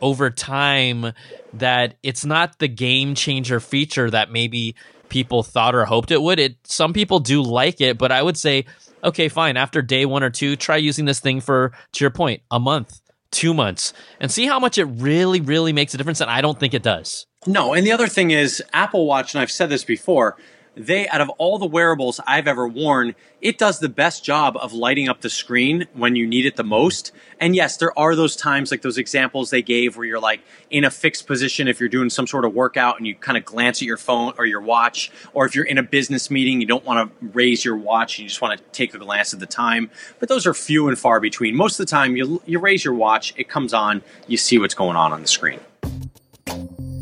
over 0.00 0.30
time 0.30 1.12
that 1.54 1.94
it's 2.02 2.24
not 2.24 2.58
the 2.58 2.68
game 2.68 3.14
changer 3.14 3.60
feature 3.60 4.10
that 4.10 4.30
maybe 4.30 4.74
people 5.08 5.42
thought 5.42 5.74
or 5.74 5.84
hoped 5.84 6.10
it 6.10 6.20
would. 6.20 6.38
It 6.38 6.56
some 6.64 6.92
people 6.92 7.20
do 7.20 7.42
like 7.42 7.80
it 7.80 7.96
but 7.96 8.10
i 8.10 8.20
would 8.20 8.36
say 8.36 8.66
okay 9.04 9.28
fine 9.28 9.56
after 9.56 9.82
day 9.82 10.04
one 10.04 10.22
or 10.22 10.30
two 10.30 10.56
try 10.56 10.76
using 10.76 11.04
this 11.04 11.20
thing 11.20 11.40
for 11.40 11.72
to 11.92 12.04
your 12.04 12.10
point 12.10 12.42
a 12.50 12.58
month 12.58 13.00
two 13.30 13.54
months 13.54 13.92
and 14.20 14.30
see 14.30 14.46
how 14.46 14.58
much 14.58 14.78
it 14.78 14.84
really 14.84 15.40
really 15.40 15.72
makes 15.72 15.94
a 15.94 15.96
difference 15.96 16.20
and 16.20 16.30
i 16.30 16.40
don't 16.40 16.58
think 16.58 16.74
it 16.74 16.82
does. 16.82 17.26
No, 17.46 17.74
and 17.74 17.86
the 17.86 17.92
other 17.92 18.08
thing 18.08 18.32
is 18.32 18.62
Apple 18.72 19.06
Watch, 19.06 19.34
and 19.34 19.40
I've 19.40 19.52
said 19.52 19.68
this 19.68 19.84
before, 19.84 20.36
they 20.76 21.08
out 21.08 21.20
of 21.20 21.30
all 21.30 21.58
the 21.58 21.66
wearables 21.66 22.20
I've 22.26 22.46
ever 22.46 22.68
worn, 22.68 23.14
it 23.40 23.58
does 23.58 23.78
the 23.78 23.88
best 23.88 24.24
job 24.24 24.56
of 24.58 24.72
lighting 24.72 25.08
up 25.08 25.22
the 25.22 25.30
screen 25.30 25.86
when 25.94 26.16
you 26.16 26.26
need 26.26 26.44
it 26.44 26.56
the 26.56 26.64
most. 26.64 27.12
And 27.40 27.56
yes, 27.56 27.78
there 27.78 27.98
are 27.98 28.14
those 28.14 28.36
times 28.36 28.70
like 28.70 28.82
those 28.82 28.98
examples 28.98 29.50
they 29.50 29.62
gave 29.62 29.96
where 29.96 30.06
you're 30.06 30.20
like 30.20 30.40
in 30.70 30.84
a 30.84 30.90
fixed 30.90 31.26
position 31.26 31.66
if 31.66 31.80
you're 31.80 31.88
doing 31.88 32.10
some 32.10 32.26
sort 32.26 32.44
of 32.44 32.54
workout 32.54 32.98
and 32.98 33.06
you 33.06 33.14
kind 33.14 33.38
of 33.38 33.44
glance 33.44 33.80
at 33.80 33.86
your 33.86 33.96
phone 33.96 34.34
or 34.38 34.44
your 34.44 34.60
watch, 34.60 35.10
or 35.32 35.46
if 35.46 35.54
you're 35.54 35.64
in 35.64 35.78
a 35.78 35.82
business 35.82 36.30
meeting, 36.30 36.60
you 36.60 36.66
don't 36.66 36.84
want 36.84 37.10
to 37.10 37.26
raise 37.28 37.64
your 37.64 37.76
watch, 37.76 38.18
you 38.18 38.28
just 38.28 38.42
want 38.42 38.58
to 38.58 38.64
take 38.72 38.94
a 38.94 38.98
glance 38.98 39.32
at 39.32 39.40
the 39.40 39.46
time. 39.46 39.90
But 40.18 40.28
those 40.28 40.46
are 40.46 40.54
few 40.54 40.88
and 40.88 40.98
far 40.98 41.20
between. 41.20 41.56
Most 41.56 41.80
of 41.80 41.86
the 41.86 41.90
time, 41.90 42.16
you 42.16 42.42
you 42.46 42.58
raise 42.58 42.84
your 42.84 42.94
watch, 42.94 43.32
it 43.36 43.48
comes 43.48 43.72
on, 43.72 44.02
you 44.26 44.36
see 44.36 44.58
what's 44.58 44.74
going 44.74 44.96
on 44.96 45.12
on 45.12 45.22
the 45.22 45.28
screen. 45.28 45.60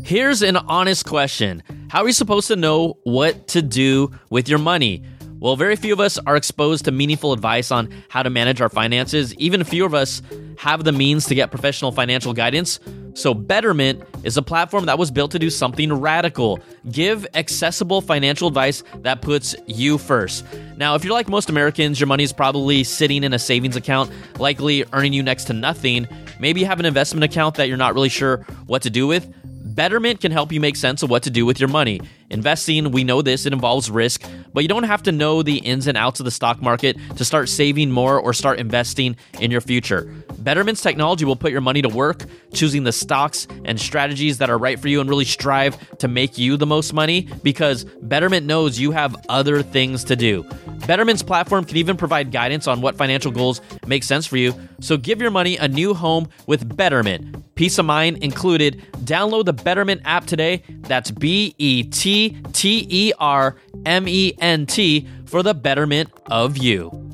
Here's 0.05 0.43
an 0.43 0.55
honest 0.55 1.07
question 1.07 1.63
How 1.89 2.03
are 2.03 2.07
you 2.07 2.13
supposed 2.13 2.47
to 2.49 2.55
know 2.55 2.99
what 3.05 3.47
to 3.47 3.63
do 3.63 4.11
with 4.29 4.47
your 4.47 4.59
money? 4.59 5.01
Well, 5.39 5.55
very 5.55 5.75
few 5.75 5.93
of 5.93 5.99
us 5.99 6.19
are 6.27 6.35
exposed 6.35 6.85
to 6.85 6.91
meaningful 6.91 7.33
advice 7.33 7.71
on 7.71 7.91
how 8.09 8.21
to 8.21 8.29
manage 8.29 8.61
our 8.61 8.69
finances. 8.69 9.33
Even 9.39 9.63
few 9.63 9.83
of 9.83 9.95
us 9.95 10.21
have 10.59 10.83
the 10.83 10.91
means 10.91 11.25
to 11.25 11.33
get 11.33 11.49
professional 11.49 11.91
financial 11.91 12.33
guidance. 12.33 12.79
So, 13.15 13.33
Betterment 13.33 14.03
is 14.23 14.37
a 14.37 14.43
platform 14.43 14.85
that 14.85 14.99
was 14.99 15.09
built 15.09 15.31
to 15.31 15.39
do 15.39 15.49
something 15.49 15.91
radical 15.91 16.59
give 16.91 17.25
accessible 17.33 18.01
financial 18.01 18.47
advice 18.47 18.83
that 18.97 19.23
puts 19.23 19.55
you 19.65 19.97
first. 19.97 20.45
Now, 20.77 20.93
if 20.93 21.03
you're 21.03 21.13
like 21.13 21.29
most 21.29 21.49
Americans, 21.49 21.99
your 21.99 22.05
money 22.05 22.23
is 22.23 22.31
probably 22.31 22.83
sitting 22.83 23.23
in 23.23 23.33
a 23.33 23.39
savings 23.39 23.75
account, 23.75 24.11
likely 24.37 24.85
earning 24.93 25.13
you 25.13 25.23
next 25.23 25.45
to 25.45 25.53
nothing. 25.53 26.07
Maybe 26.39 26.59
you 26.59 26.67
have 26.67 26.79
an 26.79 26.85
investment 26.85 27.23
account 27.23 27.55
that 27.55 27.67
you're 27.69 27.77
not 27.77 27.95
really 27.95 28.09
sure 28.09 28.45
what 28.67 28.83
to 28.83 28.91
do 28.91 29.07
with. 29.07 29.33
Betterment 29.75 30.21
can 30.21 30.31
help 30.31 30.53
you 30.53 30.61
make 30.61 30.77
sense 30.77 31.03
of 31.03 31.09
what 31.09 31.23
to 31.23 31.29
do 31.29 31.45
with 31.45 31.59
your 31.59 31.67
money. 31.67 31.99
Investing, 32.29 32.91
we 32.91 33.03
know 33.03 33.21
this, 33.21 33.45
it 33.45 33.51
involves 33.51 33.91
risk, 33.91 34.23
but 34.53 34.63
you 34.63 34.69
don't 34.69 34.83
have 34.83 35.03
to 35.03 35.11
know 35.11 35.43
the 35.43 35.57
ins 35.57 35.85
and 35.87 35.97
outs 35.97 36.21
of 36.21 36.23
the 36.23 36.31
stock 36.31 36.61
market 36.61 36.95
to 37.17 37.25
start 37.25 37.49
saving 37.49 37.91
more 37.91 38.17
or 38.17 38.31
start 38.31 38.57
investing 38.57 39.17
in 39.41 39.51
your 39.51 39.59
future. 39.59 40.09
Betterment's 40.45 40.81
technology 40.81 41.25
will 41.25 41.35
put 41.35 41.51
your 41.51 41.59
money 41.59 41.81
to 41.81 41.89
work, 41.89 42.23
choosing 42.53 42.83
the 42.83 42.91
stocks 42.91 43.47
and 43.65 43.81
strategies 43.81 44.37
that 44.37 44.51
are 44.51 44.59
right 44.59 44.79
for 44.79 44.87
you 44.87 45.01
and 45.01 45.09
really 45.09 45.25
strive 45.25 45.97
to 45.97 46.07
make 46.07 46.37
you 46.37 46.55
the 46.55 46.67
most 46.67 46.93
money 46.93 47.27
because 47.41 47.83
Betterment 48.03 48.45
knows 48.45 48.79
you 48.79 48.91
have 48.91 49.15
other 49.27 49.63
things 49.63 50.03
to 50.03 50.15
do. 50.15 50.43
Betterment's 50.85 51.23
platform 51.23 51.65
can 51.65 51.77
even 51.77 51.97
provide 51.97 52.31
guidance 52.31 52.67
on 52.67 52.79
what 52.79 52.95
financial 52.95 53.31
goals 53.31 53.59
make 53.87 54.03
sense 54.03 54.27
for 54.27 54.37
you. 54.37 54.53
So 54.81 54.97
give 54.97 55.19
your 55.19 55.31
money 55.31 55.57
a 55.57 55.67
new 55.67 55.95
home 55.95 56.29
with 56.45 56.77
Betterment. 56.77 57.55
Peace 57.55 57.79
of 57.79 57.87
mind 57.87 58.23
included. 58.23 58.83
Download 58.99 59.45
the 59.45 59.53
Betterment 59.53 60.01
app 60.05 60.27
today. 60.27 60.61
That's 60.81 61.09
B 61.09 61.55
E 61.57 61.85
T 61.85 62.37
T 62.53 62.85
E 62.87 63.13
R 63.17 63.55
M 63.83 64.07
E 64.07 64.33
N 64.39 64.67
T 64.67 65.07
for 65.25 65.41
the 65.41 65.55
betterment 65.55 66.11
of 66.27 66.57
you. 66.57 67.04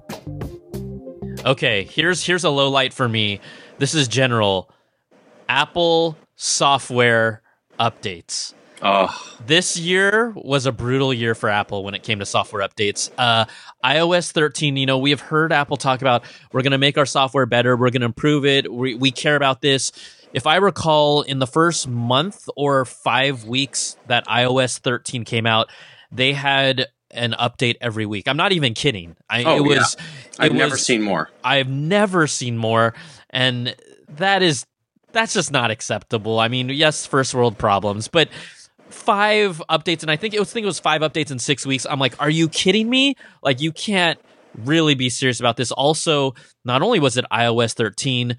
Okay, 1.46 1.86
here's 1.86 2.24
here's 2.24 2.44
a 2.44 2.50
low 2.50 2.70
light 2.70 2.94
for 2.94 3.10
me. 3.10 3.40
This 3.80 3.96
is 3.96 4.08
general. 4.08 4.70
Apple 5.50 6.16
software 6.36 7.42
updates. 7.80 8.54
Oh, 8.84 9.16
This 9.46 9.78
year 9.78 10.34
was 10.36 10.66
a 10.66 10.72
brutal 10.72 11.14
year 11.14 11.36
for 11.36 11.50
Apple 11.50 11.84
when 11.84 11.94
it 11.94 12.02
came 12.02 12.18
to 12.20 12.26
software 12.26 12.68
updates. 12.68 13.12
Uh, 13.16 13.46
iOS 13.84 14.32
13, 14.32 14.76
you 14.76 14.88
know, 14.88 14.98
we 14.98 15.12
have 15.12 15.22
heard 15.22 15.52
Apple 15.52 15.78
talk 15.78 16.02
about 16.02 16.24
we're 16.52 16.64
going 16.64 16.72
to 16.72 16.80
make 16.80 16.98
our 16.98 17.06
software 17.06 17.46
better, 17.46 17.78
we're 17.78 17.92
going 17.92 18.02
to 18.02 18.08
improve 18.08 18.44
it, 18.44 18.72
we, 18.72 18.96
we 18.96 19.12
care 19.12 19.36
about 19.36 19.62
this. 19.62 19.92
If 20.34 20.48
I 20.48 20.56
recall, 20.56 21.22
in 21.22 21.38
the 21.38 21.46
first 21.46 21.88
month 21.88 22.50
or 22.56 22.86
five 22.86 23.46
weeks 23.46 23.98
that 24.08 24.26
iOS 24.26 24.80
13 24.80 25.26
came 25.26 25.46
out, 25.46 25.70
they 26.12 26.34
had 26.34 26.88
an 27.14 27.34
update 27.40 27.76
every 27.82 28.06
week. 28.06 28.28
I'm 28.28 28.38
not 28.38 28.52
even 28.52 28.74
kidding. 28.74 29.16
I, 29.30 29.44
Oh, 29.44 29.58
it 29.58 29.62
was. 29.64 29.98
I've 30.40 30.52
it 30.52 30.56
never 30.56 30.72
was- 30.72 30.86
seen 30.86 31.02
more. 31.02 31.30
I've 31.44 31.70
never 31.70 32.28
seen 32.28 32.58
more, 32.58 32.94
and 33.30 33.76
that 34.18 34.42
is 34.44 34.66
that's 35.14 35.34
just 35.34 35.52
not 35.52 35.72
acceptable. 35.72 36.40
I 36.40 36.48
mean, 36.48 36.70
yes, 36.70 37.06
first 37.06 37.34
world 37.34 37.58
problems, 37.58 38.08
but 38.08 38.30
five 38.90 39.62
updates, 39.70 40.02
and 40.02 40.12
I 40.12 40.16
think 40.16 40.34
it 40.34 40.40
was 40.40 40.52
I 40.52 40.54
think 40.54 40.64
it 40.64 40.68
was 40.68 40.80
five 40.80 41.02
updates 41.02 41.32
in 41.32 41.40
six 41.40 41.66
weeks. 41.66 41.86
I'm 41.90 42.00
like, 42.00 42.20
are 42.22 42.30
you 42.30 42.48
kidding 42.50 42.90
me? 42.90 43.16
Like, 43.44 43.62
you 43.62 43.72
can't 43.72 44.20
really 44.58 44.96
be 44.96 45.10
serious 45.10 45.40
about 45.40 45.58
this. 45.58 45.72
Also, 45.72 46.34
not 46.66 46.82
only 46.82 47.00
was 47.00 47.18
it 47.18 47.26
iOS 47.32 47.74
13. 47.74 48.36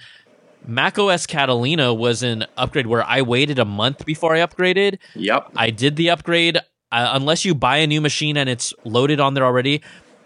macOS 0.67 1.27
Catalina 1.27 1.93
was 1.93 2.23
an 2.23 2.45
upgrade 2.57 2.87
where 2.87 3.03
I 3.03 3.23
waited 3.23 3.59
a 3.59 3.65
month 3.65 4.05
before 4.05 4.35
I 4.35 4.41
upgraded. 4.41 4.99
Yep. 5.15 5.53
I 5.57 5.71
did 5.71 5.97
the 5.97 6.11
upgrade. 6.11 6.59
Uh, 6.93 7.11
unless 7.15 7.45
you 7.45 7.55
buy 7.55 7.79
a 7.79 7.87
new 7.87 8.01
machine 8.01 8.37
and 8.37 8.49
it's 8.49 8.75
loaded 8.85 9.19
on 9.19 9.35
there 9.35 9.45
already, 9.45 9.83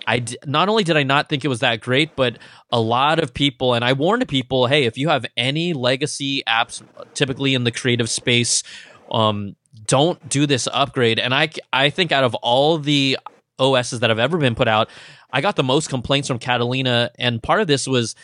I 0.07 0.18
d- 0.20 0.37
not 0.44 0.68
only 0.68 0.85
did 0.85 0.96
I 0.96 1.05
not 1.05 1.29
think 1.29 1.44
it 1.44 1.48
was 1.48 1.61
that 1.61 1.81
great, 1.81 2.16
but 2.16 2.38
a 2.70 2.81
lot 2.81 3.18
of 3.18 3.33
people, 3.33 3.74
and 3.74 3.85
I 3.85 3.92
warned 3.92 4.26
people, 4.29 4.66
hey, 4.66 4.85
if 4.85 4.98
you 4.98 5.09
have 5.09 5.26
any 5.37 5.72
legacy 5.72 6.42
apps, 6.46 6.83
typically 7.14 7.55
in 7.55 7.64
the 7.64 7.70
creative 7.70 8.11
space, 8.11 8.62
um, 9.11 9.57
don't 9.87 10.29
do 10.29 10.46
this 10.46 10.68
upgrade. 10.72 11.18
And 11.18 11.35
I, 11.35 11.50
I 11.72 11.90
think 11.90 12.12
out 12.12 12.24
of 12.24 12.35
all 12.37 12.79
the 12.79 13.18
OSs 13.59 14.00
that 14.00 14.11
have 14.11 14.18
ever 14.18 14.37
been 14.38 14.55
put 14.55 14.68
out, 14.68 14.90
I 15.33 15.40
got 15.40 15.57
the 15.57 15.64
most 15.64 15.88
complaints 15.88 16.29
from 16.29 16.38
Catalina, 16.38 17.11
and 17.18 17.42
part 17.42 17.61
of 17.61 17.66
this 17.66 17.87
was 17.87 18.14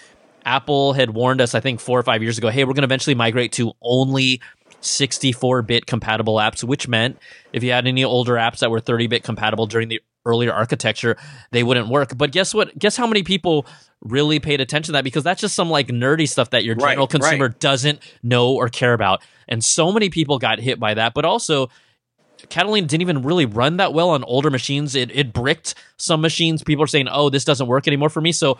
Apple 0.44 0.92
had 0.92 1.10
warned 1.10 1.40
us, 1.40 1.54
I 1.54 1.60
think, 1.60 1.80
four 1.80 1.98
or 1.98 2.02
five 2.02 2.22
years 2.22 2.38
ago, 2.38 2.48
hey, 2.48 2.64
we're 2.64 2.74
going 2.74 2.82
to 2.82 2.86
eventually 2.86 3.14
migrate 3.14 3.52
to 3.52 3.72
only 3.80 4.40
64 4.82 5.62
bit 5.62 5.86
compatible 5.86 6.36
apps, 6.36 6.62
which 6.62 6.88
meant 6.88 7.18
if 7.52 7.62
you 7.62 7.70
had 7.72 7.86
any 7.86 8.04
older 8.04 8.34
apps 8.34 8.58
that 8.60 8.70
were 8.70 8.80
30 8.80 9.06
bit 9.06 9.22
compatible 9.24 9.66
during 9.66 9.88
the 9.88 10.00
earlier 10.24 10.52
architecture, 10.52 11.16
they 11.50 11.62
wouldn't 11.62 11.88
work. 11.88 12.16
But 12.16 12.32
guess 12.32 12.54
what? 12.54 12.76
Guess 12.78 12.96
how 12.96 13.06
many 13.06 13.22
people 13.22 13.66
really 14.00 14.40
paid 14.40 14.60
attention 14.60 14.86
to 14.86 14.92
that? 14.92 15.04
Because 15.04 15.24
that's 15.24 15.40
just 15.40 15.54
some 15.54 15.70
like 15.70 15.88
nerdy 15.88 16.28
stuff 16.28 16.50
that 16.50 16.64
your 16.64 16.76
Right, 16.76 16.90
general 16.90 17.06
consumer 17.06 17.46
right. 17.46 17.60
doesn't 17.60 18.00
know 18.22 18.52
or 18.52 18.68
care 18.68 18.94
about. 18.94 19.22
And 19.48 19.62
so 19.64 19.92
many 19.92 20.10
people 20.10 20.38
got 20.38 20.58
hit 20.58 20.78
by 20.78 20.94
that. 20.94 21.14
But 21.14 21.24
also, 21.24 21.70
Catalina 22.48 22.86
didn't 22.86 23.02
even 23.02 23.22
really 23.22 23.46
run 23.46 23.76
that 23.78 23.92
well 23.92 24.10
on 24.10 24.24
older 24.24 24.50
machines. 24.50 24.94
It, 24.94 25.10
it 25.14 25.32
bricked 25.32 25.74
some 25.96 26.20
machines. 26.20 26.62
People 26.62 26.84
are 26.84 26.88
saying, 26.88 27.08
oh, 27.10 27.30
this 27.30 27.44
doesn't 27.44 27.66
work 27.66 27.86
anymore 27.86 28.08
for 28.08 28.20
me. 28.20 28.32
So, 28.32 28.58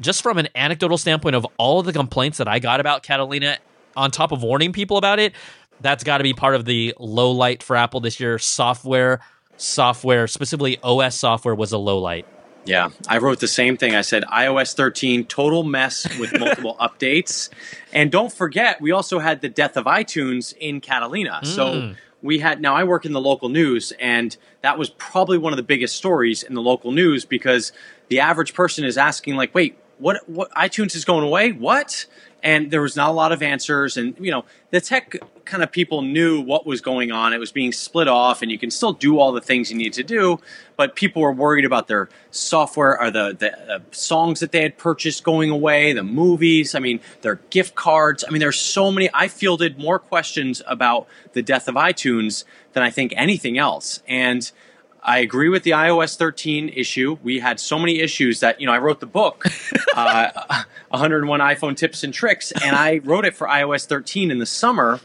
just 0.00 0.22
from 0.22 0.38
an 0.38 0.48
anecdotal 0.56 0.98
standpoint 0.98 1.36
of 1.36 1.46
all 1.56 1.78
of 1.78 1.86
the 1.86 1.92
complaints 1.92 2.38
that 2.38 2.48
I 2.48 2.58
got 2.58 2.80
about 2.80 3.04
Catalina, 3.04 3.58
on 3.96 4.10
top 4.10 4.32
of 4.32 4.42
warning 4.42 4.72
people 4.72 4.96
about 4.96 5.18
it, 5.18 5.32
that's 5.80 6.04
got 6.04 6.18
to 6.18 6.24
be 6.24 6.34
part 6.34 6.54
of 6.54 6.64
the 6.64 6.94
low 6.98 7.30
light 7.30 7.62
for 7.62 7.76
Apple 7.76 8.00
this 8.00 8.20
year. 8.20 8.38
Software, 8.38 9.20
software, 9.56 10.26
specifically 10.26 10.78
OS 10.82 11.18
software, 11.18 11.54
was 11.54 11.72
a 11.72 11.78
low 11.78 11.98
light. 11.98 12.26
Yeah, 12.68 12.90
I 13.08 13.16
wrote 13.18 13.40
the 13.40 13.48
same 13.48 13.78
thing. 13.78 13.94
I 13.94 14.02
said 14.02 14.24
iOS 14.24 14.74
13, 14.74 15.24
total 15.24 15.64
mess 15.64 16.06
with 16.18 16.38
multiple 16.38 16.76
updates. 16.80 17.48
And 17.94 18.12
don't 18.12 18.30
forget, 18.30 18.80
we 18.80 18.90
also 18.90 19.20
had 19.20 19.40
the 19.40 19.48
death 19.48 19.78
of 19.78 19.86
iTunes 19.86 20.54
in 20.58 20.82
Catalina. 20.82 21.40
So 21.44 21.80
hmm. 21.80 21.92
we 22.20 22.40
had, 22.40 22.60
now 22.60 22.74
I 22.74 22.84
work 22.84 23.06
in 23.06 23.12
the 23.14 23.22
local 23.22 23.48
news, 23.48 23.94
and 23.98 24.36
that 24.60 24.78
was 24.78 24.90
probably 24.90 25.38
one 25.38 25.54
of 25.54 25.56
the 25.56 25.62
biggest 25.62 25.96
stories 25.96 26.42
in 26.42 26.52
the 26.52 26.60
local 26.60 26.92
news 26.92 27.24
because 27.24 27.72
the 28.08 28.20
average 28.20 28.52
person 28.52 28.84
is 28.84 28.98
asking, 28.98 29.36
like, 29.36 29.54
wait, 29.54 29.78
what, 29.96 30.28
what, 30.28 30.50
iTunes 30.52 30.94
is 30.94 31.06
going 31.06 31.24
away? 31.24 31.52
What? 31.52 32.04
And 32.42 32.70
there 32.70 32.82
was 32.82 32.94
not 32.94 33.10
a 33.10 33.12
lot 33.12 33.32
of 33.32 33.42
answers. 33.42 33.96
And, 33.96 34.14
you 34.20 34.30
know, 34.30 34.44
the 34.70 34.80
tech 34.80 35.16
kind 35.44 35.62
of 35.62 35.72
people 35.72 36.02
knew 36.02 36.40
what 36.40 36.66
was 36.66 36.80
going 36.80 37.10
on. 37.10 37.32
It 37.32 37.38
was 37.38 37.50
being 37.50 37.72
split 37.72 38.06
off, 38.06 38.42
and 38.42 38.50
you 38.50 38.58
can 38.58 38.70
still 38.70 38.92
do 38.92 39.18
all 39.18 39.32
the 39.32 39.40
things 39.40 39.70
you 39.70 39.76
need 39.76 39.94
to 39.94 40.04
do, 40.04 40.38
but 40.76 40.94
people 40.94 41.22
were 41.22 41.32
worried 41.32 41.64
about 41.64 41.88
their 41.88 42.08
software 42.30 43.00
or 43.00 43.10
the, 43.10 43.34
the 43.36 43.74
uh, 43.74 43.78
songs 43.90 44.40
that 44.40 44.52
they 44.52 44.62
had 44.62 44.76
purchased 44.76 45.24
going 45.24 45.50
away, 45.50 45.92
the 45.92 46.02
movies, 46.02 46.74
I 46.74 46.80
mean, 46.80 47.00
their 47.22 47.36
gift 47.50 47.74
cards. 47.74 48.24
I 48.26 48.30
mean, 48.30 48.40
there's 48.40 48.58
so 48.58 48.92
many. 48.92 49.08
I 49.14 49.28
fielded 49.28 49.78
more 49.78 49.98
questions 49.98 50.62
about 50.66 51.08
the 51.32 51.42
death 51.42 51.66
of 51.66 51.74
iTunes 51.74 52.44
than 52.74 52.82
I 52.82 52.90
think 52.90 53.14
anything 53.16 53.58
else. 53.58 54.02
And 54.06 54.50
I 55.08 55.20
agree 55.20 55.48
with 55.48 55.62
the 55.62 55.70
iOS 55.70 56.16
13 56.18 56.68
issue. 56.68 57.16
We 57.22 57.38
had 57.38 57.58
so 57.58 57.78
many 57.78 58.00
issues 58.00 58.40
that, 58.40 58.60
you 58.60 58.66
know, 58.66 58.74
I 58.74 58.78
wrote 58.78 59.00
the 59.00 59.06
book, 59.06 59.46
uh, 59.96 60.64
101 60.90 61.40
iPhone 61.40 61.74
Tips 61.74 62.04
and 62.04 62.12
Tricks, 62.12 62.52
and 62.52 62.76
I 62.76 62.98
wrote 62.98 63.24
it 63.24 63.34
for 63.34 63.48
iOS 63.48 63.86
13 63.86 64.30
in 64.30 64.38
the 64.38 64.44
summer. 64.44 65.00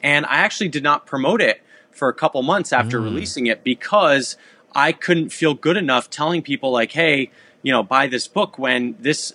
And 0.00 0.26
I 0.26 0.36
actually 0.36 0.68
did 0.68 0.84
not 0.84 1.06
promote 1.06 1.40
it 1.40 1.60
for 1.90 2.08
a 2.08 2.14
couple 2.14 2.40
months 2.44 2.72
after 2.72 3.00
releasing 3.00 3.48
it 3.48 3.64
because 3.64 4.36
I 4.76 4.92
couldn't 4.92 5.30
feel 5.30 5.54
good 5.54 5.76
enough 5.76 6.08
telling 6.08 6.40
people, 6.40 6.70
like, 6.70 6.92
hey, 6.92 7.32
you 7.62 7.72
know, 7.72 7.82
buy 7.82 8.06
this 8.06 8.28
book 8.28 8.60
when 8.60 8.94
this 9.00 9.34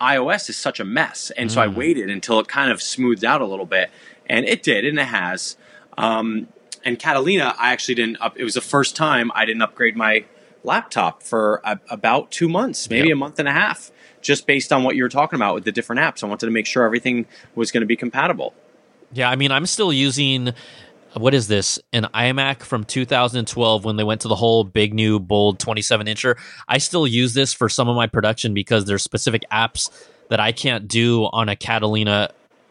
iOS 0.00 0.48
is 0.48 0.56
such 0.56 0.78
a 0.78 0.84
mess. 0.84 1.32
And 1.32 1.50
so 1.50 1.60
I 1.60 1.66
waited 1.66 2.08
until 2.08 2.38
it 2.38 2.46
kind 2.46 2.70
of 2.70 2.80
smoothed 2.80 3.24
out 3.24 3.40
a 3.40 3.46
little 3.46 3.66
bit. 3.66 3.90
And 4.26 4.46
it 4.46 4.62
did, 4.62 4.84
and 4.84 4.96
it 4.96 5.06
has. 5.06 5.56
Um, 5.98 6.46
and 6.86 6.98
Catalina, 6.98 7.54
I 7.58 7.72
actually 7.72 7.96
didn't 7.96 8.16
up. 8.22 8.38
It 8.38 8.44
was 8.44 8.54
the 8.54 8.60
first 8.62 8.96
time 8.96 9.30
I 9.34 9.44
didn't 9.44 9.60
upgrade 9.60 9.96
my 9.96 10.24
laptop 10.62 11.22
for 11.22 11.60
a, 11.64 11.78
about 11.90 12.30
two 12.30 12.48
months, 12.48 12.88
maybe 12.88 13.08
Yep. 13.08 13.14
a 13.14 13.18
month 13.18 13.38
and 13.38 13.48
a 13.48 13.52
half, 13.52 13.90
just 14.22 14.46
based 14.46 14.72
on 14.72 14.84
what 14.84 14.96
you 14.96 15.02
were 15.02 15.08
talking 15.08 15.36
about 15.36 15.54
with 15.54 15.64
the 15.64 15.72
different 15.72 16.00
apps. 16.00 16.22
I 16.24 16.26
wanted 16.26 16.46
to 16.46 16.52
make 16.52 16.66
sure 16.66 16.84
everything 16.84 17.26
was 17.54 17.70
going 17.70 17.82
to 17.82 17.86
be 17.86 17.96
compatible. 17.96 18.54
Yeah, 19.12 19.28
I 19.28 19.36
mean, 19.36 19.52
I'm 19.52 19.66
still 19.66 19.92
using 19.92 20.52
what 21.14 21.32
is 21.34 21.48
this? 21.48 21.78
An 21.92 22.06
iMac 22.14 22.62
from 22.62 22.84
2012 22.84 23.84
when 23.84 23.96
they 23.96 24.04
went 24.04 24.20
to 24.20 24.28
the 24.28 24.34
whole 24.36 24.64
big 24.64 24.92
new 24.92 25.18
bold 25.18 25.58
27 25.58 26.06
incher. 26.06 26.36
I 26.68 26.78
still 26.78 27.06
use 27.06 27.32
this 27.32 27.52
for 27.54 27.68
some 27.68 27.88
of 27.88 27.96
my 27.96 28.06
production 28.06 28.52
because 28.54 28.84
there's 28.84 29.02
specific 29.02 29.42
apps 29.50 29.90
that 30.28 30.40
I 30.40 30.52
can't 30.52 30.86
do 30.86 31.24
on 31.32 31.48
a 31.48 31.56
Catalina 31.56 32.30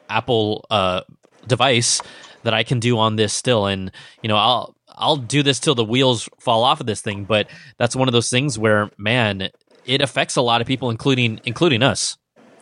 Apple 0.09 0.65
uh, 0.69 1.01
device 1.47 2.01
that 2.45 2.53
I 2.53 2.63
can 2.63 2.79
do 2.79 2.97
on 2.97 3.17
this 3.17 3.33
still. 3.33 3.65
And 3.65 3.91
you 4.23 4.29
know, 4.29 4.37
I'll 4.37 4.75
I'll 4.95 5.17
do 5.17 5.43
this 5.43 5.59
till 5.59 5.75
the 5.75 5.83
wheels 5.83 6.29
fall 6.39 6.63
off 6.63 6.79
of 6.79 6.87
this 6.87 7.01
thing. 7.01 7.25
But 7.25 7.49
that's 7.77 7.95
one 7.95 8.07
of 8.07 8.13
those 8.13 8.29
things 8.29 8.57
where, 8.57 8.89
man, 8.97 9.49
it 9.85 10.01
affects 10.01 10.35
a 10.35 10.41
lot 10.41 10.61
of 10.61 10.67
people, 10.67 10.89
including 10.89 11.41
including 11.43 11.83
us. 11.83 12.17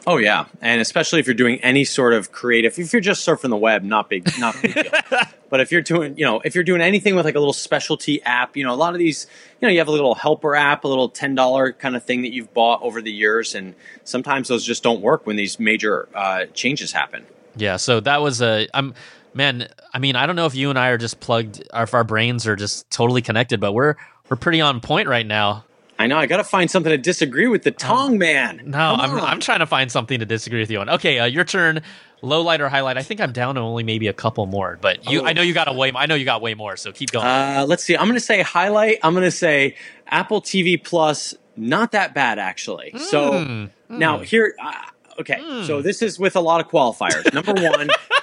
Oh 0.05 0.17
yeah, 0.17 0.45
and 0.61 0.81
especially 0.81 1.21
if 1.21 1.27
you're 1.27 1.33
doing 1.33 1.59
any 1.61 1.85
sort 1.85 2.13
of 2.13 2.33
creative. 2.33 2.77
If 2.77 2.91
you're 2.91 3.01
just 3.01 3.25
surfing 3.25 3.49
the 3.49 3.57
web, 3.57 3.83
not 3.83 4.09
big, 4.09 4.27
not 4.37 4.61
big 4.61 4.73
deal. 4.73 4.91
but 5.49 5.61
if 5.61 5.71
you're 5.71 5.81
doing, 5.81 6.17
you 6.17 6.25
know, 6.25 6.41
if 6.43 6.55
you're 6.55 6.63
doing 6.65 6.81
anything 6.81 7.15
with 7.15 7.23
like 7.23 7.35
a 7.35 7.39
little 7.39 7.53
specialty 7.53 8.21
app, 8.23 8.57
you 8.57 8.65
know, 8.65 8.73
a 8.73 8.75
lot 8.75 8.93
of 8.93 8.99
these, 8.99 9.27
you 9.61 9.67
know, 9.67 9.71
you 9.71 9.77
have 9.77 9.87
a 9.87 9.93
little 9.93 10.13
helper 10.13 10.55
app, 10.55 10.83
a 10.83 10.89
little 10.89 11.07
ten 11.07 11.35
dollar 11.35 11.71
kind 11.71 11.95
of 11.95 12.03
thing 12.03 12.23
that 12.23 12.33
you've 12.33 12.53
bought 12.53 12.81
over 12.81 13.01
the 13.01 13.13
years, 13.13 13.55
and 13.55 13.75
sometimes 14.03 14.49
those 14.49 14.65
just 14.65 14.83
don't 14.83 15.01
work 15.01 15.25
when 15.25 15.37
these 15.37 15.57
major 15.57 16.09
uh, 16.13 16.47
changes 16.53 16.91
happen. 16.91 17.25
Yeah, 17.55 17.77
so 17.77 18.01
that 18.01 18.21
was 18.21 18.41
a. 18.41 18.67
I'm 18.73 18.93
man. 19.33 19.67
I 19.93 19.99
mean, 19.99 20.15
I 20.15 20.25
don't 20.25 20.35
know 20.35 20.45
if 20.45 20.55
you 20.55 20.69
and 20.69 20.77
I 20.79 20.89
are 20.89 20.97
just 20.97 21.19
plugged, 21.19 21.63
or 21.73 21.83
if 21.83 21.93
our 21.93 22.03
brains 22.03 22.47
are 22.47 22.55
just 22.55 22.89
totally 22.89 23.21
connected, 23.21 23.59
but 23.59 23.73
we're 23.73 23.95
we're 24.29 24.37
pretty 24.37 24.61
on 24.61 24.79
point 24.79 25.07
right 25.07 25.25
now. 25.25 25.65
I 25.99 26.07
know. 26.07 26.17
I 26.17 26.25
got 26.25 26.37
to 26.37 26.43
find 26.43 26.71
something 26.71 26.89
to 26.89 26.97
disagree 26.97 27.45
with 27.47 27.63
the 27.63 27.71
Tong 27.71 28.17
man. 28.17 28.61
No, 28.65 28.71
Come 28.71 28.99
I'm, 29.01 29.11
on. 29.11 29.19
I'm 29.19 29.39
trying 29.39 29.59
to 29.59 29.67
find 29.67 29.91
something 29.91 30.19
to 30.19 30.25
disagree 30.25 30.59
with 30.59 30.71
you 30.71 30.79
on. 30.79 30.89
Okay, 30.89 31.19
uh, 31.19 31.25
your 31.25 31.43
turn. 31.43 31.81
Low 32.23 32.41
light 32.41 32.61
or 32.61 32.69
highlight? 32.69 32.97
I 32.97 33.03
think 33.03 33.19
I'm 33.19 33.33
down 33.33 33.55
to 33.55 33.61
only 33.61 33.83
maybe 33.83 34.07
a 34.07 34.13
couple 34.13 34.45
more, 34.45 34.79
but 34.81 35.09
you, 35.11 35.21
Oh. 35.21 35.25
I 35.25 35.33
know 35.33 35.41
you 35.41 35.53
got 35.53 35.67
a 35.67 35.73
way. 35.73 35.91
I 35.93 36.05
know 36.05 36.15
you 36.15 36.23
got 36.23 36.41
way 36.41 36.53
more, 36.53 36.77
so 36.77 36.93
keep 36.93 37.11
going. 37.11 37.25
Uh, 37.25 37.65
let's 37.67 37.83
see. 37.83 37.97
I'm 37.97 38.05
going 38.05 38.13
to 38.15 38.21
say 38.21 38.41
highlight. 38.41 38.99
I'm 39.03 39.13
going 39.13 39.25
to 39.25 39.31
say 39.31 39.75
Apple 40.07 40.41
TV 40.41 40.81
Plus. 40.81 41.35
Not 41.57 41.91
that 41.91 42.13
bad 42.15 42.39
actually. 42.39 42.93
So 42.97 43.31
Mm, 43.33 43.69
now 43.89 44.19
here, 44.19 44.55
uh, 44.63 44.73
okay. 45.19 45.39
So 45.65 45.81
this 45.81 46.01
is 46.01 46.17
with 46.17 46.35
a 46.37 46.39
lot 46.41 46.59
of 46.61 46.69
qualifiers. 46.71 47.31
Number 47.33 47.53
one, 47.61 47.89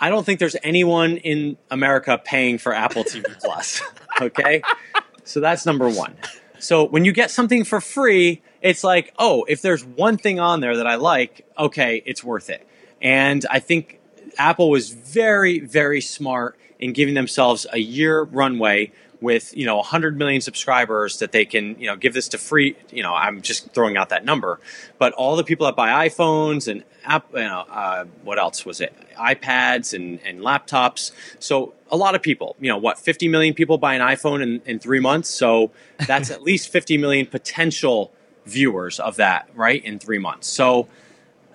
I 0.00 0.10
don't 0.10 0.24
think 0.24 0.40
there's 0.40 0.56
anyone 0.62 1.16
in 1.18 1.56
America 1.70 2.20
paying 2.22 2.58
for 2.58 2.72
Apple 2.72 3.04
TV 3.04 3.24
Plus. 3.40 3.82
Okay, 4.20 4.62
so 5.24 5.40
that's 5.40 5.66
number 5.66 5.88
one. 5.88 6.16
So 6.58 6.84
when 6.84 7.04
you 7.04 7.12
get 7.12 7.30
something 7.30 7.64
for 7.64 7.80
free, 7.80 8.42
it's 8.62 8.82
like, 8.82 9.12
oh, 9.18 9.44
if 9.48 9.60
there's 9.60 9.84
one 9.84 10.16
thing 10.16 10.40
on 10.40 10.60
there 10.60 10.78
that 10.78 10.86
I 10.86 10.94
like, 10.94 11.46
okay, 11.58 12.02
it's 12.06 12.24
worth 12.24 12.48
it. 12.48 12.66
And 13.02 13.44
I 13.50 13.58
think 13.60 14.00
Apple 14.38 14.70
was 14.70 14.90
very, 14.90 15.60
very 15.60 16.00
smart 16.00 16.58
in 16.78 16.92
giving 16.92 17.14
themselves 17.14 17.66
a 17.72 17.78
year 17.78 18.22
runway 18.22 18.92
with 19.24 19.56
you 19.56 19.66
know 19.66 19.76
100 19.76 20.16
million 20.16 20.40
subscribers 20.40 21.18
that 21.18 21.32
they 21.32 21.44
can 21.44 21.76
you 21.80 21.86
know 21.86 21.96
give 21.96 22.14
this 22.14 22.28
to 22.28 22.38
free 22.38 22.76
you 22.90 23.02
know 23.02 23.12
i'm 23.12 23.40
just 23.42 23.72
throwing 23.72 23.96
out 23.96 24.10
that 24.10 24.24
number 24.24 24.60
but 24.98 25.12
all 25.14 25.34
the 25.34 25.42
people 25.42 25.66
that 25.66 25.74
buy 25.74 26.06
iphones 26.06 26.68
and 26.70 26.84
app 27.04 27.26
you 27.32 27.40
know 27.40 27.64
uh, 27.70 28.04
what 28.22 28.38
else 28.38 28.64
was 28.64 28.80
it 28.80 28.94
ipads 29.16 29.94
and, 29.94 30.20
and 30.24 30.40
laptops 30.40 31.10
so 31.40 31.72
a 31.90 31.96
lot 31.96 32.14
of 32.14 32.22
people 32.22 32.54
you 32.60 32.68
know 32.68 32.76
what 32.76 32.98
50 32.98 33.26
million 33.28 33.54
people 33.54 33.78
buy 33.78 33.94
an 33.94 34.02
iphone 34.02 34.42
in, 34.42 34.60
in 34.66 34.78
three 34.78 35.00
months 35.00 35.28
so 35.28 35.72
that's 36.06 36.30
at 36.30 36.42
least 36.50 36.68
50 36.68 36.98
million 36.98 37.26
potential 37.26 38.12
viewers 38.46 39.00
of 39.00 39.16
that 39.16 39.48
right 39.54 39.82
in 39.84 39.98
three 39.98 40.18
months 40.18 40.46
so 40.46 40.86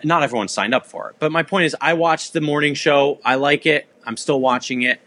not 0.03 0.23
everyone 0.23 0.47
signed 0.47 0.73
up 0.73 0.85
for 0.85 1.09
it. 1.09 1.17
But 1.19 1.29
my 1.31 1.43
point 1.43 1.65
is, 1.65 1.75
I 1.81 1.93
watched 1.93 2.31
the 2.31 2.39
morning 2.39 2.73
show. 2.73 3.19
I 3.25 3.35
like 3.35 3.65
it. 3.65 3.85
I'm 4.05 4.17
still 4.17 4.39
watching 4.39 4.83
it, 4.83 4.99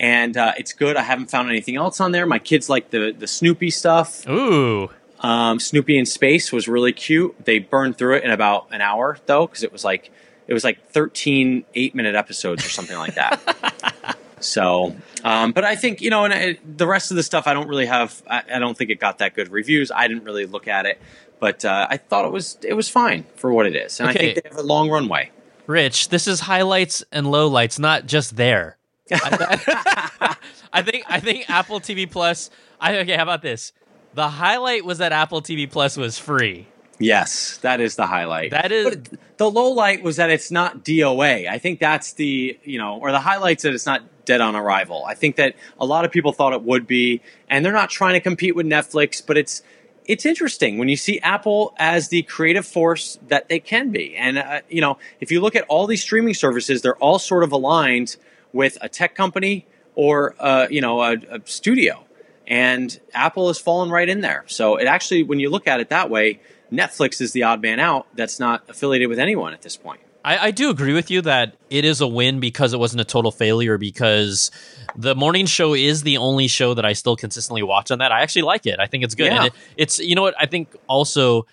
and 0.00 0.36
uh, 0.36 0.52
it's 0.58 0.72
good. 0.72 0.96
I 0.96 1.02
haven't 1.02 1.30
found 1.30 1.48
anything 1.50 1.76
else 1.76 2.00
on 2.00 2.10
there. 2.10 2.26
My 2.26 2.38
kids 2.40 2.68
like 2.68 2.90
the 2.90 3.14
the 3.16 3.28
Snoopy 3.28 3.70
stuff. 3.70 4.26
Ooh, 4.28 4.90
Um, 5.20 5.60
Snoopy 5.60 5.96
in 5.98 6.06
space 6.06 6.50
was 6.50 6.66
really 6.66 6.92
cute. 6.92 7.36
They 7.44 7.58
burned 7.60 7.98
through 7.98 8.16
it 8.16 8.24
in 8.24 8.30
about 8.30 8.66
an 8.72 8.80
hour 8.80 9.18
though, 9.26 9.46
because 9.46 9.62
it 9.62 9.70
was 9.72 9.84
like 9.84 10.10
it 10.48 10.54
was 10.54 10.64
like 10.64 10.88
13 10.90 11.64
eight 11.74 11.94
minute 11.94 12.14
episodes 12.16 12.64
or 12.66 12.70
something 12.70 12.96
like 12.98 13.14
that. 13.14 14.16
so, 14.40 14.96
um, 15.22 15.52
but 15.52 15.64
I 15.64 15.76
think 15.76 16.00
you 16.00 16.10
know, 16.10 16.24
and 16.24 16.32
I, 16.34 16.58
the 16.64 16.86
rest 16.86 17.10
of 17.10 17.16
the 17.16 17.22
stuff 17.22 17.46
I 17.46 17.52
don't 17.54 17.68
really 17.68 17.86
have. 17.86 18.22
I, 18.26 18.42
I 18.54 18.58
don't 18.58 18.76
think 18.76 18.90
it 18.90 18.98
got 18.98 19.18
that 19.18 19.34
good 19.34 19.50
reviews. 19.50 19.90
I 19.94 20.08
didn't 20.08 20.24
really 20.24 20.46
look 20.46 20.66
at 20.66 20.86
it, 20.86 20.98
but 21.38 21.64
uh, 21.64 21.86
I 21.90 21.98
thought 21.98 22.24
it 22.24 22.32
was 22.32 22.56
it 22.62 22.72
was 22.74 22.88
fine 22.88 23.26
for 23.36 23.52
what 23.52 23.66
it 23.66 23.76
is, 23.76 24.00
and 24.00 24.08
I 24.08 24.12
Okay. 24.12 24.32
think 24.32 24.42
they 24.44 24.48
have 24.48 24.58
a 24.58 24.62
long 24.66 24.88
runway. 24.90 25.30
Rich, 25.66 26.08
this 26.08 26.26
is 26.26 26.40
highlights 26.40 27.04
and 27.12 27.26
lowlights, 27.28 27.78
not 27.78 28.06
just 28.06 28.34
there. 28.36 28.76
I, 29.12 30.36
I 30.72 30.82
think 30.82 31.04
I 31.08 31.20
think 31.20 31.48
Apple 31.50 31.80
TV 31.80 32.10
Plus. 32.10 32.50
I 32.80 32.98
okay. 32.98 33.16
How 33.16 33.22
about 33.24 33.42
this? 33.42 33.72
The 34.14 34.28
highlight 34.28 34.84
was 34.84 34.98
that 34.98 35.12
Apple 35.12 35.40
TV 35.42 35.70
Plus 35.70 35.96
was 35.96 36.18
free. 36.18 36.66
Yes, 36.98 37.56
that 37.62 37.80
is 37.80 37.96
the 37.96 38.06
highlight. 38.06 38.50
That 38.50 38.72
is- 38.72 38.96
But 38.96 39.18
the 39.38 39.50
low 39.50 39.70
light 39.70 40.02
was 40.02 40.16
that 40.16 40.28
it's 40.30 40.50
not 40.50 40.84
DOA. 40.84 41.48
I 41.48 41.58
think 41.58 41.80
that's 41.80 42.12
the 42.14 42.58
you 42.64 42.78
know, 42.78 42.98
or 42.98 43.10
the 43.12 43.20
highlights 43.20 43.62
that 43.62 43.72
it's 43.74 43.86
not 43.86 44.02
dead 44.26 44.40
on 44.40 44.54
arrival. 44.54 45.04
I 45.06 45.14
think 45.14 45.36
that 45.36 45.56
a 45.78 45.86
lot 45.86 46.04
of 46.04 46.12
people 46.12 46.32
thought 46.32 46.52
it 46.52 46.62
would 46.62 46.86
be, 46.86 47.22
and 47.48 47.64
they're 47.64 47.72
not 47.72 47.88
trying 47.90 48.14
to 48.14 48.20
compete 48.20 48.54
with 48.54 48.66
Netflix, 48.66 49.24
but 49.26 49.36
it's 49.38 49.62
it's 50.04 50.26
interesting 50.26 50.76
when 50.78 50.88
you 50.88 50.96
see 50.96 51.20
Apple 51.20 51.72
as 51.78 52.08
the 52.08 52.22
creative 52.22 52.66
force 52.66 53.18
that 53.28 53.48
they 53.48 53.60
can 53.60 53.90
be. 53.90 54.16
And 54.16 54.38
uh, 54.38 54.60
you 54.68 54.80
know, 54.80 54.98
if 55.20 55.30
you 55.32 55.40
look 55.40 55.56
at 55.56 55.64
all 55.68 55.86
these 55.86 56.02
streaming 56.02 56.34
services, 56.34 56.82
they're 56.82 56.96
all 56.96 57.18
sort 57.18 57.44
of 57.44 57.52
aligned 57.52 58.16
with 58.52 58.78
a 58.80 58.88
tech 58.88 59.14
company 59.14 59.66
or 59.94 60.34
uh, 60.38 60.66
you 60.70 60.80
know 60.80 61.02
a, 61.02 61.16
a 61.30 61.40
studio 61.44 62.04
and 62.50 63.00
Apple 63.14 63.46
has 63.46 63.58
fallen 63.58 63.90
right 63.90 64.08
in 64.08 64.20
there. 64.20 64.44
So 64.48 64.76
it 64.76 64.86
actually, 64.86 65.22
when 65.22 65.38
you 65.38 65.48
look 65.48 65.68
at 65.68 65.78
it 65.78 65.88
that 65.90 66.10
way, 66.10 66.40
Netflix 66.70 67.20
is 67.20 67.32
the 67.32 67.44
odd 67.44 67.62
man 67.62 67.78
out 67.78 68.08
that's 68.14 68.40
not 68.40 68.68
affiliated 68.68 69.08
with 69.08 69.20
anyone 69.20 69.52
at 69.52 69.62
this 69.62 69.76
point. 69.76 70.00
I, 70.24 70.48
I 70.48 70.50
do 70.50 70.68
agree 70.68 70.92
with 70.92 71.10
you 71.10 71.22
that 71.22 71.56
it 71.70 71.84
is 71.84 72.00
a 72.00 72.08
win 72.08 72.40
because 72.40 72.74
it 72.74 72.78
wasn't 72.78 73.00
a 73.00 73.04
total 73.04 73.30
failure 73.30 73.78
because 73.78 74.50
the 74.94 75.14
morning 75.14 75.46
show 75.46 75.74
is 75.74 76.02
the 76.02 76.18
only 76.18 76.48
show 76.48 76.74
that 76.74 76.84
I 76.84 76.92
still 76.92 77.16
consistently 77.16 77.62
watch 77.62 77.90
on 77.90 78.00
that. 78.00 78.12
I 78.12 78.20
actually 78.20 78.42
like 78.42 78.66
it. 78.66 78.80
I 78.80 78.86
think 78.86 79.04
it's 79.04 79.14
good. 79.14 79.32
Yeah. 79.32 79.36
And 79.36 79.46
it, 79.46 79.52
it's 79.76 79.98
you 79.98 80.14
know 80.14 80.22
what 80.22 80.34
I 80.38 80.46
think 80.46 80.76
also 80.88 81.46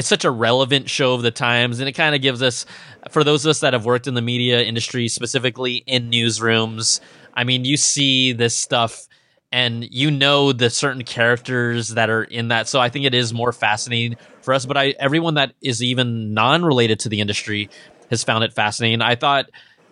it's 0.00 0.08
such 0.08 0.24
a 0.24 0.30
relevant 0.30 0.88
show 0.88 1.12
of 1.12 1.20
the 1.20 1.30
times 1.30 1.78
and 1.78 1.86
it 1.86 1.92
kind 1.92 2.14
of 2.14 2.22
gives 2.22 2.40
us 2.40 2.64
for 3.10 3.22
those 3.22 3.44
of 3.44 3.50
us 3.50 3.60
that 3.60 3.74
have 3.74 3.84
worked 3.84 4.06
in 4.06 4.14
the 4.14 4.22
media 4.22 4.62
industry 4.62 5.08
specifically 5.08 5.84
in 5.86 6.10
newsrooms 6.10 7.00
i 7.34 7.44
mean 7.44 7.66
you 7.66 7.76
see 7.76 8.32
this 8.32 8.56
stuff 8.56 9.06
and 9.52 9.84
you 9.92 10.10
know 10.10 10.52
the 10.52 10.70
certain 10.70 11.04
characters 11.04 11.88
that 11.90 12.08
are 12.08 12.22
in 12.24 12.48
that 12.48 12.66
so 12.66 12.80
i 12.80 12.88
think 12.88 13.04
it 13.04 13.12
is 13.12 13.34
more 13.34 13.52
fascinating 13.52 14.16
for 14.40 14.54
us 14.54 14.64
but 14.64 14.78
i 14.78 14.94
everyone 14.98 15.34
that 15.34 15.52
is 15.60 15.82
even 15.82 16.32
non-related 16.32 16.98
to 16.98 17.10
the 17.10 17.20
industry 17.20 17.68
has 18.08 18.24
found 18.24 18.42
it 18.42 18.54
fascinating 18.54 19.02
i 19.02 19.14
thought 19.14 19.50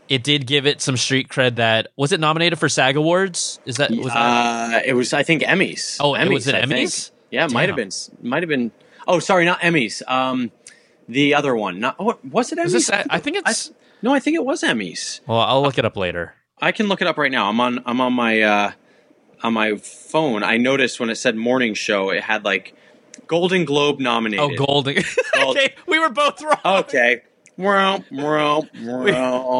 it 0.08 0.24
did 0.24 0.46
give 0.46 0.66
it 0.66 0.80
some 0.80 0.96
street 0.96 1.28
cred 1.28 1.56
that 1.56 1.88
was 1.96 2.12
it 2.12 2.18
nominated 2.20 2.58
for 2.58 2.66
sag 2.70 2.96
awards 2.96 3.60
is 3.66 3.76
that 3.76 3.90
was 3.90 4.06
that 4.06 4.16
Uh, 4.16 4.80
it 4.86 4.94
was, 4.94 5.12
I 5.12 5.22
think, 5.22 5.42
Emmys. 5.42 5.98
Oh, 6.00 6.14
it 6.14 6.20
Emmys, 6.20 6.32
was 6.32 6.46
it 6.46 6.54
I 6.54 6.64
think. 6.64 6.88
Emmys? 6.88 7.10
Yeah, 7.30 7.44
it 7.44 7.52
might 7.52 7.68
have 7.68 7.76
been. 7.76 7.90
Might 8.22 8.42
have 8.42 8.48
been. 8.48 8.70
Oh, 9.08 9.18
sorry, 9.18 9.44
not 9.44 9.60
Emmys. 9.60 10.02
Um, 10.06 10.52
the 11.08 11.34
other 11.34 11.56
one. 11.56 11.80
Not 11.80 11.98
what 11.98 12.24
was 12.24 12.52
it? 12.52 12.58
Emmys? 12.58 12.72
This, 12.72 12.90
I 12.90 13.18
think 13.18 13.38
it's 13.38 13.72
no, 14.02 14.14
I 14.14 14.20
think 14.20 14.36
it 14.36 14.44
was 14.44 14.62
Emmys. 14.62 15.20
well 15.26 15.40
i'll 15.40 15.62
look 15.62 15.76
it 15.78 15.84
up 15.84 15.96
later 15.96 16.34
I 16.60 16.72
can 16.72 16.88
look 16.88 17.00
it 17.00 17.06
up 17.06 17.18
right 17.18 17.30
now. 17.30 17.48
I'm 17.48 17.60
on. 17.60 17.82
I'm 17.86 18.00
on 18.00 18.12
my 18.12 18.40
uh, 18.42 18.72
on 19.42 19.52
my 19.54 19.76
phone. 19.76 20.42
I 20.42 20.56
noticed 20.56 20.98
when 20.98 21.08
it 21.10 21.14
said 21.14 21.36
morning 21.36 21.74
show, 21.74 22.10
it 22.10 22.22
had 22.22 22.44
like 22.44 22.74
Golden 23.26 23.64
Globe 23.64 24.00
nominated. 24.00 24.44
oh 24.44 24.66
golden 24.66 25.02
okay 25.36 25.74
we 25.86 25.98
were 25.98 26.08
both 26.08 26.42
wrong 26.42 26.56
Okay. 26.64 27.22
Wait, 28.74 29.14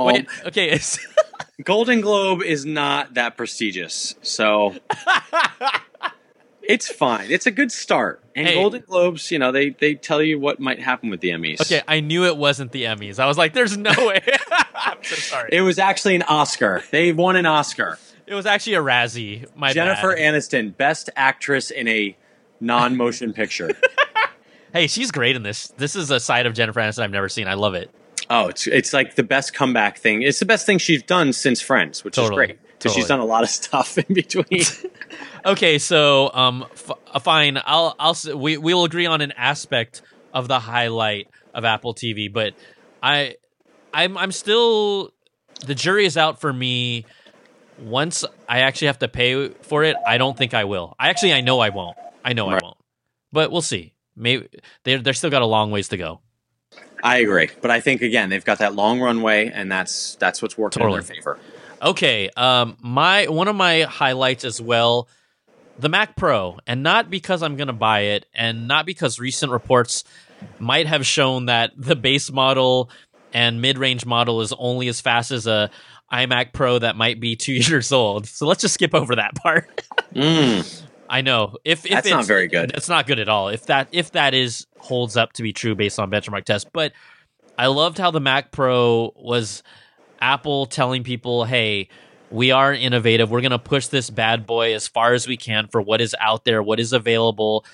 wait, 0.07 0.27
okay. 0.47 0.71
It's, 0.71 0.99
Golden 1.65 2.01
Globe 2.01 2.43
is 2.43 2.65
not 2.65 3.15
that 3.15 3.37
prestigious, 3.37 4.15
so 4.23 4.75
it's 6.69 6.87
fine. 6.87 7.31
It's 7.31 7.47
a 7.47 7.51
good 7.51 7.73
start. 7.73 8.23
And 8.37 8.47
Hey. 8.47 8.55
Golden 8.55 8.83
Globes, 8.83 9.31
you 9.33 9.39
know, 9.39 9.51
they 9.51 9.71
they 9.71 9.95
tell 9.95 10.23
you 10.23 10.39
what 10.39 10.61
might 10.61 10.79
happen 10.79 11.09
with 11.11 11.21
the 11.21 11.31
Emmys. 11.31 11.61
okay, 11.62 11.81
I 11.89 12.01
knew 12.01 12.27
it 12.27 12.37
wasn't 12.37 12.71
the 12.73 12.85
Emmys. 12.85 13.19
I 13.19 13.27
was 13.27 13.39
like, 13.39 13.55
"There's 13.55 13.77
no 13.77 13.91
way." 13.97 14.21
I'm 14.75 15.03
so 15.03 15.16
sorry. 15.16 15.49
It, 15.51 15.62
was 15.62 15.79
actually 15.79 16.14
an 16.14 16.23
Oscar. 16.23 16.85
They 16.93 17.12
won 17.12 17.35
an 17.37 17.47
Oscar. 17.47 17.99
It 18.27 18.35
was 18.35 18.47
actually 18.47 18.75
a 18.75 18.83
Razzie. 18.83 19.47
My 19.57 19.73
Jennifer 19.73 20.14
bad. 20.14 20.35
Aniston, 20.35 20.77
best 20.77 21.09
actress 21.16 21.71
in 21.71 21.89
a 21.89 22.16
non-motion 22.61 23.33
picture. 23.33 23.71
hey, 24.73 24.87
she's 24.87 25.11
great 25.11 25.35
in 25.35 25.43
this. 25.43 25.69
This 25.79 25.97
is 25.97 26.11
a 26.11 26.21
side 26.21 26.47
of 26.47 26.53
Jennifer 26.53 26.81
Aniston 26.81 27.03
I've 27.03 27.11
never 27.11 27.31
seen. 27.31 27.49
I 27.49 27.55
love 27.55 27.75
it. 27.75 27.91
Oh, 28.29 28.49
it's 28.49 28.66
it's 28.66 28.93
like 28.93 29.14
the 29.14 29.23
best 29.23 29.55
comeback 29.55 29.97
thing. 29.97 30.21
It's 30.21 30.39
the 30.39 30.47
best 30.47 30.66
thing 30.66 30.77
she's 30.77 31.03
done 31.03 31.33
since 31.33 31.62
Friends, 31.62 32.05
which 32.05 32.14
Totally, 32.14 32.45
is 32.45 32.47
great 32.49 32.59
because 32.79 32.95
she's 32.95 33.07
done 33.09 33.20
a 33.20 33.24
lot 33.24 33.43
of 33.43 33.49
stuff 33.61 33.99
in 33.99 34.14
between. 34.14 34.62
Okay, 35.47 35.79
so 35.79 36.31
um, 36.35 36.66
f- 36.72 36.91
uh, 37.14 37.18
fine. 37.20 37.59
I'll 37.64 37.95
I'll 37.99 38.16
we 38.37 38.59
we 38.59 38.74
will 38.74 38.85
agree 38.85 39.07
on 39.07 39.20
an 39.20 39.33
aspect 39.33 40.03
of 40.35 40.49
the 40.49 40.59
highlight 40.59 41.29
of 41.55 41.64
Apple 41.64 41.95
TV, 41.95 42.31
but 42.31 42.55
I 43.03 43.37
I'm 43.95 44.18
I'm 44.18 44.33
still 44.33 45.12
the 45.64 45.74
jury 45.76 46.05
is 46.07 46.16
out 46.16 46.41
for 46.41 46.53
me. 46.53 47.07
Once 47.81 48.24
I 48.49 48.61
actually 48.61 48.89
have 48.89 48.99
to 48.99 49.09
pay 49.09 49.49
for 49.62 49.85
it, 49.85 49.97
I 50.07 50.18
don't 50.18 50.37
think 50.37 50.53
I 50.55 50.64
will. 50.64 50.97
I 50.99 51.09
actually 51.09 51.33
I 51.33 51.41
know 51.41 51.61
I 51.61 51.68
won't. 51.70 51.97
I 52.24 52.33
know 52.33 52.51
Right. 52.51 52.61
I 52.61 52.66
won't. 52.66 52.76
But 53.33 53.53
we'll 53.53 53.62
see. 53.62 53.95
Maybe 54.16 54.49
they 54.83 54.97
they're 54.97 55.12
still 55.14 55.31
got 55.31 55.43
a 55.43 55.47
long 55.47 55.70
ways 55.70 55.89
to 55.89 55.97
go. 55.97 56.20
I 57.03 57.18
agree, 57.18 57.49
but 57.62 57.70
I 57.70 57.81
think 57.81 58.03
again 58.03 58.29
they've 58.29 58.45
got 58.45 58.59
that 58.59 58.74
long 58.74 59.01
runway, 59.01 59.47
and 59.49 59.70
that's 59.70 60.16
that's 60.16 60.43
what's 60.43 60.59
working 60.59 60.81
Totally. 60.81 60.99
in 60.99 61.05
their 61.07 61.14
favor. 61.16 61.39
Okay, 61.81 62.31
um, 62.37 62.76
my 62.81 63.26
one 63.26 63.49
of 63.49 63.57
my 63.57 63.83
highlights 63.83 64.45
as 64.45 64.61
well, 64.61 65.09
the 65.79 65.89
Mac 65.89 66.16
Pro, 66.16 66.59
and 66.66 66.83
not 66.83 67.11
because 67.11 67.43
I'm 67.43 67.57
going 67.57 67.68
to 67.68 67.72
buy 67.72 68.01
it, 68.01 68.26
and 68.35 68.66
not 68.66 68.87
because 68.87 69.18
recent 69.18 69.53
reports 69.53 70.05
might 70.59 70.87
have 70.87 71.07
shown 71.07 71.47
that 71.47 71.72
the 71.76 71.97
base 71.97 72.31
model 72.31 72.91
and 73.33 73.61
mid-range 73.61 74.07
model 74.07 74.41
is 74.41 74.53
only 74.59 74.89
as 74.89 75.01
fast 75.01 75.31
as 75.31 75.47
a 75.47 75.70
iMac 76.12 76.53
Pro 76.53 76.79
that 76.79 76.97
might 76.97 77.20
be 77.20 77.37
two 77.37 77.53
years 77.68 77.93
old. 77.93 78.26
So 78.26 78.47
let's 78.47 78.62
just 78.62 78.74
skip 78.74 78.95
over 78.95 79.16
that 79.16 79.35
part. 79.37 79.85
Mm, 80.14 80.83
I 81.09 81.20
know 81.20 81.57
if, 81.64 81.85
if 81.85 81.93
That's 81.93 82.07
it's 82.07 82.14
not 82.14 82.26
very 82.26 82.49
good. 82.49 82.72
It's 82.74 82.89
not 82.89 83.07
good 83.07 83.18
at 83.18 83.29
all. 83.29 83.49
If 83.49 83.66
that 83.66 83.89
if 83.93 84.12
that 84.12 84.35
is 84.35 84.66
holds 84.79 85.16
up 85.16 85.33
to 85.35 85.43
be 85.43 85.53
true 85.53 85.74
based 85.74 85.99
on 85.99 86.11
benchmark 86.11 86.45
tests, 86.45 86.68
but 86.72 86.93
I 87.57 87.66
loved 87.66 87.99
how 87.99 88.11
the 88.11 88.20
Mac 88.20 88.53
Pro 88.53 89.12
was 89.16 89.62
Apple 90.21 90.66
telling 90.66 91.05
people, 91.05 91.45
"Hey, 91.45 91.89
we 92.31 92.51
are 92.51 92.73
innovative. 92.73 93.31
We're 93.31 93.41
going 93.41 93.53
to 93.53 93.59
push 93.59 93.87
this 93.87 94.11
bad 94.11 94.47
boy 94.47 94.75
as 94.75 94.87
far 94.89 95.14
as 95.14 95.27
we 95.27 95.37
can 95.37 95.69
for 95.69 95.81
what 95.81 96.01
is 96.01 96.14
out 96.21 96.45
there, 96.45 96.62
what 96.62 96.81
is 96.81 96.93
available. 96.93 97.64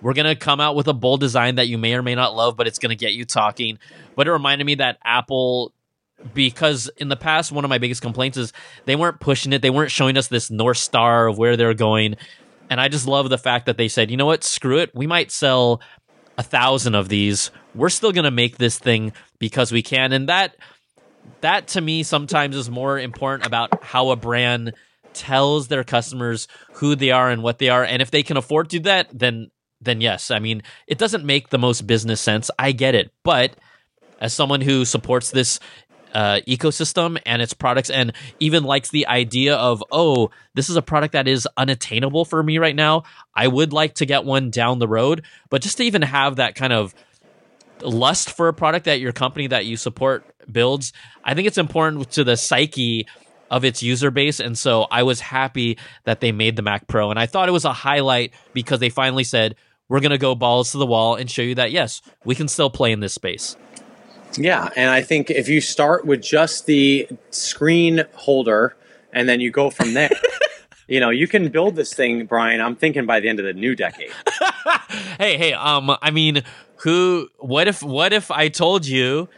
We're 0.00 0.14
going 0.14 0.26
to 0.26 0.36
come 0.36 0.60
out 0.60 0.74
with 0.76 0.88
a 0.88 0.92
bold 0.92 1.20
design 1.20 1.54
that 1.56 1.68
you 1.68 1.78
may 1.78 1.94
or 1.94 2.02
may 2.02 2.14
not 2.14 2.34
love, 2.34 2.56
but 2.56 2.66
it's 2.66 2.78
going 2.78 2.90
to 2.90 2.96
get 2.96 3.12
you 3.12 3.24
talking." 3.24 3.78
But 4.16 4.26
it 4.26 4.32
reminded 4.32 4.64
me 4.64 4.76
that 4.76 4.98
Apple 5.04 5.72
because 6.34 6.90
in 6.96 7.08
the 7.08 7.16
past 7.16 7.52
one 7.52 7.64
of 7.64 7.68
my 7.68 7.78
biggest 7.78 8.02
complaints 8.02 8.36
is 8.36 8.52
they 8.84 8.96
weren't 8.96 9.20
pushing 9.20 9.52
it 9.52 9.62
they 9.62 9.70
weren't 9.70 9.90
showing 9.90 10.16
us 10.16 10.28
this 10.28 10.50
north 10.50 10.76
star 10.76 11.26
of 11.26 11.38
where 11.38 11.56
they're 11.56 11.74
going 11.74 12.16
and 12.70 12.80
i 12.80 12.88
just 12.88 13.06
love 13.06 13.28
the 13.28 13.38
fact 13.38 13.66
that 13.66 13.76
they 13.76 13.88
said 13.88 14.10
you 14.10 14.16
know 14.16 14.26
what 14.26 14.44
screw 14.44 14.78
it 14.78 14.94
we 14.94 15.06
might 15.06 15.30
sell 15.30 15.80
a 16.38 16.42
thousand 16.42 16.94
of 16.94 17.08
these 17.08 17.50
we're 17.74 17.88
still 17.88 18.12
going 18.12 18.24
to 18.24 18.30
make 18.30 18.58
this 18.58 18.78
thing 18.78 19.12
because 19.38 19.72
we 19.72 19.82
can 19.82 20.12
and 20.12 20.28
that 20.28 20.56
that 21.42 21.68
to 21.68 21.80
me 21.80 22.02
sometimes 22.02 22.56
is 22.56 22.70
more 22.70 22.98
important 22.98 23.46
about 23.46 23.82
how 23.84 24.10
a 24.10 24.16
brand 24.16 24.72
tells 25.12 25.68
their 25.68 25.84
customers 25.84 26.48
who 26.74 26.94
they 26.94 27.10
are 27.10 27.30
and 27.30 27.42
what 27.42 27.58
they 27.58 27.68
are. 27.68 27.84
And 27.84 28.00
if 28.00 28.10
they 28.10 28.22
can 28.22 28.36
afford 28.36 28.70
to 28.70 28.78
do 28.78 28.84
that 28.84 29.08
then 29.12 29.50
then 29.80 30.00
yes. 30.00 30.30
I 30.30 30.38
mean 30.38 30.62
it 30.86 30.98
doesn't 30.98 31.24
make 31.24 31.50
the 31.50 31.58
most 31.58 31.86
business 31.86 32.20
sense. 32.20 32.50
I 32.58 32.72
get 32.72 32.94
it. 32.94 33.12
But 33.24 33.56
as 34.20 34.32
someone 34.32 34.60
who 34.60 34.84
supports 34.84 35.30
this 35.30 35.58
uh, 36.14 36.40
ecosystem 36.46 37.18
and 37.24 37.40
its 37.40 37.54
products 37.54 37.88
and 37.88 38.12
even 38.38 38.64
likes 38.64 38.90
the 38.90 39.06
idea 39.06 39.56
of 39.56 39.82
oh 39.90 40.30
this 40.54 40.68
is 40.68 40.76
a 40.76 40.82
product 40.82 41.12
that 41.12 41.26
is 41.26 41.48
unattainable 41.56 42.24
for 42.24 42.42
me 42.42 42.58
right 42.58 42.76
now. 42.76 43.02
I 43.34 43.48
would 43.48 43.72
like 43.72 43.94
to 43.94 44.06
get 44.06 44.24
one 44.24 44.50
down 44.50 44.78
the 44.78 44.88
road. 44.88 45.24
But 45.50 45.62
just 45.62 45.78
to 45.78 45.84
even 45.84 46.02
have 46.02 46.36
that 46.36 46.54
kind 46.54 46.72
of 46.72 46.94
lust 47.80 48.30
for 48.30 48.48
a 48.48 48.52
product 48.52 48.84
that 48.84 49.00
your 49.00 49.12
company 49.12 49.46
that 49.46 49.66
you 49.66 49.76
support 49.76 50.24
builds 50.50 50.92
i 51.24 51.34
think 51.34 51.46
it's 51.46 51.58
important 51.58 52.10
to 52.10 52.24
the 52.24 52.36
psyche 52.36 53.06
of 53.50 53.64
its 53.64 53.82
user 53.82 54.10
base 54.10 54.38
and 54.40 54.56
so 54.56 54.86
i 54.90 55.02
was 55.02 55.20
happy 55.20 55.76
that 56.04 56.20
they 56.20 56.32
made 56.32 56.56
the 56.56 56.62
mac 56.62 56.86
pro 56.86 57.10
and 57.10 57.18
i 57.18 57.26
thought 57.26 57.48
it 57.48 57.52
was 57.52 57.64
a 57.64 57.72
highlight 57.72 58.32
because 58.52 58.80
they 58.80 58.88
finally 58.88 59.24
said 59.24 59.54
we're 59.88 60.00
going 60.00 60.10
to 60.10 60.18
go 60.18 60.34
balls 60.34 60.72
to 60.72 60.78
the 60.78 60.86
wall 60.86 61.16
and 61.16 61.30
show 61.30 61.42
you 61.42 61.54
that 61.54 61.72
yes 61.72 62.02
we 62.24 62.34
can 62.34 62.48
still 62.48 62.70
play 62.70 62.92
in 62.92 63.00
this 63.00 63.12
space 63.12 63.56
Yeah, 64.38 64.70
and 64.76 64.90
I 64.90 65.02
think 65.02 65.30
if 65.30 65.48
you 65.48 65.60
start 65.60 66.06
with 66.06 66.22
just 66.22 66.66
the 66.66 67.08
screen 67.30 68.04
holder 68.14 68.76
and 69.12 69.28
then 69.28 69.40
you 69.40 69.50
go 69.50 69.70
from 69.70 69.94
there, 69.94 70.10
you 70.88 71.00
know, 71.00 71.10
you 71.10 71.28
can 71.28 71.48
build 71.48 71.76
this 71.76 71.92
thing, 71.92 72.24
Brian. 72.26 72.60
I'm 72.60 72.76
thinking 72.76 73.06
by 73.06 73.20
the 73.20 73.28
end 73.28 73.40
of 73.40 73.44
the 73.44 73.52
new 73.52 73.74
decade. 73.74 74.10
hey, 75.18 75.36
hey, 75.36 75.52
um, 75.52 75.94
I 76.00 76.10
mean, 76.10 76.42
who? 76.82 77.28
What 77.38 77.68
if? 77.68 77.82
What 77.82 78.12
if 78.12 78.30
I 78.30 78.48
told 78.48 78.86
you 78.86 79.28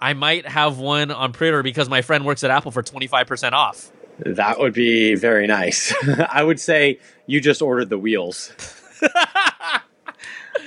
I 0.00 0.12
might 0.14 0.46
have 0.46 0.78
one 0.78 1.10
on 1.10 1.32
pre-order 1.32 1.62
because 1.62 1.88
my 1.88 2.02
friend 2.02 2.24
works 2.24 2.44
at 2.44 2.50
Apple 2.50 2.70
for 2.70 2.82
twenty 2.82 3.06
five 3.06 3.26
percent 3.26 3.54
off? 3.54 3.90
That 4.18 4.58
would 4.58 4.74
be 4.74 5.14
very 5.14 5.46
nice. 5.46 5.94
I 6.28 6.42
would 6.42 6.60
say 6.60 6.98
you 7.26 7.40
just 7.40 7.62
ordered 7.62 7.88
the 7.88 7.98
wheels. 7.98 8.52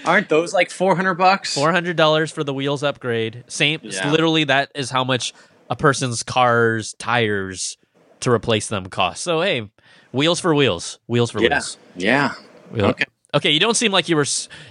Aren't 0.05 0.27
those 0.27 0.53
like 0.53 0.69
400 0.69 1.13
bucks? 1.13 1.53
Four 1.53 1.71
hundred 1.71 1.95
dollars 1.95 2.31
for 2.31 2.43
the 2.43 2.53
wheels 2.53 2.83
upgrade. 2.83 3.43
Same. 3.47 3.79
Yeah. 3.83 4.09
Literally, 4.11 4.43
that 4.45 4.71
is 4.75 4.89
how 4.89 5.03
much 5.03 5.33
a 5.69 5.75
person's 5.75 6.23
car's 6.23 6.93
tires 6.95 7.77
to 8.21 8.31
replace 8.31 8.67
them 8.67 8.87
cost. 8.87 9.23
So 9.23 9.41
hey, 9.41 9.69
wheels 10.11 10.39
for 10.39 10.53
wheels. 10.53 10.99
Wheels 11.07 11.31
for 11.31 11.41
Yeah. 11.41 11.49
wheels. 11.49 11.77
Yeah. 11.95 12.33
Wheel- 12.71 12.85
Okay. 12.87 13.05
Okay. 13.33 13.51
You 13.51 13.59
don't 13.59 13.75
seem 13.75 13.91
like 13.91 14.09
you 14.09 14.15
were. 14.15 14.25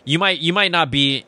You 0.04 0.18
might. 0.18 0.40
You 0.40 0.52
might 0.52 0.70
not 0.70 0.90
be. 0.90 1.24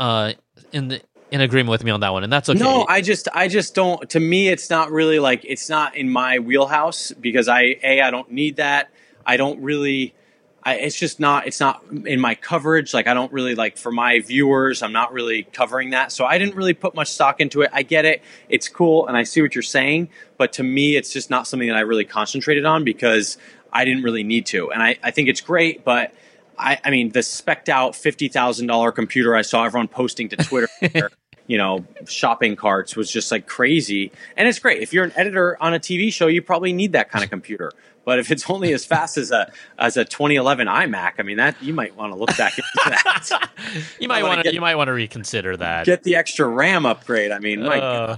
Uh, 0.00 0.32
in 0.72 0.88
the 0.88 1.02
in 1.30 1.42
agreement 1.42 1.70
with 1.70 1.84
me 1.84 1.90
on 1.90 2.00
that 2.00 2.12
one, 2.12 2.24
and 2.24 2.32
that's 2.32 2.48
okay. 2.48 2.58
No, 2.58 2.86
I 2.88 3.02
just 3.02 3.28
I 3.34 3.48
just 3.48 3.74
don't 3.74 4.08
to 4.10 4.18
me 4.18 4.48
it's 4.48 4.70
not 4.70 4.90
really 4.90 5.18
like 5.18 5.44
it's 5.44 5.68
not 5.68 5.94
in 5.94 6.08
my 6.08 6.38
wheelhouse 6.38 7.12
because 7.12 7.48
I 7.48 7.76
A 7.82 8.00
I 8.00 8.10
don't 8.10 8.30
need 8.30 8.56
that. 8.56 8.90
I 9.26 9.36
don't 9.36 9.60
really 9.62 10.14
I, 10.62 10.76
it's 10.76 10.98
just 10.98 11.20
not 11.20 11.46
it's 11.46 11.60
not 11.60 11.84
in 12.06 12.18
my 12.18 12.34
coverage 12.34 12.94
like 12.94 13.06
I 13.06 13.14
don't 13.14 13.30
really 13.30 13.54
like 13.54 13.76
for 13.76 13.92
my 13.92 14.20
viewers 14.20 14.82
I'm 14.82 14.92
not 14.92 15.12
really 15.12 15.42
covering 15.42 15.90
that. 15.90 16.12
So 16.12 16.24
I 16.24 16.38
didn't 16.38 16.56
really 16.56 16.74
put 16.74 16.94
much 16.94 17.08
stock 17.08 17.38
into 17.38 17.60
it. 17.60 17.70
I 17.72 17.82
get 17.82 18.06
it. 18.06 18.22
It's 18.48 18.68
cool 18.68 19.06
and 19.06 19.18
I 19.18 19.24
see 19.24 19.42
what 19.42 19.54
you're 19.54 19.62
saying, 19.62 20.08
but 20.38 20.54
to 20.54 20.62
me 20.62 20.96
it's 20.96 21.12
just 21.12 21.28
not 21.28 21.46
something 21.46 21.68
that 21.68 21.76
I 21.76 21.80
really 21.80 22.06
concentrated 22.06 22.64
on 22.64 22.84
because 22.84 23.36
I 23.70 23.84
didn't 23.84 24.02
really 24.02 24.24
need 24.24 24.46
to. 24.46 24.72
And 24.72 24.82
I, 24.82 24.98
I 25.02 25.10
think 25.10 25.28
it's 25.28 25.42
great, 25.42 25.84
but 25.84 26.14
I, 26.60 26.78
I 26.84 26.90
mean, 26.90 27.10
the 27.10 27.22
specked 27.22 27.68
out 27.68 27.96
fifty 27.96 28.28
thousand 28.28 28.66
dollar 28.66 28.92
computer 28.92 29.34
I 29.34 29.42
saw 29.42 29.64
everyone 29.64 29.88
posting 29.88 30.28
to 30.28 30.36
Twitter, 30.36 30.68
you 31.46 31.58
know, 31.58 31.84
shopping 32.06 32.54
carts 32.56 32.94
was 32.94 33.10
just 33.10 33.32
like 33.32 33.46
crazy. 33.46 34.12
And 34.36 34.46
it's 34.46 34.58
great 34.58 34.82
if 34.82 34.92
you're 34.92 35.04
an 35.04 35.12
editor 35.16 35.60
on 35.62 35.74
a 35.74 35.80
TV 35.80 36.12
show, 36.12 36.26
you 36.26 36.42
probably 36.42 36.72
need 36.72 36.92
that 36.92 37.10
kind 37.10 37.24
of 37.24 37.30
computer. 37.30 37.72
But 38.04 38.18
if 38.18 38.30
it's 38.30 38.48
only 38.48 38.72
as 38.72 38.84
fast 38.84 39.18
as 39.18 39.30
a 39.30 39.52
as 39.78 39.96
a 39.96 40.04
2011 40.04 40.66
iMac, 40.66 41.12
I 41.18 41.22
mean, 41.22 41.36
that 41.36 41.62
you 41.62 41.74
might 41.74 41.96
want 41.96 42.12
to 42.12 42.18
look 42.18 42.36
back 42.36 42.56
into 42.58 42.68
that. 42.86 43.50
you 44.00 44.08
might 44.08 44.22
want 44.22 44.44
to. 44.44 44.52
You 44.52 44.60
might 44.60 44.76
want 44.76 44.88
to 44.88 44.92
reconsider 44.92 45.56
that. 45.56 45.86
Get 45.86 46.02
the 46.02 46.16
extra 46.16 46.48
RAM 46.48 46.86
upgrade. 46.86 47.30
I 47.30 47.38
mean, 47.38 47.62
my 47.62 47.80
Uh, 47.80 48.16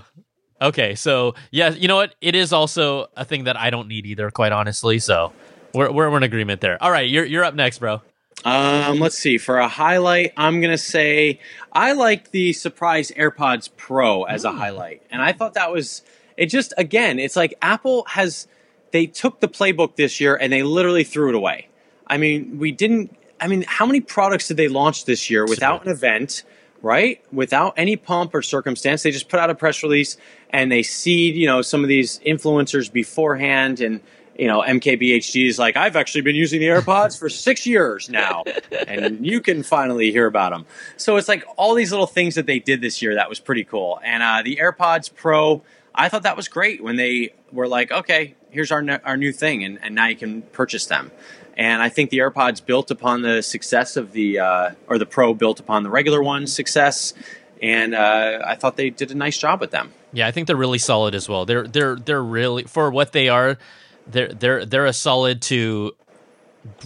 okay, 0.61 0.95
so 0.95 1.34
yeah, 1.51 1.70
you 1.70 1.88
know 1.88 1.97
what? 1.97 2.14
It 2.20 2.34
is 2.34 2.53
also 2.53 3.09
a 3.16 3.24
thing 3.24 3.45
that 3.45 3.57
I 3.57 3.70
don't 3.70 3.88
need 3.88 4.07
either, 4.07 4.30
quite 4.30 4.53
honestly. 4.53 4.99
So 4.99 5.32
we're 5.74 5.90
we're, 5.90 6.11
we're 6.11 6.16
in 6.18 6.22
agreement 6.22 6.61
there. 6.61 6.82
All 6.82 6.90
right, 6.90 7.09
you're 7.09 7.24
you're 7.24 7.45
up 7.45 7.55
next, 7.55 7.78
bro. 7.78 8.03
Um, 8.45 8.99
let's 8.99 9.18
see. 9.18 9.38
For 9.38 9.59
a 9.59 9.68
highlight, 9.68 10.32
I'm 10.36 10.61
gonna 10.61 10.78
say 10.78 11.40
I 11.72 11.93
like 11.93 12.30
the 12.30 12.53
Surprise 12.53 13.11
AirPods 13.12 13.70
Pro 13.76 14.24
as 14.24 14.45
a 14.45 14.53
highlight, 14.53 15.03
and 15.11 15.22
I 15.22 15.32
thought 15.32 15.55
that 15.55 15.72
was 15.72 16.03
it. 16.36 16.47
Just 16.47 16.74
again, 16.76 17.18
it's 17.18 17.36
like 17.36 17.55
Apple 17.62 18.05
has 18.09 18.49
they 18.90 19.07
took 19.07 19.40
the 19.40 19.49
playbook 19.49 19.97
this 19.97 20.20
year 20.20 20.36
and 20.36 20.53
they 20.53 20.62
literally 20.62 21.05
threw 21.05 21.28
it 21.28 21.34
away. 21.34 21.68
I 22.07 22.18
mean, 22.18 22.59
we 22.59 22.72
didn't. 22.72 23.16
I 23.40 23.49
mean, 23.49 23.64
how 23.66 23.86
many 23.86 24.01
products 24.01 24.49
did 24.49 24.57
they 24.57 24.68
launch 24.68 25.05
this 25.05 25.30
year 25.30 25.45
without 25.47 25.84
an 25.84 25.90
event? 25.90 26.45
Right, 26.82 27.22
without 27.32 27.74
any 27.76 27.95
pomp 27.95 28.34
or 28.34 28.43
circumstance, 28.43 29.05
they 29.05 29.12
just 29.12 29.28
put 29.28 29.38
out 29.38 29.51
a 29.51 29.55
press 29.55 29.84
release 29.84 30.16
and 30.51 30.70
they 30.72 30.82
seed, 30.82 31.36
you 31.36 31.47
know, 31.47 31.62
some 31.62 31.84
of 31.84 31.88
these 31.88 32.18
influencers 32.26 32.93
beforehand, 32.93 33.80
and 33.80 34.01
you 34.39 34.47
know, 34.47 34.62
MKBHD 34.62 35.47
is 35.47 35.59
like, 35.59 35.76
I've 35.76 35.97
actually 35.97 36.22
been 36.22 36.37
using 36.37 36.61
the 36.61 36.66
AirPods 36.66 37.18
for 37.18 37.28
six 37.28 37.66
years 37.66 38.09
now, 38.09 38.45
and 38.87 39.24
you 39.24 39.41
can 39.41 39.62
finally 39.62 40.11
hear 40.11 40.26
about 40.26 40.53
them. 40.53 40.66
So 40.97 41.16
it's 41.16 41.28
like 41.28 41.45
all 41.57 41.74
these 41.74 41.91
little 41.91 42.07
things 42.07 42.35
that 42.37 42.47
they 42.47 42.59
did 42.59 42.80
this 42.80 43.03
year 43.03 43.14
that 43.16 43.28
was 43.28 43.41
pretty 43.41 43.64
cool. 43.64 44.01
And 44.03 44.22
uh, 44.22 44.43
the 44.43 44.57
AirPods 44.57 45.14
Pro, 45.14 45.62
I 45.95 46.09
thought 46.09 46.22
that 46.22 46.37
was 46.37 46.49
great 46.49 46.83
when 46.83 46.97
they 46.97 47.35
were 47.51 47.68
like, 47.68 47.93
okay, 47.93 48.35
here's 48.51 48.72
our 48.72 48.83
ne- 48.83 49.01
our 49.05 49.16
new 49.16 49.33
thing, 49.33 49.64
and, 49.64 49.78
and 49.83 49.95
now 49.95 50.07
you 50.07 50.16
can 50.16 50.43
purchase 50.43 50.87
them. 50.87 51.11
And 51.55 51.83
I 51.83 51.91
think 51.91 52.09
the 52.09 52.18
AirPods 52.18 52.64
built 52.64 52.91
upon 52.91 53.20
the 53.20 53.43
success 53.43 53.97
of 53.99 54.12
the, 54.12 54.39
uh, 54.39 54.70
or 54.87 54.97
the 54.97 55.05
Pro 55.05 55.35
built 55.35 55.61
upon 55.61 55.83
the 55.83 55.91
regular 55.91 56.22
one's 56.22 56.53
success, 56.53 57.12
and 57.61 57.95
uh, 57.95 58.41
I 58.45 58.57
thought 58.57 58.76
they 58.76 58.91
did 58.91 59.11
a 59.11 59.14
nice 59.14 59.37
job 59.37 59.61
with 59.61 59.70
them. 59.70 59.93
Yeah, 60.12 60.26
I 60.26 60.30
think 60.30 60.47
they're 60.47 60.57
really 60.57 60.78
solid 60.78 61.14
as 61.14 61.28
well. 61.28 61.47
They're 61.47 61.66
they're 61.66 61.97
they're 61.97 62.22
really 62.22 62.64
for 62.64 62.91
what 62.91 63.12
they 63.12 63.28
are. 63.28 63.59
They're 64.07 64.28
they're 64.28 64.66
they're 64.66 64.86
a 64.86 64.92
solid 64.92 65.42
to 65.42 65.92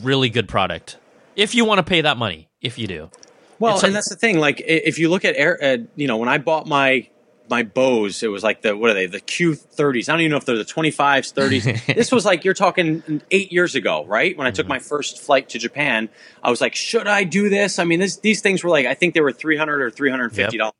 really 0.02 0.30
good 0.30 0.48
product. 0.48 0.98
If 1.34 1.54
you 1.54 1.64
want 1.64 1.78
to 1.78 1.82
pay 1.82 2.00
that 2.00 2.16
money, 2.16 2.48
if 2.60 2.78
you 2.78 2.86
do. 2.86 3.10
Well, 3.58 3.74
It's 3.74 3.84
and 3.84 3.94
that's 3.94 4.08
the 4.08 4.16
thing. 4.16 4.38
Like, 4.38 4.62
if 4.66 4.98
you 4.98 5.08
look 5.08 5.24
at 5.24 5.34
air, 5.36 5.58
uh, 5.62 5.76
you 5.96 6.06
know, 6.06 6.18
when 6.18 6.28
I 6.28 6.38
bought 6.38 6.66
my 6.66 7.08
my 7.48 7.62
Bose, 7.62 8.22
it 8.22 8.28
was 8.28 8.42
like 8.42 8.62
the 8.62 8.76
what 8.76 8.90
are 8.90 8.94
they? 8.94 9.06
The 9.06 9.20
Q30s. 9.20 10.08
I 10.08 10.12
don't 10.12 10.20
even 10.20 10.30
know 10.32 10.36
if 10.36 10.44
they're 10.44 10.56
the 10.56 10.64
25s, 10.64 11.32
30s. 11.32 11.86
this 11.94 12.12
was 12.12 12.24
like 12.24 12.44
you're 12.44 12.54
talking 12.54 13.22
eight 13.30 13.52
years 13.52 13.74
ago, 13.74 14.04
right? 14.04 14.36
When 14.36 14.46
I 14.46 14.50
took 14.50 14.66
my 14.66 14.78
first 14.78 15.20
flight 15.20 15.48
to 15.50 15.58
Japan, 15.58 16.08
I 16.42 16.50
was 16.50 16.60
like, 16.60 16.74
should 16.74 17.06
I 17.06 17.24
do 17.24 17.48
this? 17.48 17.78
I 17.78 17.84
mean, 17.84 18.00
this, 18.00 18.16
these 18.16 18.40
things 18.40 18.64
were 18.64 18.70
like, 18.70 18.86
I 18.86 18.94
think 18.94 19.14
they 19.14 19.20
were 19.20 19.32
300 19.32 19.80
or 19.80 19.90
350 19.90 20.58
dollars. 20.58 20.74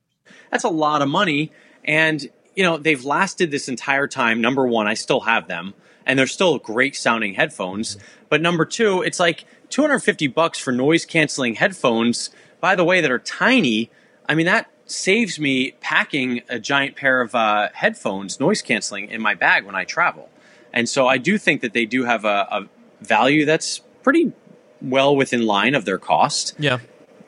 That's 0.51 0.65
a 0.65 0.69
lot 0.69 1.03
of 1.03 1.09
money, 1.09 1.53
and 1.85 2.29
you 2.55 2.63
know, 2.63 2.79
they've 2.79 3.05
lasted 3.05 3.51
this 3.51 3.69
entire 3.69 4.09
time. 4.09 4.41
Number 4.41 4.67
one, 4.67 4.87
I 4.87 4.95
still 4.95 5.21
have 5.21 5.47
them, 5.49 5.75
and 6.07 6.19
they're 6.19 6.27
still 6.27 6.59
great 6.59 6.97
sounding 6.97 7.35
headphones. 7.35 7.99
But 8.29 8.41
number 8.41 8.65
two, 8.65 9.03
it's 9.03 9.21
like 9.21 9.45
250 9.71 10.29
bucks 10.29 10.59
for 10.59 10.73
noise 10.73 11.05
canceling 11.05 11.57
headphones. 11.57 12.31
By 12.61 12.75
the 12.75 12.85
way, 12.85 13.01
that 13.01 13.11
are 13.11 13.19
tiny. 13.19 13.91
I 14.29 14.35
mean, 14.35 14.47
that 14.47 14.71
saves 14.87 15.39
me 15.39 15.73
packing 15.81 16.43
a 16.49 16.59
giant 16.59 16.97
pair 16.97 17.21
of 17.21 17.35
uh, 17.35 17.69
headphones, 17.75 18.41
noise 18.41 18.63
canceling, 18.63 19.11
in 19.11 19.21
my 19.21 19.35
bag 19.35 19.67
when 19.67 19.75
I 19.75 19.85
travel. 19.85 20.31
And 20.73 20.89
so 20.89 21.07
I 21.07 21.19
do 21.19 21.39
think 21.39 21.61
that 21.61 21.73
they 21.73 21.85
do 21.85 22.05
have 22.05 22.25
a, 22.25 22.47
a 22.51 22.69
value 23.01 23.45
that's 23.45 23.81
pretty 24.03 24.33
well 24.81 25.17
within 25.17 25.45
line 25.45 25.75
of 25.75 25.85
their 25.85 25.99
cost. 25.99 26.55
Yeah. 26.59 26.79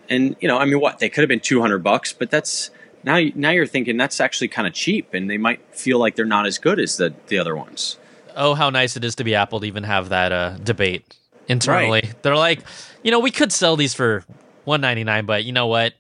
And 0.09 0.37
you 0.41 0.49
know, 0.49 0.59
I 0.59 0.65
mean, 0.65 0.81
what 0.81 1.01
they 1.01 1.09
could 1.09 1.23
have 1.23 1.29
been 1.29 1.41
two 1.41 1.61
hundred 1.61 1.83
bucks, 1.83 2.13
but 2.13 2.31
that's 2.31 2.71
now. 3.05 3.21
Now 3.35 3.51
you're 3.51 3.67
thinking 3.67 3.99
that's 3.99 4.21
actually 4.21 4.49
kind 4.49 4.67
of 4.67 4.73
cheap, 4.73 5.13
and 5.13 5.29
they 5.29 5.37
might 5.37 5.61
feel 5.75 5.99
like 5.99 6.17
they're 6.17 6.25
not 6.25 6.47
as 6.47 6.57
good 6.57 6.81
as 6.81 6.97
the 6.97 7.13
the 7.27 7.39
other 7.39 7.55
ones. 7.55 7.99
Oh, 8.39 8.55
how 8.55 8.71
nice 8.71 8.97
it 8.97 9.05
is 9.05 9.17
to 9.17 9.25
be 9.25 9.35
Apple 9.35 9.61
to 9.61 9.67
even 9.67 9.83
have 9.83 10.11
that 10.11 10.31
uh, 10.31 10.51
debate 10.59 11.19
internally. 11.49 12.03
Right. 12.05 12.23
They're 12.23 12.37
like, 12.37 12.61
you 13.03 13.11
know, 13.11 13.19
we 13.19 13.33
could 13.33 13.53
sell 13.53 13.75
these 13.75 13.95
for 13.95 14.25
one 14.65 14.81
ninety 14.81 15.03
nine, 15.03 15.27
but 15.27 15.45
you 15.45 15.53
know 15.53 15.67
what? 15.67 15.95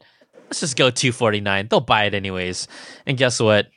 Let's 0.45 0.61
just 0.61 0.77
go 0.77 0.91
two 0.91 1.11
forty 1.11 1.41
nine. 1.41 1.67
They'll 1.69 1.81
buy 1.81 2.05
it 2.05 2.15
anyways. 2.15 2.69
And 3.07 3.19
guess 3.19 3.41
what? 3.41 3.69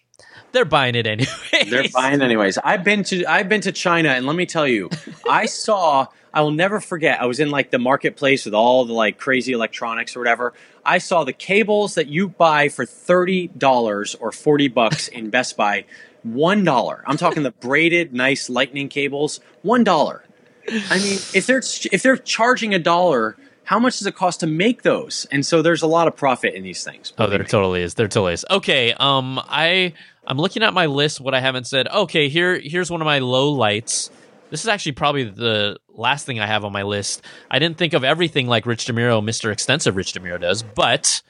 They're 0.52 0.66
buying 0.66 0.96
it 0.96 1.08
anyways. 1.08 1.70
They're 1.70 1.90
buying 1.94 2.22
anyways. 2.22 2.58
I've 2.58 2.84
been 2.84 3.04
to 3.06 3.26
I've 3.26 3.50
been 3.50 3.62
to 3.62 3.72
China, 3.72 4.10
and 4.10 4.26
let 4.26 4.36
me 4.36 4.46
tell 4.46 4.68
you, 4.68 4.90
I 5.30 5.46
saw. 5.48 6.08
I 6.34 6.44
will 6.44 6.52
never 6.52 6.80
forget. 6.80 7.22
I 7.22 7.26
was 7.26 7.42
in 7.42 7.50
like 7.50 7.72
the 7.72 7.80
marketplace 7.80 8.46
with 8.46 8.54
all 8.54 8.86
the 8.86 8.94
like 8.94 9.18
crazy 9.18 9.52
electronics 9.52 10.16
or 10.16 10.20
whatever. 10.20 10.54
I 10.86 11.00
saw 11.00 11.26
the 11.26 11.34
cables 11.34 11.96
that 11.96 12.08
you 12.08 12.30
buy 12.30 12.70
for 12.70 12.86
thirty 12.86 13.48
dollars 13.48 14.16
or 14.16 14.32
forty 14.32 14.68
bucks 14.68 15.08
in 15.08 15.30
Best 15.30 15.58
Buy. 15.58 15.86
One 16.24 16.64
dollar. 16.64 17.04
I'm 17.08 17.18
talking 17.18 17.44
the 17.44 17.52
braided, 17.52 18.14
nice 18.14 18.50
lightning 18.50 18.90
cables. 18.90 19.40
One 19.62 19.84
dollar. 19.84 20.24
I 20.68 21.00
mean, 21.00 21.18
if 21.34 21.48
they're 21.48 21.64
if 21.92 22.04
they're 22.04 22.18
charging 22.18 22.74
a 22.74 22.80
dollar 22.80 23.36
how 23.72 23.80
much 23.80 24.00
does 24.00 24.06
it 24.06 24.16
cost 24.16 24.42
to 24.42 24.48
make 24.48 24.82
those? 24.82 25.26
And 25.32 25.46
so 25.46 25.62
there's 25.62 25.82
a 25.82 25.88
lot 25.88 26.10
of 26.10 26.16
profit 26.18 26.56
in 26.56 26.64
these 26.64 26.84
things. 26.84 27.14
Oh, 27.18 27.28
there 27.28 27.42
totally 27.44 27.82
is. 27.82 27.94
There 27.94 28.10
totally 28.10 28.34
is. 28.34 28.46
Okay, 28.50 28.94
um, 28.94 29.40
I 29.46 29.94
I'm 30.28 30.38
looking 30.38 30.62
at 30.62 30.74
my 30.74 30.88
list. 30.88 31.22
What 31.22 31.34
I 31.34 31.40
haven't 31.40 31.68
said. 31.68 31.88
Okay, 31.88 32.28
here 32.28 32.60
here's 32.60 32.92
one 32.92 33.00
of 33.00 33.06
my 33.06 33.20
low 33.20 33.52
lights. 33.52 34.10
This 34.50 34.62
is 34.62 34.68
actually 34.68 34.92
probably 34.94 35.24
the 35.24 35.78
last 35.88 36.26
thing 36.26 36.42
I 36.42 36.48
have 36.48 36.66
on 36.66 36.74
my 36.74 36.84
list. 36.84 37.22
I 37.50 37.60
didn't 37.60 37.78
think 37.78 37.94
of 37.94 38.04
everything 38.04 38.48
like 38.48 38.66
Rich 38.66 38.88
DeMuro, 38.88 39.24
Mister 39.24 39.52
Extensive 39.52 39.96
Rich 39.96 40.14
DeMuro 40.14 40.42
does, 40.42 40.64
but 40.64 41.22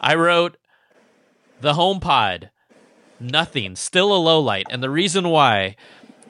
I 0.00 0.16
wrote 0.16 0.56
the 1.60 1.74
HomePod. 1.74 2.50
Nothing. 3.18 3.76
Still 3.76 4.14
a 4.14 4.18
low 4.18 4.40
light, 4.40 4.66
and 4.70 4.82
the 4.82 4.90
reason 4.90 5.28
why, 5.28 5.76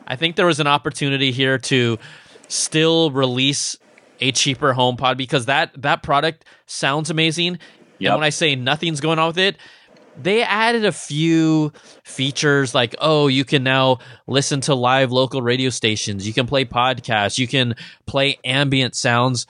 I 0.07 0.17
think 0.17 0.37
there 0.37 0.47
was 0.47 0.61
an 0.61 0.67
opportunity 0.67 1.33
here 1.33 1.59
to 1.59 1.99
still 2.49 3.11
release 3.11 3.77
a 4.21 4.33
cheaper 4.33 4.73
HomePod 4.73 5.17
because 5.17 5.47
that 5.47 5.71
that 5.83 6.03
product 6.03 6.45
sounds 6.67 7.11
amazing. 7.11 7.59
Yep. 7.99 8.11
And 8.11 8.21
when 8.21 8.27
I 8.27 8.31
say 8.31 8.55
nothing's 8.55 9.01
going 9.01 9.19
on 9.19 9.29
with 9.29 9.39
it, 9.39 9.57
they 10.21 10.43
added 10.43 10.85
a 10.85 10.93
few 10.93 11.73
features 12.05 12.75
like 12.75 12.95
oh 13.01 13.27
you 13.27 13.45
can 13.45 13.63
now 13.63 13.99
listen 14.27 14.61
to 14.63 14.75
live 14.75 15.13
local 15.13 15.43
radio 15.43 15.71
stations 15.71 16.27
you 16.27 16.33
can 16.33 16.47
play 16.47 16.65
podcasts 16.65 17.39
you 17.39 17.47
can 17.47 17.75
play 18.07 18.39
ambient 18.45 18.95
sounds 18.95 19.47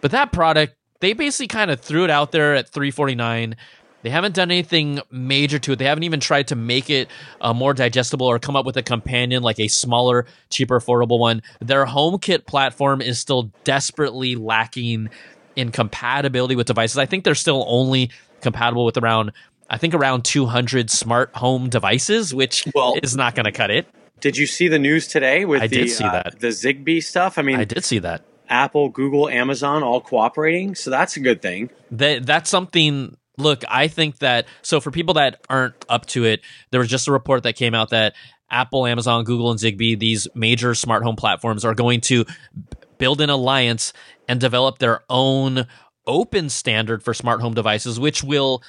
but 0.00 0.10
that 0.10 0.32
product 0.32 0.74
they 1.00 1.14
basically 1.14 1.46
kind 1.46 1.70
of 1.70 1.80
threw 1.80 2.04
it 2.04 2.10
out 2.10 2.32
there 2.32 2.54
at 2.54 2.68
349 2.68 3.56
they 4.02 4.10
haven't 4.10 4.34
done 4.34 4.50
anything 4.50 5.00
major 5.10 5.58
to 5.58 5.72
it. 5.72 5.76
They 5.76 5.84
haven't 5.84 6.04
even 6.04 6.20
tried 6.20 6.48
to 6.48 6.56
make 6.56 6.88
it 6.90 7.08
uh, 7.40 7.52
more 7.52 7.74
digestible 7.74 8.26
or 8.26 8.38
come 8.38 8.56
up 8.56 8.64
with 8.64 8.76
a 8.76 8.82
companion 8.82 9.42
like 9.42 9.60
a 9.60 9.68
smaller, 9.68 10.26
cheaper, 10.48 10.80
affordable 10.80 11.18
one. 11.18 11.42
Their 11.60 11.86
HomeKit 11.86 12.46
platform 12.46 13.00
is 13.02 13.18
still 13.18 13.50
desperately 13.64 14.36
lacking 14.36 15.10
in 15.56 15.70
compatibility 15.70 16.56
with 16.56 16.66
devices. 16.66 16.98
I 16.98 17.06
think 17.06 17.24
they're 17.24 17.34
still 17.34 17.64
only 17.68 18.10
compatible 18.40 18.84
with 18.84 18.96
around, 18.96 19.32
I 19.68 19.76
think 19.76 19.94
around 19.94 20.24
200 20.24 20.90
smart 20.90 21.34
home 21.34 21.68
devices, 21.68 22.34
which 22.34 22.66
well, 22.74 22.96
is 23.02 23.16
not 23.16 23.34
going 23.34 23.44
to 23.44 23.52
cut 23.52 23.70
it. 23.70 23.86
Did 24.20 24.36
you 24.36 24.46
see 24.46 24.68
the 24.68 24.78
news 24.78 25.08
today 25.08 25.44
with 25.44 25.62
I 25.62 25.66
the, 25.66 25.76
did 25.76 25.90
see 25.90 26.04
uh, 26.04 26.12
that. 26.12 26.40
the 26.40 26.48
Zigbee 26.48 27.02
stuff? 27.02 27.38
I 27.38 27.42
mean, 27.42 27.58
I 27.58 27.64
did 27.64 27.84
see 27.84 27.98
that. 28.00 28.22
Apple, 28.48 28.88
Google, 28.88 29.28
Amazon 29.28 29.82
all 29.82 30.00
cooperating, 30.00 30.74
so 30.74 30.90
that's 30.90 31.16
a 31.16 31.20
good 31.20 31.40
thing. 31.40 31.70
That 31.92 32.26
that's 32.26 32.50
something 32.50 33.16
look, 33.40 33.64
I 33.68 33.88
think 33.88 34.18
that 34.18 34.46
so 34.62 34.80
for 34.80 34.90
people 34.90 35.14
that 35.14 35.44
aren't 35.48 35.74
up 35.88 36.06
to 36.06 36.24
it, 36.24 36.40
there 36.70 36.80
was 36.80 36.88
just 36.88 37.08
a 37.08 37.12
report 37.12 37.42
that 37.44 37.56
came 37.56 37.74
out 37.74 37.90
that 37.90 38.14
Apple, 38.50 38.86
Amazon, 38.86 39.24
Google, 39.24 39.50
and 39.50 39.60
Zigbee, 39.60 39.98
these 39.98 40.26
major 40.34 40.74
smart 40.74 41.02
home 41.02 41.16
platforms, 41.16 41.64
are 41.64 41.74
going 41.74 42.00
to 42.02 42.24
build 42.98 43.20
an 43.20 43.30
alliance 43.30 43.92
and 44.28 44.40
develop 44.40 44.78
their 44.78 45.02
own 45.08 45.66
open 46.06 46.48
standard 46.48 47.02
for 47.02 47.14
smart 47.14 47.40
home 47.40 47.54
devices, 47.54 47.98
which 47.98 48.22
will 48.22 48.62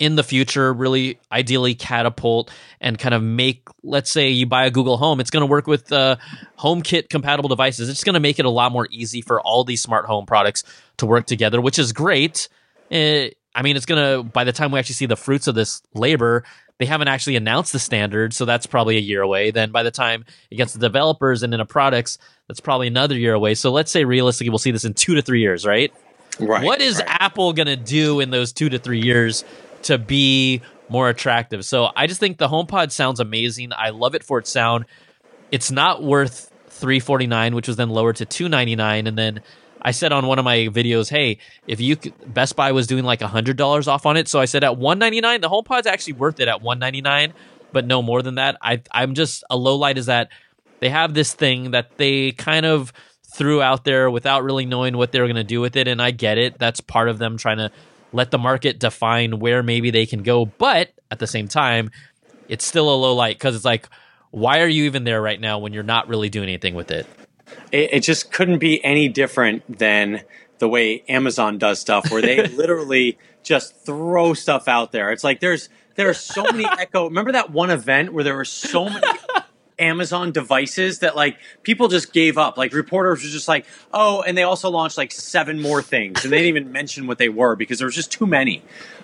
in 0.00 0.16
the 0.16 0.22
future 0.24 0.72
really 0.72 1.20
ideally 1.30 1.74
catapult 1.74 2.50
and 2.80 2.98
kind 2.98 3.14
of 3.14 3.22
make 3.22 3.68
let's 3.82 4.10
say 4.10 4.30
you 4.30 4.46
buy 4.46 4.64
a 4.64 4.70
google 4.70 4.96
home 4.96 5.20
it's 5.20 5.28
going 5.28 5.42
to 5.42 5.46
work 5.46 5.66
with 5.66 5.92
uh, 5.92 6.16
homekit 6.58 7.10
compatible 7.10 7.50
devices. 7.50 7.90
It's 7.90 8.02
going 8.02 8.14
to 8.14 8.20
make 8.20 8.38
it 8.38 8.46
a 8.46 8.50
lot 8.50 8.72
more 8.72 8.88
easy 8.90 9.20
for 9.20 9.42
all 9.42 9.62
these 9.62 9.82
smart 9.82 10.06
home 10.06 10.24
products 10.24 10.64
to 10.96 11.06
work 11.06 11.26
together 11.26 11.60
which 11.60 11.78
is 11.78 11.92
great. 11.92 12.48
It, 12.88 13.36
I 13.54 13.62
mean, 13.62 13.76
it's 13.76 13.86
gonna 13.86 14.22
by 14.22 14.44
the 14.44 14.52
time 14.52 14.70
we 14.70 14.78
actually 14.78 14.94
see 14.94 15.06
the 15.06 15.16
fruits 15.16 15.46
of 15.46 15.54
this 15.54 15.82
labor, 15.94 16.44
they 16.78 16.86
haven't 16.86 17.08
actually 17.08 17.36
announced 17.36 17.72
the 17.72 17.78
standard, 17.78 18.32
so 18.32 18.44
that's 18.44 18.66
probably 18.66 18.96
a 18.96 19.00
year 19.00 19.22
away. 19.22 19.50
Then 19.50 19.70
by 19.70 19.82
the 19.82 19.90
time 19.90 20.24
it 20.50 20.56
gets 20.56 20.72
to 20.72 20.78
developers 20.78 21.42
and 21.42 21.52
into 21.52 21.66
products, 21.66 22.18
that's 22.48 22.60
probably 22.60 22.86
another 22.86 23.16
year 23.16 23.34
away. 23.34 23.54
So 23.54 23.72
let's 23.72 23.90
say 23.90 24.04
realistically, 24.04 24.50
we'll 24.50 24.58
see 24.58 24.70
this 24.70 24.84
in 24.84 24.94
two 24.94 25.14
to 25.16 25.22
three 25.22 25.40
years, 25.40 25.66
right? 25.66 25.92
Right. 26.38 26.64
What 26.64 26.80
is 26.80 26.98
right. 26.98 27.22
Apple 27.22 27.52
gonna 27.52 27.76
do 27.76 28.20
in 28.20 28.30
those 28.30 28.52
two 28.52 28.68
to 28.68 28.78
three 28.78 29.02
years 29.02 29.44
to 29.82 29.98
be 29.98 30.62
more 30.88 31.08
attractive? 31.08 31.64
So 31.64 31.88
I 31.94 32.06
just 32.06 32.20
think 32.20 32.38
the 32.38 32.48
HomePod 32.48 32.92
sounds 32.92 33.20
amazing. 33.20 33.72
I 33.76 33.90
love 33.90 34.14
it 34.14 34.22
for 34.22 34.38
its 34.38 34.50
sound. 34.50 34.84
It's 35.50 35.70
not 35.70 36.02
worth 36.02 36.50
three 36.68 37.00
forty 37.00 37.26
nine, 37.26 37.54
which 37.54 37.68
was 37.68 37.76
then 37.76 37.90
lowered 37.90 38.16
to 38.16 38.24
two 38.24 38.48
ninety 38.48 38.76
nine, 38.76 39.06
and 39.06 39.18
then 39.18 39.40
I 39.82 39.92
said 39.92 40.12
on 40.12 40.26
one 40.26 40.38
of 40.38 40.44
my 40.44 40.68
videos, 40.68 41.08
hey, 41.08 41.38
if 41.66 41.80
you 41.80 41.96
Best 42.26 42.56
Buy 42.56 42.72
was 42.72 42.86
doing 42.86 43.04
like 43.04 43.22
hundred 43.22 43.56
dollars 43.56 43.88
off 43.88 44.06
on 44.06 44.16
it, 44.16 44.28
so 44.28 44.40
I 44.40 44.44
said 44.44 44.64
at 44.64 44.76
one 44.76 44.98
ninety 44.98 45.20
nine, 45.20 45.40
the 45.40 45.48
HomePod's 45.48 45.86
actually 45.86 46.14
worth 46.14 46.40
it 46.40 46.48
at 46.48 46.60
one 46.62 46.78
ninety 46.78 47.00
nine, 47.00 47.32
but 47.72 47.86
no 47.86 48.02
more 48.02 48.22
than 48.22 48.36
that. 48.36 48.56
I 48.62 48.82
I'm 48.90 49.14
just 49.14 49.44
a 49.50 49.56
low 49.56 49.76
light 49.76 49.98
is 49.98 50.06
that 50.06 50.28
they 50.80 50.90
have 50.90 51.14
this 51.14 51.34
thing 51.34 51.72
that 51.72 51.96
they 51.96 52.32
kind 52.32 52.66
of 52.66 52.92
threw 53.32 53.62
out 53.62 53.84
there 53.84 54.10
without 54.10 54.42
really 54.42 54.66
knowing 54.66 54.96
what 54.96 55.12
they 55.12 55.20
were 55.20 55.26
going 55.26 55.36
to 55.36 55.44
do 55.44 55.60
with 55.60 55.76
it, 55.76 55.88
and 55.88 56.02
I 56.02 56.10
get 56.10 56.36
it. 56.36 56.58
That's 56.58 56.80
part 56.80 57.08
of 57.08 57.18
them 57.18 57.36
trying 57.36 57.58
to 57.58 57.70
let 58.12 58.30
the 58.30 58.38
market 58.38 58.80
define 58.80 59.38
where 59.38 59.62
maybe 59.62 59.90
they 59.90 60.06
can 60.06 60.22
go, 60.22 60.46
but 60.46 60.90
at 61.10 61.18
the 61.18 61.26
same 61.26 61.48
time, 61.48 61.90
it's 62.48 62.64
still 62.64 62.92
a 62.92 62.96
low 62.96 63.14
light 63.14 63.36
because 63.36 63.54
it's 63.54 63.64
like, 63.64 63.88
why 64.30 64.60
are 64.60 64.68
you 64.68 64.84
even 64.84 65.04
there 65.04 65.22
right 65.22 65.40
now 65.40 65.58
when 65.58 65.72
you're 65.72 65.82
not 65.82 66.08
really 66.08 66.28
doing 66.28 66.48
anything 66.48 66.74
with 66.74 66.90
it? 66.90 67.06
It, 67.72 67.94
it 67.94 68.00
just 68.00 68.32
couldn't 68.32 68.58
be 68.58 68.82
any 68.84 69.08
different 69.08 69.78
than 69.78 70.22
the 70.58 70.68
way 70.68 71.02
Amazon 71.08 71.58
does 71.58 71.80
stuff, 71.80 72.10
where 72.10 72.22
they 72.22 72.46
literally 72.48 73.18
just 73.42 73.74
throw 73.84 74.34
stuff 74.34 74.68
out 74.68 74.92
there. 74.92 75.10
It's 75.10 75.24
like 75.24 75.40
there's 75.40 75.68
there 75.94 76.08
are 76.08 76.14
so 76.14 76.44
many 76.44 76.64
Echo. 76.78 77.04
Remember 77.04 77.32
that 77.32 77.50
one 77.50 77.70
event 77.70 78.12
where 78.12 78.24
there 78.24 78.36
were 78.36 78.44
so 78.44 78.88
many 78.88 79.06
Amazon 79.78 80.30
devices 80.30 81.00
that 81.00 81.16
like 81.16 81.38
people 81.62 81.88
just 81.88 82.12
gave 82.12 82.38
up. 82.38 82.56
Like 82.56 82.72
reporters 82.72 83.22
were 83.24 83.30
just 83.30 83.48
like, 83.48 83.66
oh, 83.92 84.22
and 84.22 84.36
they 84.36 84.42
also 84.42 84.70
launched 84.70 84.98
like 84.98 85.10
seven 85.10 85.60
more 85.60 85.82
things, 85.82 86.22
and 86.24 86.32
they 86.32 86.38
didn't 86.38 86.56
even 86.56 86.72
mention 86.72 87.06
what 87.06 87.18
they 87.18 87.28
were 87.28 87.56
because 87.56 87.78
there 87.78 87.86
was 87.86 87.94
just 87.94 88.12
too 88.12 88.26
many. 88.26 88.62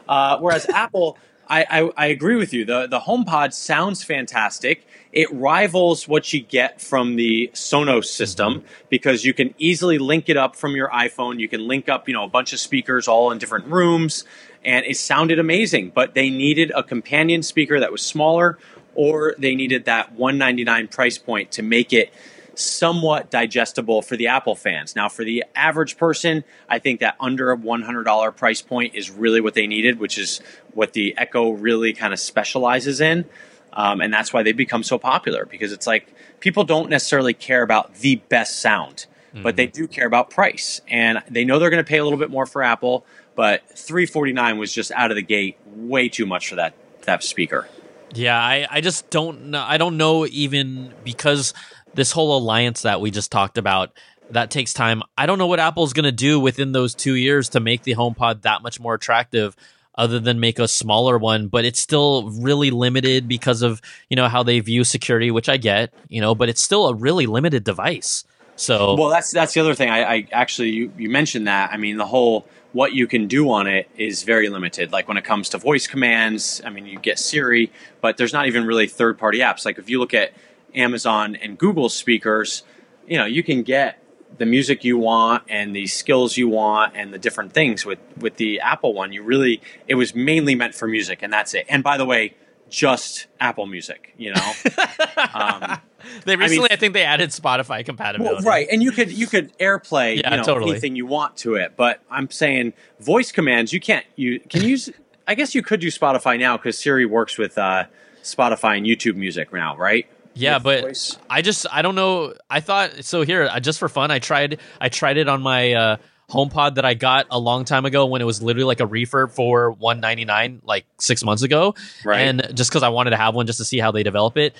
Uh, 0.09 0.39
whereas 0.39 0.69
Apple 0.75 1.19
I, 1.49 1.67
I, 1.71 1.91
I, 1.97 2.07
agree 2.07 2.37
with 2.37 2.53
you. 2.53 2.65
The 2.65 2.87
the 2.87 3.01
HomePod 3.01 3.53
sounds 3.53 4.03
fantastic. 4.03 4.87
It 5.13 5.33
rivals 5.33 6.09
what 6.09 6.33
you 6.33 6.41
get 6.41 6.81
from 6.81 7.17
the 7.17 7.51
Sonos 7.55 8.07
system 8.07 8.55
mm-hmm. 8.55 8.67
because 8.91 9.25
you 9.25 9.33
can 9.33 9.55
easily 9.59 9.99
link 9.99 10.29
it 10.29 10.37
up 10.37 10.57
from 10.57 10.75
your 10.75 10.89
iPhone. 10.91 11.39
You 11.39 11.49
can 11.49 11.67
link 11.67 11.89
up, 11.89 12.09
you 12.09 12.15
know, 12.15 12.25
a 12.25 12.29
bunch 12.29 12.53
of 12.53 12.61
speakers 12.61 13.07
all 13.09 13.31
in 13.31 13.39
different 13.39 13.67
rooms, 13.67 14.25
and 14.65 14.85
it 14.87 14.97
sounded 14.97 15.39
amazing. 15.39 15.93
But 15.95 16.15
they 16.15 16.31
needed 16.31 16.73
a 16.75 16.83
companion 16.83 17.43
speaker 17.43 17.79
that 17.81 17.93
was 17.93 18.03
smaller, 18.03 18.59
or 18.95 19.35
they 19.39 19.55
needed 19.55 19.85
that 19.85 20.13
199 20.13 20.89
price 20.89 21.19
point 21.19 21.53
to 21.53 21.63
make 21.63 21.93
it 21.93 22.13
somewhat 22.59 23.31
digestible 23.31 24.03
for 24.03 24.17
the 24.17 24.29
Apple 24.29 24.55
fans. 24.55 24.97
Now, 24.97 25.09
for 25.09 25.25
the 25.25 25.45
average 25.55 25.97
person, 25.97 26.45
I 26.69 26.79
think 26.79 27.01
that 27.01 27.17
under 27.21 27.53
a 27.53 27.57
$100 27.57 28.37
price 28.37 28.63
point 28.63 28.95
is 28.95 29.11
really 29.11 29.41
what 29.41 29.55
they 29.55 29.67
needed, 29.67 29.99
which 29.99 30.19
is 30.19 30.41
what 30.73 30.93
the 30.93 31.15
Echo 31.17 31.51
really 31.51 31.93
kind 31.93 32.13
of 32.13 32.21
specializes 32.21 33.01
in. 33.01 33.27
Um, 33.73 34.01
and 34.01 34.13
that's 34.13 34.33
why 34.33 34.43
they 34.43 34.53
become 34.53 34.83
so 34.83 34.99
popular 34.99 35.45
because 35.45 35.71
it's 35.73 35.87
like 35.87 36.13
people 36.41 36.65
don't 36.65 36.89
necessarily 36.89 37.35
care 37.35 37.63
about 37.63 37.95
the 37.97 38.17
best 38.17 38.61
sound, 38.61 39.07
mm-hmm. 39.35 39.43
but 39.43 39.57
they 39.57 39.67
mm-hmm. 39.67 39.83
do 39.83 39.89
care 39.89 40.07
about 40.07 40.31
price. 40.31 40.81
And 40.89 41.23
they 41.29 41.45
know 41.45 41.59
they're 41.59 41.71
going 41.71 41.85
to 41.85 41.89
pay 41.89 41.99
a 41.99 42.05
little 42.05 42.19
bit 42.19 42.31
more 42.31 42.47
for 42.47 42.63
Apple, 42.63 43.05
but 43.35 43.69
349 43.69 44.59
was 44.59 44.73
just 44.73 44.91
out 44.93 45.11
of 45.11 45.17
the 45.17 45.23
gate 45.23 45.59
way 45.67 46.09
too 46.09 46.25
much 46.25 46.49
for 46.49 46.57
that, 46.57 46.75
that 47.03 47.23
speaker. 47.23 47.69
Yeah, 48.15 48.41
I, 48.41 48.67
I 48.71 48.81
just 48.81 49.11
don't 49.11 49.47
know. 49.47 49.63
I 49.63 49.77
don't 49.77 49.97
know 49.97 50.27
even 50.27 50.95
because 51.05 51.53
this 51.97 52.13
whole 52.13 52.37
alliance 52.39 52.83
that 52.83 53.01
we 53.01 53.11
just 53.11 53.33
talked 53.33 53.59
about 53.59 53.93
that 54.31 54.51
takes 54.51 54.73
time. 54.73 55.03
I 55.17 55.27
don't 55.27 55.39
know 55.39 55.47
what 55.47 55.61
Apple's 55.61 55.93
going 55.93 56.05
to 56.05 56.13
do 56.13 56.39
within 56.39 56.73
those 56.73 56.95
two 56.95 57.15
years 57.15 57.49
to 57.51 57.61
make 57.61 57.83
the 57.83 57.95
HomePod 57.95 58.43
that 58.43 58.63
much 58.63 58.79
more 58.79 58.95
attractive, 58.95 59.57
other 59.95 60.21
than 60.21 60.41
make 60.41 60.59
a 60.59 60.69
smaller 60.69 61.17
one. 61.17 61.49
But 61.49 61.65
it's 61.65 61.81
still 61.81 62.31
really 62.31 62.71
limited 62.71 63.29
because 63.29 63.63
of 63.63 63.81
you 64.09 64.17
know 64.17 64.29
how 64.29 64.43
they 64.43 64.61
view 64.61 64.85
security, 64.85 65.31
which 65.31 65.49
I 65.49 65.57
get, 65.57 65.93
you 66.09 66.21
know. 66.21 66.35
But 66.35 66.49
it's 66.49 66.63
still 66.63 66.89
a 66.89 66.95
really 66.95 67.27
limited 67.27 67.65
device. 67.65 68.25
So 68.57 68.95
Well, 68.95 69.11
that's 69.11 69.31
that's 69.31 69.55
the 69.55 69.61
other 69.61 69.75
thing. 69.75 69.91
I, 69.91 70.15
I 70.15 70.29
actually 70.33 70.71
you, 70.71 70.93
you 70.97 71.11
mentioned 71.11 71.47
that. 71.47 71.73
I 71.73 71.77
mean, 71.77 71.97
the 71.97 72.07
whole 72.07 72.47
what 72.73 72.93
you 72.93 73.07
can 73.07 73.27
do 73.27 73.51
on 73.51 73.67
it 73.67 73.89
is 73.97 74.23
very 74.23 74.49
limited. 74.49 74.93
Like 74.93 75.09
when 75.09 75.17
it 75.17 75.25
comes 75.25 75.51
to 75.51 75.59
voice 75.59 75.87
commands, 75.87 76.61
I 76.65 76.71
mean, 76.71 76.85
you 76.85 76.99
get 76.99 77.19
Siri, 77.19 77.71
but 78.01 78.17
there's 78.17 78.33
not 78.33 78.47
even 78.49 78.67
really 78.67 78.87
third 78.87 79.19
party 79.19 79.39
apps. 79.39 79.65
Like 79.65 79.79
if 79.79 79.89
you 79.89 79.99
look 79.99 80.13
at 80.13 80.33
Amazon 80.77 81.37
and 81.37 81.59
Google 81.59 81.89
speakers, 81.89 82.63
you 83.07 83.17
know, 83.19 83.25
you 83.25 83.43
can 83.43 83.63
get 83.63 84.03
the 84.39 84.47
music 84.47 84.85
you 84.85 84.99
want 84.99 85.45
and 85.49 85.75
the 85.75 85.87
skills 85.87 86.37
you 86.37 86.49
want 86.49 86.95
and 86.97 87.13
the 87.13 87.19
different 87.19 87.53
things 87.53 87.87
with 87.87 87.99
with 88.19 88.37
the 88.37 88.61
Apple 88.61 88.93
one. 88.93 89.13
You 89.13 89.23
really 89.23 89.61
it 89.87 89.95
was 89.95 90.15
mainly 90.15 90.55
meant 90.55 90.75
for 90.75 90.89
music, 90.89 91.23
and 91.23 91.33
that's 91.33 91.55
it. 91.55 91.67
And 91.69 91.83
by 91.83 91.97
the 91.97 92.05
way, 92.05 92.35
just 92.69 93.27
Apple 93.41 93.67
Music. 93.67 94.13
You 94.17 94.35
know. 94.35 94.53
um, 95.35 95.81
they 96.25 96.37
recently, 96.37 96.71
I, 96.71 96.75
mean- 96.75 96.79
think 96.79 96.95
they 96.95 97.05
added 97.05 97.31
Spotify 97.31 97.85
compatibility. 97.85 98.37
well, 98.37 98.45
right, 98.45 98.69
and 98.71 98.83
you 98.83 98.93
could 98.93 99.11
you 99.11 99.27
could 99.27 99.57
AirPlay 99.59 100.21
Yeah, 100.21 100.31
you 100.31 100.37
know, 100.39 100.43
totally. 100.43 100.73
anything 100.73 100.97
you 100.97 101.07
want 101.07 101.37
to 101.39 101.55
it, 101.55 101.75
but 101.77 102.01
I'm 102.11 102.31
saying 102.31 102.75
voice 103.01 103.33
commands 103.33 103.73
you 103.73 103.81
can't 103.81 104.05
you 104.17 104.41
can 104.41 104.63
use. 104.63 104.91
I 105.29 105.35
guess 105.35 105.55
you 105.55 105.63
could 105.63 105.81
do 105.81 105.89
Spotify 105.89 106.39
now 106.39 106.57
because 106.57 106.79
Siri 106.79 107.05
works 107.05 107.37
with 107.37 107.59
uh, 107.59 107.87
Spotify 108.23 108.77
and 108.77 108.87
YouTube 108.87 109.17
Music 109.17 109.53
now, 109.53 109.77
right? 109.77 110.07
Yeah, 110.37 110.59
but 110.59 110.83
voice. 110.83 111.19
I 111.29 111.43
just 111.43 111.67
I 111.71 111.83
don't 111.83 111.95
know. 111.95 112.35
I 112.49 112.61
thought 112.61 113.05
so. 113.05 113.23
Here, 113.23 113.49
uh, 113.51 113.61
just 113.61 113.79
for 113.79 113.89
fun, 113.89 114.11
I 114.11 114.19
tried 114.19 114.61
I 114.81 114.89
tried 114.89 115.17
it 115.17 115.29
on 115.29 115.43
my 115.43 115.73
uh, 115.73 115.97
HomePod 116.31 116.75
that 116.75 116.85
I 116.85 116.95
got 116.95 117.27
a 117.31 117.39
long 117.39 117.65
time 117.65 117.85
ago 117.85 118.07
when 118.07 118.21
it 118.21 118.25
was 118.25 118.43
literally 118.43 118.67
like 118.67 118.81
a 118.81 118.87
refurb 118.87 119.33
for 119.33 119.71
one 119.73 120.01
ninety 120.01 120.25
nine, 120.25 120.61
like 120.65 120.87
six 120.99 121.25
months 121.25 121.43
ago. 121.43 121.75
Right. 122.05 122.21
And 122.21 122.51
just 122.55 122.71
because 122.71 122.83
I 122.83 122.91
wanted 122.91 123.11
to 123.11 123.17
have 123.17 123.35
one, 123.35 123.47
just 123.47 123.59
to 123.59 123.65
see 123.65 123.79
how 123.79 123.93
they 123.93 124.03
develop 124.03 124.37
it. 124.37 124.55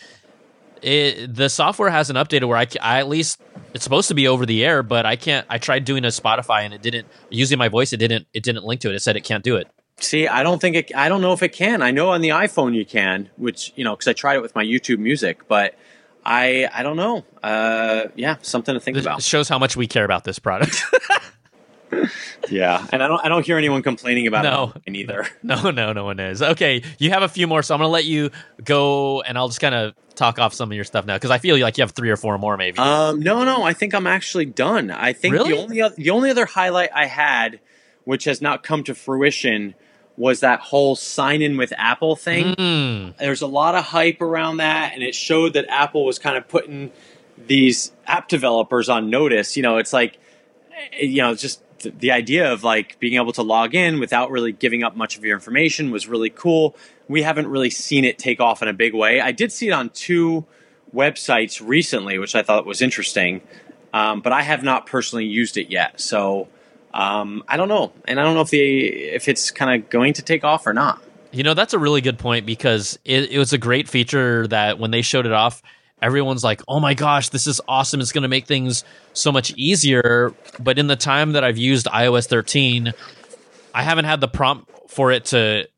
It, 0.83 1.35
the 1.35 1.49
software 1.49 1.89
hasn't 1.89 2.19
updated 2.19 2.49
where 2.49 2.59
I, 2.59 2.67
I 2.83 2.99
at 2.99 3.09
least 3.09 3.41
it's 3.73 3.83
supposed 3.83 4.09
to 4.09 4.15
be 4.15 4.29
over 4.29 4.45
the 4.45 4.65
air, 4.65 4.83
but 4.83 5.07
I 5.07 5.17
can't. 5.17 5.47
I 5.49 5.59
tried 5.59 5.85
doing 5.85 6.05
a 6.05 6.09
Spotify 6.09 6.63
and 6.63 6.75
it 6.75 6.83
didn't 6.83 7.09
using 7.31 7.59
my 7.59 7.69
voice. 7.69 7.93
It 7.93 7.97
didn't. 7.97 8.27
It 8.33 8.43
didn't 8.43 8.65
link 8.65 8.83
to 8.83 8.91
it. 8.91 8.95
It 8.95 9.01
said 9.01 9.17
it 9.17 9.25
can't 9.25 9.43
do 9.43 9.57
it. 9.57 9.69
See, 9.99 10.29
I 10.29 10.43
don't 10.43 10.61
think 10.61 10.77
it. 10.77 10.93
I 10.95 11.09
don't 11.09 11.23
know 11.23 11.33
if 11.33 11.43
it 11.43 11.53
can. 11.53 11.81
I 11.83 11.91
know 11.91 12.11
on 12.11 12.21
the 12.21 12.29
iPhone 12.31 12.75
you 12.75 12.85
can, 12.85 13.31
which 13.37 13.73
you 13.77 13.85
know 13.85 13.95
because 13.95 14.09
I 14.09 14.13
tried 14.13 14.37
it 14.37 14.43
with 14.43 14.55
my 14.55 14.63
YouTube 14.65 14.99
Music, 14.99 15.49
but 15.49 15.75
I 16.25 16.69
I 16.73 16.83
don't 16.83 16.97
know. 16.97 17.25
Uh, 17.43 18.05
yeah, 18.15 18.37
something 18.43 18.75
to 18.75 18.81
think 18.81 18.97
This 18.97 19.07
about. 19.07 19.23
shows 19.23 19.49
how 19.49 19.59
much 19.59 19.75
we 19.77 19.87
care 19.87 20.05
about 20.05 20.25
this 20.25 20.39
product. 20.39 20.83
Yeah, 22.49 22.85
and 22.93 23.03
I 23.03 23.09
don't 23.09 23.25
I 23.25 23.29
don't 23.29 23.45
hear 23.45 23.57
anyone 23.59 23.83
complaining 23.83 24.27
about 24.29 24.45
No. 24.45 24.73
it 24.85 24.95
either. 24.95 25.27
No, 25.43 25.71
no, 25.71 25.93
no 25.93 26.05
one 26.05 26.21
is. 26.21 26.43
Okay, 26.43 26.83
you 26.99 27.11
have 27.11 27.23
a 27.23 27.29
few 27.29 27.47
more, 27.49 27.63
so 27.63 27.75
I'm 27.75 27.81
gonna 27.81 27.89
let 27.89 28.05
you 28.05 28.31
go, 28.63 29.23
and 29.23 29.37
I'll 29.37 29.49
just 29.49 29.61
kind 29.61 29.75
of 29.75 29.95
talk 30.15 30.39
off 30.39 30.55
some 30.55 30.71
of 30.71 30.75
your 30.77 30.85
stuff 30.85 31.07
now 31.07 31.15
because 31.17 31.31
I 31.31 31.39
feel 31.39 31.59
like 31.59 31.77
you 31.79 31.83
have 31.83 31.91
three 31.93 32.11
or 32.11 32.17
four 32.17 32.39
more, 32.39 32.57
maybe. 32.57 32.79
Um, 32.79 33.21
no, 33.21 33.43
no, 33.45 33.63
I 33.65 33.73
think 33.73 33.95
I'm 33.95 34.07
actually 34.07 34.45
done. 34.47 34.91
I 34.93 35.13
think 35.13 35.35
Really? 35.35 35.51
the 35.53 35.59
only 35.83 35.83
the 35.97 36.11
only 36.11 36.31
other 36.31 36.47
highlight 36.47 36.91
I 36.95 37.07
had, 37.07 37.59
which 38.05 38.25
has 38.25 38.41
not 38.41 38.63
come 38.63 38.85
to 38.85 38.95
fruition, 38.95 39.75
was 40.17 40.41
that 40.41 40.61
whole 40.61 40.97
sign 40.97 41.43
in 41.43 41.57
with 41.57 41.73
Apple 41.77 42.17
thing. 42.17 42.55
Mm, 42.55 43.17
There's 43.19 43.43
a 43.43 43.47
lot 43.47 43.75
of 43.75 43.85
hype 43.85 44.21
around 44.21 44.59
that, 44.59 44.93
and 44.95 45.03
it 45.03 45.15
showed 45.15 45.53
that 45.55 45.67
Apple 45.69 46.05
was 46.05 46.19
kind 46.19 46.37
of 46.37 46.49
putting 46.49 46.91
these 47.37 47.93
app 48.07 48.29
developers 48.29 48.89
on 48.89 49.11
notice. 49.11 49.57
You 49.57 49.63
know, 49.63 49.77
it's 49.77 49.93
like, 49.93 50.19
eh, 50.93 51.05
you 51.05 51.23
know, 51.23 51.35
just 51.35 51.63
the 51.83 52.11
idea 52.11 52.51
of 52.51 52.65
like 52.65 52.99
being 52.99 53.15
able 53.15 53.33
to 53.33 53.43
log 53.43 53.75
in 53.75 54.01
without 54.01 54.31
really 54.31 54.53
giving 54.53 54.83
up 54.83 54.97
much 54.97 55.19
of 55.19 55.25
your 55.25 55.35
information 55.35 55.91
was 55.91 56.09
really 56.09 56.31
cool. 56.31 56.75
We 57.09 57.23
haven't 57.23 57.49
really 57.49 57.71
seen 57.71 58.05
it 58.05 58.19
take 58.19 58.41
off 58.41 58.63
in 58.63 58.69
a 58.69 58.73
big 58.73 58.95
way. 58.95 59.21
I 59.21 59.33
did 59.33 59.53
see 59.53 59.69
it 59.69 59.73
on 59.73 59.91
two 59.91 60.47
websites 60.95 61.61
recently, 61.65 62.19
which 62.19 62.35
I 62.35 62.43
thought 62.43 62.65
was 62.65 62.81
interesting, 62.81 63.43
um, 63.93 64.23
but 64.23 64.33
I 64.33 64.43
have 64.43 64.63
not 64.63 64.87
personally 64.87 65.27
used 65.27 65.59
it 65.59 65.71
yet. 65.71 66.01
So 66.01 66.49
um, 66.97 67.43
I 67.47 67.59
don't 67.59 67.69
know, 67.69 67.93
and 68.09 68.19
I 68.19 68.23
don't 68.23 68.35
know 68.35 68.41
if 68.41 68.49
the 68.49 68.87
if 68.87 69.29
it's 69.29 69.51
kind 69.51 69.83
of 69.83 69.91
going 69.91 70.15
to 70.15 70.23
take 70.23 70.45
off 70.45 70.67
or 70.67 70.73
not. 70.73 71.03
you 71.31 71.43
know, 71.43 71.53
that's 71.53 71.75
a 71.75 71.79
really 71.79 72.01
good 72.01 72.19
point 72.19 72.47
because 72.47 72.99
it, 73.05 73.31
it 73.31 73.39
was 73.39 73.53
a 73.53 73.59
great 73.59 73.87
feature 73.87 74.47
that 74.47 74.79
when 74.79 74.91
they 74.91 75.03
showed 75.03 75.27
it 75.27 75.33
off, 75.33 75.61
everyone's 76.01 76.43
like, 76.43 76.63
"Oh 76.67 76.81
my 76.81 76.95
gosh, 76.95 77.29
this 77.29 77.47
is 77.47 77.61
awesome! 77.69 78.01
It's 78.01 78.13
gonna 78.13 78.29
make 78.29 78.47
things 78.47 78.83
so 79.13 79.31
much 79.31 79.53
easier." 79.59 80.33
But 80.59 80.79
in 80.79 80.87
the 80.87 80.97
time 80.97 81.33
that 81.33 81.45
I've 81.45 81.59
used 81.59 81.85
iOS 81.85 82.29
13, 82.29 82.95
I 83.75 83.83
haven't 83.83 84.07
had 84.07 84.23
the 84.23 84.29
prompt 84.29 84.71
for 84.89 85.13
it 85.13 85.27
to, 85.27 85.69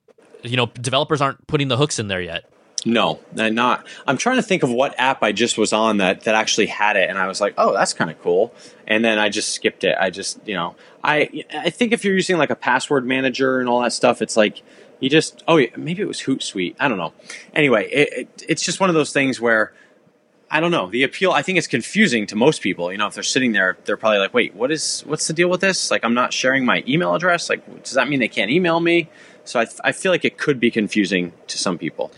you 0.44 0.56
know, 0.56 0.66
developers 0.66 1.20
aren't 1.20 1.44
putting 1.48 1.66
the 1.66 1.76
hooks 1.76 1.98
in 1.98 2.06
there 2.06 2.22
yet. 2.22 2.48
No, 2.86 3.20
not. 3.34 3.86
I'm 4.06 4.16
trying 4.16 4.36
to 4.36 4.42
think 4.42 4.62
of 4.62 4.70
what 4.70 4.94
app 4.98 5.22
I 5.22 5.32
just 5.32 5.58
was 5.58 5.72
on 5.72 5.98
that 5.98 6.22
that 6.22 6.34
actually 6.34 6.66
had 6.66 6.96
it, 6.96 7.08
and 7.08 7.18
I 7.18 7.26
was 7.26 7.40
like, 7.40 7.54
"Oh, 7.58 7.72
that's 7.72 7.92
kind 7.92 8.10
of 8.10 8.20
cool." 8.22 8.54
And 8.86 9.04
then 9.04 9.18
I 9.18 9.28
just 9.28 9.50
skipped 9.50 9.84
it. 9.84 9.96
I 9.98 10.10
just, 10.10 10.38
you 10.46 10.54
know, 10.54 10.76
I 11.02 11.44
I 11.52 11.70
think 11.70 11.92
if 11.92 12.04
you're 12.04 12.14
using 12.14 12.38
like 12.38 12.50
a 12.50 12.56
password 12.56 13.06
manager 13.06 13.60
and 13.60 13.68
all 13.68 13.80
that 13.82 13.92
stuff, 13.92 14.22
it's 14.22 14.36
like 14.36 14.62
you 15.00 15.10
just. 15.10 15.42
Oh, 15.48 15.64
maybe 15.76 16.02
it 16.02 16.08
was 16.08 16.22
Hootsuite. 16.22 16.76
I 16.78 16.88
don't 16.88 16.98
know. 16.98 17.12
Anyway, 17.54 17.88
it, 17.90 18.08
it, 18.12 18.44
it's 18.48 18.62
just 18.62 18.80
one 18.80 18.90
of 18.90 18.94
those 18.94 19.12
things 19.12 19.40
where 19.40 19.72
I 20.50 20.60
don't 20.60 20.70
know 20.70 20.88
the 20.88 21.02
appeal. 21.02 21.32
I 21.32 21.42
think 21.42 21.58
it's 21.58 21.66
confusing 21.66 22.26
to 22.28 22.36
most 22.36 22.62
people. 22.62 22.90
You 22.92 22.98
know, 22.98 23.06
if 23.06 23.14
they're 23.14 23.22
sitting 23.22 23.52
there, 23.52 23.76
they're 23.84 23.96
probably 23.96 24.18
like, 24.18 24.32
"Wait, 24.32 24.54
what 24.54 24.70
is 24.70 25.02
what's 25.06 25.26
the 25.26 25.34
deal 25.34 25.48
with 25.48 25.60
this? 25.60 25.90
Like, 25.90 26.04
I'm 26.04 26.14
not 26.14 26.32
sharing 26.32 26.64
my 26.64 26.84
email 26.86 27.14
address. 27.14 27.50
Like, 27.50 27.82
does 27.82 27.94
that 27.94 28.08
mean 28.08 28.20
they 28.20 28.28
can't 28.28 28.50
email 28.50 28.80
me?" 28.80 29.08
So 29.44 29.60
I, 29.60 29.66
I 29.82 29.92
feel 29.92 30.12
like 30.12 30.24
it 30.24 30.36
could 30.36 30.60
be 30.60 30.70
confusing 30.70 31.32
to 31.48 31.58
some 31.58 31.78
people. 31.78 32.12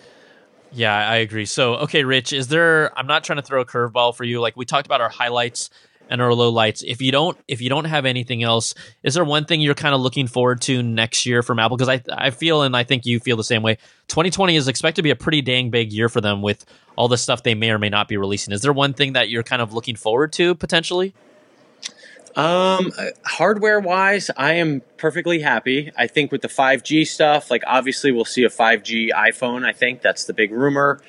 Yeah, 0.72 0.94
I 0.96 1.16
agree. 1.16 1.46
So, 1.46 1.74
okay, 1.76 2.04
Rich, 2.04 2.32
is 2.32 2.48
there? 2.48 2.96
I'm 2.96 3.06
not 3.06 3.24
trying 3.24 3.38
to 3.38 3.42
throw 3.42 3.60
a 3.60 3.64
curveball 3.66 4.14
for 4.14 4.24
you. 4.24 4.40
Like 4.40 4.56
we 4.56 4.64
talked 4.64 4.86
about 4.86 5.00
our 5.00 5.08
highlights 5.08 5.70
and 6.08 6.20
our 6.20 6.30
lowlights. 6.30 6.84
If 6.86 7.00
you 7.02 7.10
don't, 7.10 7.38
if 7.48 7.60
you 7.60 7.68
don't 7.68 7.86
have 7.86 8.04
anything 8.04 8.42
else, 8.42 8.74
is 9.02 9.14
there 9.14 9.24
one 9.24 9.44
thing 9.44 9.60
you're 9.60 9.74
kind 9.74 9.94
of 9.94 10.00
looking 10.00 10.26
forward 10.26 10.60
to 10.62 10.82
next 10.82 11.26
year 11.26 11.42
from 11.42 11.58
Apple? 11.58 11.76
Because 11.76 11.88
I, 11.88 12.02
I 12.12 12.30
feel, 12.30 12.62
and 12.62 12.76
I 12.76 12.84
think 12.84 13.06
you 13.06 13.20
feel 13.20 13.36
the 13.36 13.44
same 13.44 13.62
way. 13.62 13.76
2020 14.08 14.56
is 14.56 14.68
expected 14.68 14.96
to 14.96 15.02
be 15.02 15.10
a 15.10 15.16
pretty 15.16 15.40
dang 15.40 15.70
big 15.70 15.92
year 15.92 16.08
for 16.08 16.20
them 16.20 16.42
with 16.42 16.64
all 16.96 17.08
the 17.08 17.18
stuff 17.18 17.42
they 17.42 17.54
may 17.54 17.70
or 17.70 17.78
may 17.78 17.88
not 17.88 18.08
be 18.08 18.16
releasing. 18.16 18.52
Is 18.52 18.62
there 18.62 18.72
one 18.72 18.92
thing 18.92 19.14
that 19.14 19.28
you're 19.28 19.42
kind 19.44 19.62
of 19.62 19.72
looking 19.72 19.96
forward 19.96 20.32
to 20.34 20.54
potentially? 20.54 21.14
Um, 22.36 22.92
hardware 23.24 23.80
wise, 23.80 24.30
I 24.36 24.54
am 24.54 24.82
perfectly 24.96 25.40
happy. 25.40 25.90
I 25.96 26.06
think 26.06 26.30
with 26.30 26.42
the 26.42 26.48
5G 26.48 27.06
stuff, 27.06 27.50
like 27.50 27.62
obviously 27.66 28.12
we'll 28.12 28.24
see 28.24 28.44
a 28.44 28.48
5G 28.48 29.10
iPhone. 29.10 29.64
I 29.64 29.72
think 29.72 30.00
that's 30.00 30.24
the 30.24 30.32
big 30.32 30.52
rumor. 30.52 31.00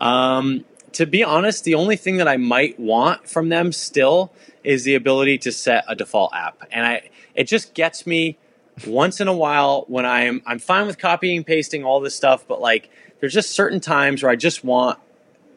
Um, 0.00 0.64
to 0.92 1.06
be 1.06 1.22
honest, 1.22 1.64
the 1.64 1.74
only 1.74 1.96
thing 1.96 2.18
that 2.18 2.28
I 2.28 2.36
might 2.36 2.78
want 2.78 3.28
from 3.28 3.48
them 3.48 3.72
still 3.72 4.32
is 4.64 4.84
the 4.84 4.94
ability 4.94 5.38
to 5.38 5.52
set 5.52 5.84
a 5.88 5.94
default 5.94 6.34
app, 6.34 6.62
and 6.70 6.86
I 6.86 7.10
it 7.34 7.44
just 7.44 7.74
gets 7.74 8.06
me 8.06 8.38
once 8.86 9.20
in 9.20 9.28
a 9.28 9.34
while 9.34 9.84
when 9.88 10.06
I'm 10.06 10.42
I'm 10.46 10.58
fine 10.58 10.86
with 10.86 10.98
copying 10.98 11.44
pasting 11.44 11.84
all 11.84 12.00
this 12.00 12.14
stuff, 12.14 12.46
but 12.48 12.60
like 12.60 12.90
there's 13.20 13.34
just 13.34 13.52
certain 13.52 13.80
times 13.80 14.22
where 14.22 14.32
I 14.32 14.36
just 14.36 14.64
want 14.64 14.98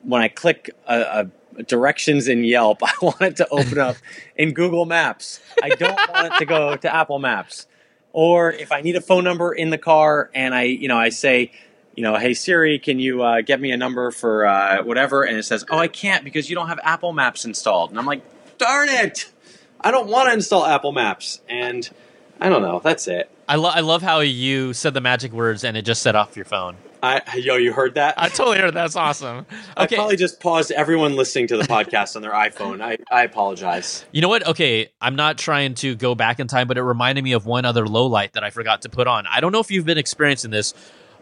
when 0.03 0.21
I 0.21 0.27
click 0.27 0.69
a, 0.87 0.99
a 0.99 1.31
directions 1.67 2.27
in 2.27 2.43
Yelp, 2.43 2.79
I 2.83 2.93
want 3.01 3.21
it 3.21 3.35
to 3.37 3.47
open 3.49 3.77
up 3.77 3.97
in 4.35 4.53
Google 4.53 4.85
Maps. 4.85 5.39
I 5.61 5.69
don't 5.69 5.97
want 6.09 6.33
it 6.33 6.37
to 6.39 6.45
go 6.45 6.75
to 6.75 6.93
Apple 6.93 7.19
Maps. 7.19 7.67
Or 8.11 8.51
if 8.51 8.71
I 8.71 8.81
need 8.81 8.95
a 8.95 9.01
phone 9.01 9.23
number 9.23 9.53
in 9.53 9.69
the 9.69 9.77
car 9.77 10.29
and 10.33 10.55
I, 10.55 10.63
you 10.63 10.87
know, 10.87 10.97
I 10.97 11.09
say, 11.09 11.51
you 11.95 12.03
know, 12.03 12.15
hey 12.15 12.33
Siri, 12.33 12.79
can 12.79 12.99
you 12.99 13.21
uh, 13.21 13.41
get 13.41 13.61
me 13.61 13.71
a 13.71 13.77
number 13.77 14.09
for 14.11 14.47
uh, 14.47 14.83
whatever? 14.83 15.23
And 15.23 15.37
it 15.37 15.43
says, 15.43 15.63
oh, 15.69 15.77
I 15.77 15.87
can't 15.87 16.23
because 16.23 16.49
you 16.49 16.55
don't 16.55 16.67
have 16.69 16.79
Apple 16.83 17.13
Maps 17.13 17.45
installed. 17.45 17.91
And 17.91 17.99
I'm 17.99 18.05
like, 18.05 18.23
darn 18.57 18.89
it, 18.89 19.31
I 19.81 19.91
don't 19.91 20.07
want 20.07 20.27
to 20.27 20.33
install 20.33 20.65
Apple 20.65 20.91
Maps. 20.91 21.41
And 21.47 21.87
I 22.39 22.49
don't 22.49 22.61
know. 22.61 22.79
That's 22.83 23.07
it. 23.07 23.29
I, 23.47 23.55
lo- 23.55 23.71
I 23.73 23.81
love 23.81 24.01
how 24.01 24.19
you 24.19 24.73
said 24.73 24.93
the 24.93 25.01
magic 25.01 25.31
words 25.31 25.63
and 25.63 25.75
it 25.77 25.83
just 25.83 26.01
set 26.01 26.15
off 26.15 26.35
your 26.35 26.45
phone. 26.45 26.77
I, 27.01 27.21
yo, 27.37 27.55
you 27.55 27.71
heard 27.71 27.95
that? 27.95 28.15
I 28.17 28.29
totally 28.29 28.57
heard. 28.57 28.73
That. 28.73 28.81
That's 28.81 28.95
awesome. 28.95 29.45
Okay. 29.77 29.95
I 29.95 29.99
probably 29.99 30.17
just 30.17 30.41
paused 30.41 30.71
everyone 30.71 31.15
listening 31.15 31.47
to 31.47 31.57
the 31.57 31.63
podcast 31.63 32.17
on 32.17 32.21
their 32.21 32.33
iPhone. 32.33 32.81
I, 32.81 32.97
I 33.09 33.23
apologize. 33.23 34.03
You 34.11 34.21
know 34.21 34.27
what? 34.27 34.45
Okay, 34.45 34.89
I'm 34.99 35.15
not 35.15 35.37
trying 35.37 35.75
to 35.75 35.95
go 35.95 36.15
back 36.15 36.39
in 36.39 36.47
time, 36.47 36.67
but 36.67 36.77
it 36.77 36.83
reminded 36.83 37.23
me 37.23 37.31
of 37.31 37.45
one 37.45 37.63
other 37.63 37.87
low 37.87 38.07
light 38.07 38.33
that 38.33 38.43
I 38.43 38.49
forgot 38.49 38.81
to 38.81 38.89
put 38.89 39.07
on. 39.07 39.25
I 39.27 39.39
don't 39.39 39.53
know 39.53 39.61
if 39.61 39.71
you've 39.71 39.85
been 39.85 39.97
experiencing 39.97 40.51
this, 40.51 40.73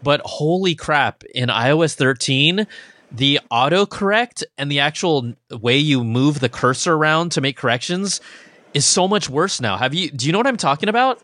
but 0.01 0.21
holy 0.21 0.73
crap, 0.73 1.23
in 1.36 1.49
iOS 1.49 1.93
13, 1.93 2.65
the 3.11 3.39
autocorrect 3.51 4.43
and 4.57 4.71
the 4.71 4.80
actual 4.80 5.34
way 5.51 5.78
you 5.78 6.03
move 6.03 6.39
the 6.39 6.49
cursor 6.49 6.93
around 6.93 7.32
to 7.34 7.41
make 7.41 7.57
corrections 7.57 8.21
is 8.73 8.86
so 8.86 9.07
much 9.07 9.30
worse 9.30 9.61
now. 9.61 9.78
Have 9.78 9.93
you 9.93 10.09
do 10.09 10.25
you 10.25 10.32
know 10.32 10.39
what 10.39 10.47
I'm 10.47 10.57
talking 10.57 10.89
about? 10.89 11.21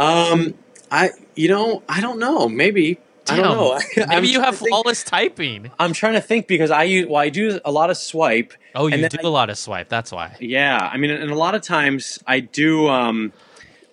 Um, 0.00 0.54
I 0.90 1.10
you 1.34 1.48
know 1.48 1.82
I 1.88 2.00
don't 2.00 2.18
know. 2.18 2.48
Maybe 2.48 2.98
I 3.28 3.36
don't 3.36 3.44
know. 3.56 3.78
Maybe 3.96 4.10
I'm 4.14 4.24
you 4.24 4.40
have 4.40 4.56
flawless 4.58 5.02
typing. 5.02 5.70
I'm 5.78 5.92
trying 5.92 6.14
to 6.14 6.20
think 6.20 6.46
because 6.46 6.70
I 6.70 6.84
use 6.84 7.06
well 7.06 7.16
I 7.16 7.28
do 7.28 7.60
a 7.64 7.72
lot 7.72 7.90
of 7.90 7.96
swipe. 7.96 8.52
Oh, 8.74 8.86
you 8.86 9.08
do 9.08 9.18
I- 9.22 9.26
a 9.26 9.30
lot 9.30 9.50
of 9.50 9.58
swipe. 9.58 9.88
That's 9.88 10.12
why. 10.12 10.36
Yeah, 10.40 10.76
I 10.78 10.96
mean, 10.96 11.10
and 11.10 11.30
a 11.30 11.34
lot 11.34 11.54
of 11.54 11.62
times 11.62 12.18
I 12.26 12.40
do 12.40 12.88
um, 12.88 13.32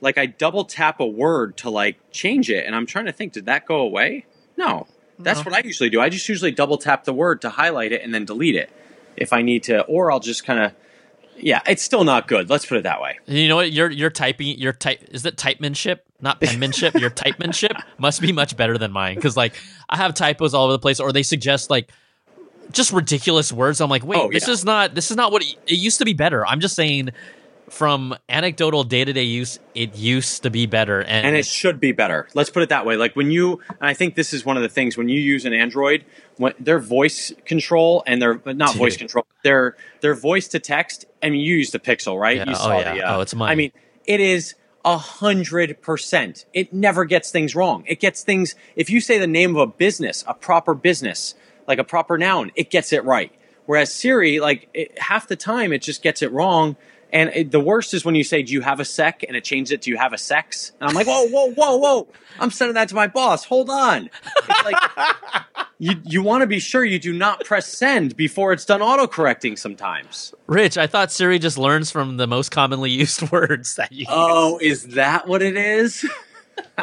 like 0.02 0.18
I 0.18 0.26
double 0.28 0.66
tap 0.66 1.00
a 1.00 1.06
word 1.08 1.58
to 1.58 1.70
like 1.70 1.98
change 2.12 2.50
it, 2.50 2.66
and 2.66 2.76
I'm 2.76 2.86
trying 2.86 3.06
to 3.06 3.12
think, 3.12 3.34
did 3.34 3.46
that 3.46 3.66
go 3.66 3.78
away? 3.78 4.26
No, 4.58 4.88
that's 5.20 5.40
No. 5.40 5.46
what 5.52 5.54
I 5.56 5.66
usually 5.66 5.90
do. 5.90 6.00
I 6.02 6.10
just 6.10 6.28
usually 6.30 6.52
double 6.52 6.78
tap 6.78 7.06
the 7.06 7.14
word 7.14 7.42
to 7.42 7.50
highlight 7.50 7.92
it 7.92 8.02
and 8.04 8.14
then 8.14 8.26
delete 8.26 8.56
it 8.56 8.70
if 9.18 9.34
I 9.34 9.42
need 9.42 9.64
to, 9.64 9.82
or 9.84 10.12
I'll 10.12 10.20
just 10.20 10.46
kind 10.46 10.60
of 10.60 10.74
Yeah, 11.38 11.62
it's 11.68 11.84
still 11.84 12.04
not 12.04 12.28
good. 12.28 12.50
Let's 12.50 12.66
put 12.66 12.78
it 12.78 12.84
that 12.84 13.02
way. 13.02 13.20
You 13.26 13.48
know 13.48 13.56
what? 13.58 13.72
Your 13.72 13.90
your 13.92 14.10
typing 14.10 14.58
your 14.58 14.72
type 14.74 15.04
is 15.12 15.26
it 15.26 15.38
typemanship, 15.38 16.06
not 16.22 16.40
penmanship. 16.40 16.96
your 16.96 17.10
typemanship 17.10 17.74
must 17.98 18.22
be 18.22 18.32
much 18.32 18.56
better 18.56 18.78
than 18.78 18.92
mine 18.92 19.16
because 19.16 19.36
like 19.36 19.56
I 19.90 19.98
have 19.98 20.14
typos 20.14 20.54
all 20.54 20.66
over 20.66 20.74
the 20.74 20.80
place, 20.80 21.00
or 21.00 21.12
they 21.12 21.24
suggest 21.24 21.70
like 21.70 21.90
just 22.72 22.94
ridiculous 22.94 23.52
words. 23.52 23.82
I'm 23.82 23.90
like, 23.90 24.06
wait, 24.06 24.20
Oh, 24.20 24.30
this 24.32 24.48
yeah. 24.48 24.54
is 24.54 24.64
not 24.66 24.96
this 24.96 25.12
is 25.12 25.18
not 25.18 25.32
what 25.32 25.44
it, 25.44 25.56
it 25.68 25.76
used 25.76 26.00
to 26.00 26.06
be 26.06 26.14
better. 26.14 26.46
I'm 26.46 26.60
just 26.60 26.76
saying 26.76 27.10
from 27.74 28.16
anecdotal 28.30 28.84
day 28.84 29.04
to 29.04 29.12
day 29.12 29.24
use, 29.24 29.60
it 29.74 29.96
used 29.96 30.44
to 30.44 30.52
be 30.52 30.68
better, 30.68 31.02
and, 31.02 31.26
and 31.26 31.36
it 31.36 31.46
should 31.46 31.80
be 31.80 31.92
better. 31.92 32.28
Let's 32.36 32.52
put 32.52 32.62
it 32.62 32.70
that 32.70 32.86
way. 32.86 32.98
Like 32.98 33.16
when 33.16 33.32
you, 33.32 33.62
and 33.68 33.78
I 33.82 33.96
think 33.96 34.14
this 34.14 34.32
is 34.32 34.46
one 34.46 34.58
of 34.58 34.64
the 34.64 34.70
things 34.70 34.96
when 34.96 35.10
you 35.10 35.20
use 35.20 35.44
an 35.46 35.54
Android, 35.54 36.06
when 36.38 36.54
their 36.60 36.78
voice 36.78 37.34
control 37.46 38.04
and 38.06 38.22
their 38.22 38.40
not 38.46 38.76
voice 38.76 38.96
control, 38.96 39.26
their 39.44 39.76
their 40.02 40.14
voice 40.14 40.48
to 40.50 40.60
text. 40.60 41.06
I 41.24 41.32
mean, 41.32 41.42
you 41.42 41.56
use 41.58 41.72
the 41.72 41.80
Pixel, 41.80 42.20
right? 42.20 42.38
Yeah. 42.38 42.50
You 42.50 42.56
Oh, 42.58 42.80
yeah. 42.80 42.94
the. 42.94 43.02
Uh, 43.02 43.18
Oh, 43.18 43.22
it's 43.22 43.34
money. 43.34 43.52
I 43.52 43.56
mean, 43.56 43.72
it 44.06 44.20
is 44.20 44.54
a 44.86 44.98
hundred 44.98 45.82
percent. 45.82 46.46
It 46.54 46.74
never 46.74 47.06
gets 47.06 47.32
things 47.32 47.56
wrong. 47.56 47.86
It 47.88 48.00
gets 48.00 48.24
things. 48.24 48.54
If 48.76 48.92
you 48.92 49.02
say 49.02 49.18
the 49.18 49.28
name 49.28 49.56
of 49.56 49.62
a 49.62 49.68
business, 49.68 50.24
a 50.28 50.36
proper 50.36 50.76
business, 50.76 51.34
like 51.68 51.80
a 51.80 51.84
proper 51.84 52.20
noun, 52.20 52.52
it 52.56 52.70
gets 52.70 52.94
it 52.94 53.04
right. 53.04 53.32
Whereas 53.66 53.94
Siri, 53.94 54.40
like 54.40 54.70
it, 54.74 55.00
half 55.00 55.28
the 55.28 55.36
time, 55.36 55.74
it 55.74 55.82
just 55.82 56.04
gets 56.04 56.22
it 56.22 56.32
wrong. 56.32 56.76
And 57.14 57.30
it, 57.36 57.52
the 57.52 57.60
worst 57.60 57.94
is 57.94 58.04
when 58.04 58.16
you 58.16 58.24
say, 58.24 58.42
"Do 58.42 58.52
you 58.52 58.62
have 58.62 58.80
a 58.80 58.86
sec?" 58.86 59.24
and 59.28 59.38
it 59.38 59.44
changes 59.44 59.72
it 59.72 59.84
to 59.84 59.92
"You 59.92 59.98
have 59.98 60.14
a 60.14 60.18
sex," 60.18 60.72
and 60.82 60.90
I'm 60.90 60.96
like, 60.96 61.06
"Whoa, 61.06 61.28
whoa, 61.28 61.54
whoa, 61.54 61.78
whoa! 61.78 62.08
I'm 62.40 62.50
sending 62.50 62.74
that 62.74 62.90
to 62.90 62.96
my 62.96 63.06
boss. 63.06 63.46
Hold 63.46 63.70
on." 63.70 64.10
It's 64.50 64.66
like 64.66 64.76
you 65.78 65.96
you 66.04 66.24
want 66.24 66.42
to 66.42 66.48
be 66.48 66.60
sure 66.60 66.84
you 66.84 66.98
do 66.98 67.14
not 67.14 67.46
press 67.46 67.68
send 67.68 68.18
before 68.18 68.52
it's 68.52 68.66
done 68.66 68.82
auto 68.82 69.06
correcting. 69.06 69.58
Sometimes. 69.58 70.34
Rich, 70.48 70.76
I 70.78 70.88
thought 70.88 71.12
Siri 71.12 71.38
just 71.38 71.60
learns 71.60 71.92
from 71.92 72.18
the 72.18 72.26
most 72.26 72.50
commonly 72.50 72.90
used 72.90 73.32
words 73.32 73.76
that 73.76 73.92
you. 73.92 74.08
Oh, 74.10 74.58
is 74.60 74.88
that 74.96 75.28
what 75.28 75.44
it 75.44 75.56
is? 75.56 76.04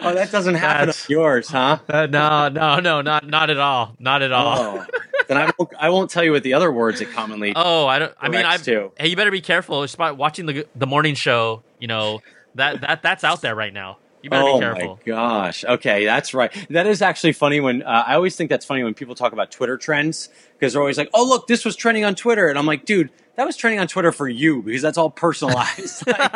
oh, 0.00 0.14
that 0.14 0.30
doesn't 0.32 0.56
happen 0.56 0.86
That's- 0.86 1.08
yours, 1.08 1.48
huh? 1.48 1.78
Uh, 1.88 2.06
no, 2.06 2.48
no, 2.48 2.80
no, 2.80 3.02
not 3.02 3.24
not 3.26 3.50
at 3.50 3.58
all, 3.58 3.94
not 4.00 4.22
at 4.22 4.32
all. 4.32 4.58
Oh, 4.80 4.86
then 5.28 5.36
I 5.36 5.52
won't, 5.58 5.70
I 5.78 5.90
won't 5.90 6.10
tell 6.10 6.24
you 6.24 6.32
what 6.32 6.42
the 6.42 6.54
other 6.54 6.72
words 6.72 7.00
it 7.00 7.12
commonly. 7.12 7.52
Oh, 7.54 7.86
I 7.86 7.98
don't. 7.98 8.14
I 8.20 8.28
mean, 8.28 8.44
I. 8.44 8.58
Hey, 8.58 9.08
you 9.08 9.16
better 9.16 9.30
be 9.30 9.40
careful. 9.40 9.82
It's 9.82 9.94
about 9.94 10.16
watching 10.16 10.46
the 10.46 10.66
the 10.74 10.86
morning 10.86 11.14
show. 11.14 11.62
You 11.78 11.86
know 11.86 12.20
that 12.56 12.80
that 12.80 13.02
that's 13.02 13.24
out 13.24 13.40
there 13.40 13.54
right 13.54 13.72
now. 13.72 13.98
You 14.22 14.30
better 14.30 14.48
oh 14.48 14.54
be 14.54 14.60
careful. 14.60 14.96
my 14.96 15.12
gosh! 15.12 15.64
Okay, 15.64 16.04
that's 16.04 16.34
right. 16.34 16.52
That 16.70 16.86
is 16.86 17.02
actually 17.02 17.32
funny. 17.32 17.60
When 17.60 17.82
uh, 17.82 18.04
I 18.06 18.14
always 18.14 18.34
think 18.34 18.50
that's 18.50 18.66
funny 18.66 18.82
when 18.82 18.94
people 18.94 19.14
talk 19.14 19.32
about 19.32 19.52
Twitter 19.52 19.76
trends 19.76 20.28
because 20.58 20.72
they're 20.72 20.82
always 20.82 20.98
like, 20.98 21.10
"Oh, 21.14 21.24
look, 21.24 21.46
this 21.46 21.64
was 21.64 21.76
trending 21.76 22.04
on 22.04 22.14
Twitter," 22.14 22.48
and 22.48 22.58
I'm 22.58 22.66
like, 22.66 22.84
"Dude, 22.84 23.10
that 23.36 23.46
was 23.46 23.56
trending 23.56 23.78
on 23.78 23.86
Twitter 23.86 24.10
for 24.10 24.28
you 24.28 24.62
because 24.62 24.82
that's 24.82 24.98
all 24.98 25.10
personalized. 25.10 26.04
Like, 26.18 26.32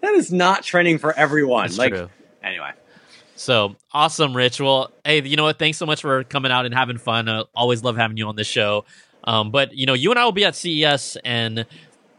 that 0.00 0.14
is 0.16 0.32
not 0.32 0.62
trending 0.62 0.98
for 0.98 1.12
everyone." 1.12 1.64
That's 1.64 1.78
like, 1.78 1.92
true. 1.92 2.08
anyway, 2.42 2.70
So 3.36 3.76
awesome, 3.92 4.34
Rich. 4.36 4.60
Well, 4.60 4.92
hey, 5.04 5.22
you 5.22 5.36
know 5.36 5.44
what? 5.44 5.58
Thanks 5.58 5.78
so 5.78 5.86
much 5.86 6.00
for 6.00 6.24
coming 6.24 6.52
out 6.52 6.66
and 6.66 6.74
having 6.74 6.98
fun. 6.98 7.28
Uh, 7.28 7.44
always 7.54 7.82
love 7.82 7.96
having 7.96 8.16
you 8.16 8.28
on 8.28 8.36
this 8.36 8.46
show. 8.46 8.84
Um, 9.24 9.50
but 9.50 9.74
you 9.74 9.86
know, 9.86 9.94
you 9.94 10.10
and 10.10 10.18
I 10.18 10.24
will 10.24 10.32
be 10.32 10.44
at 10.44 10.54
CES, 10.54 11.16
and 11.24 11.66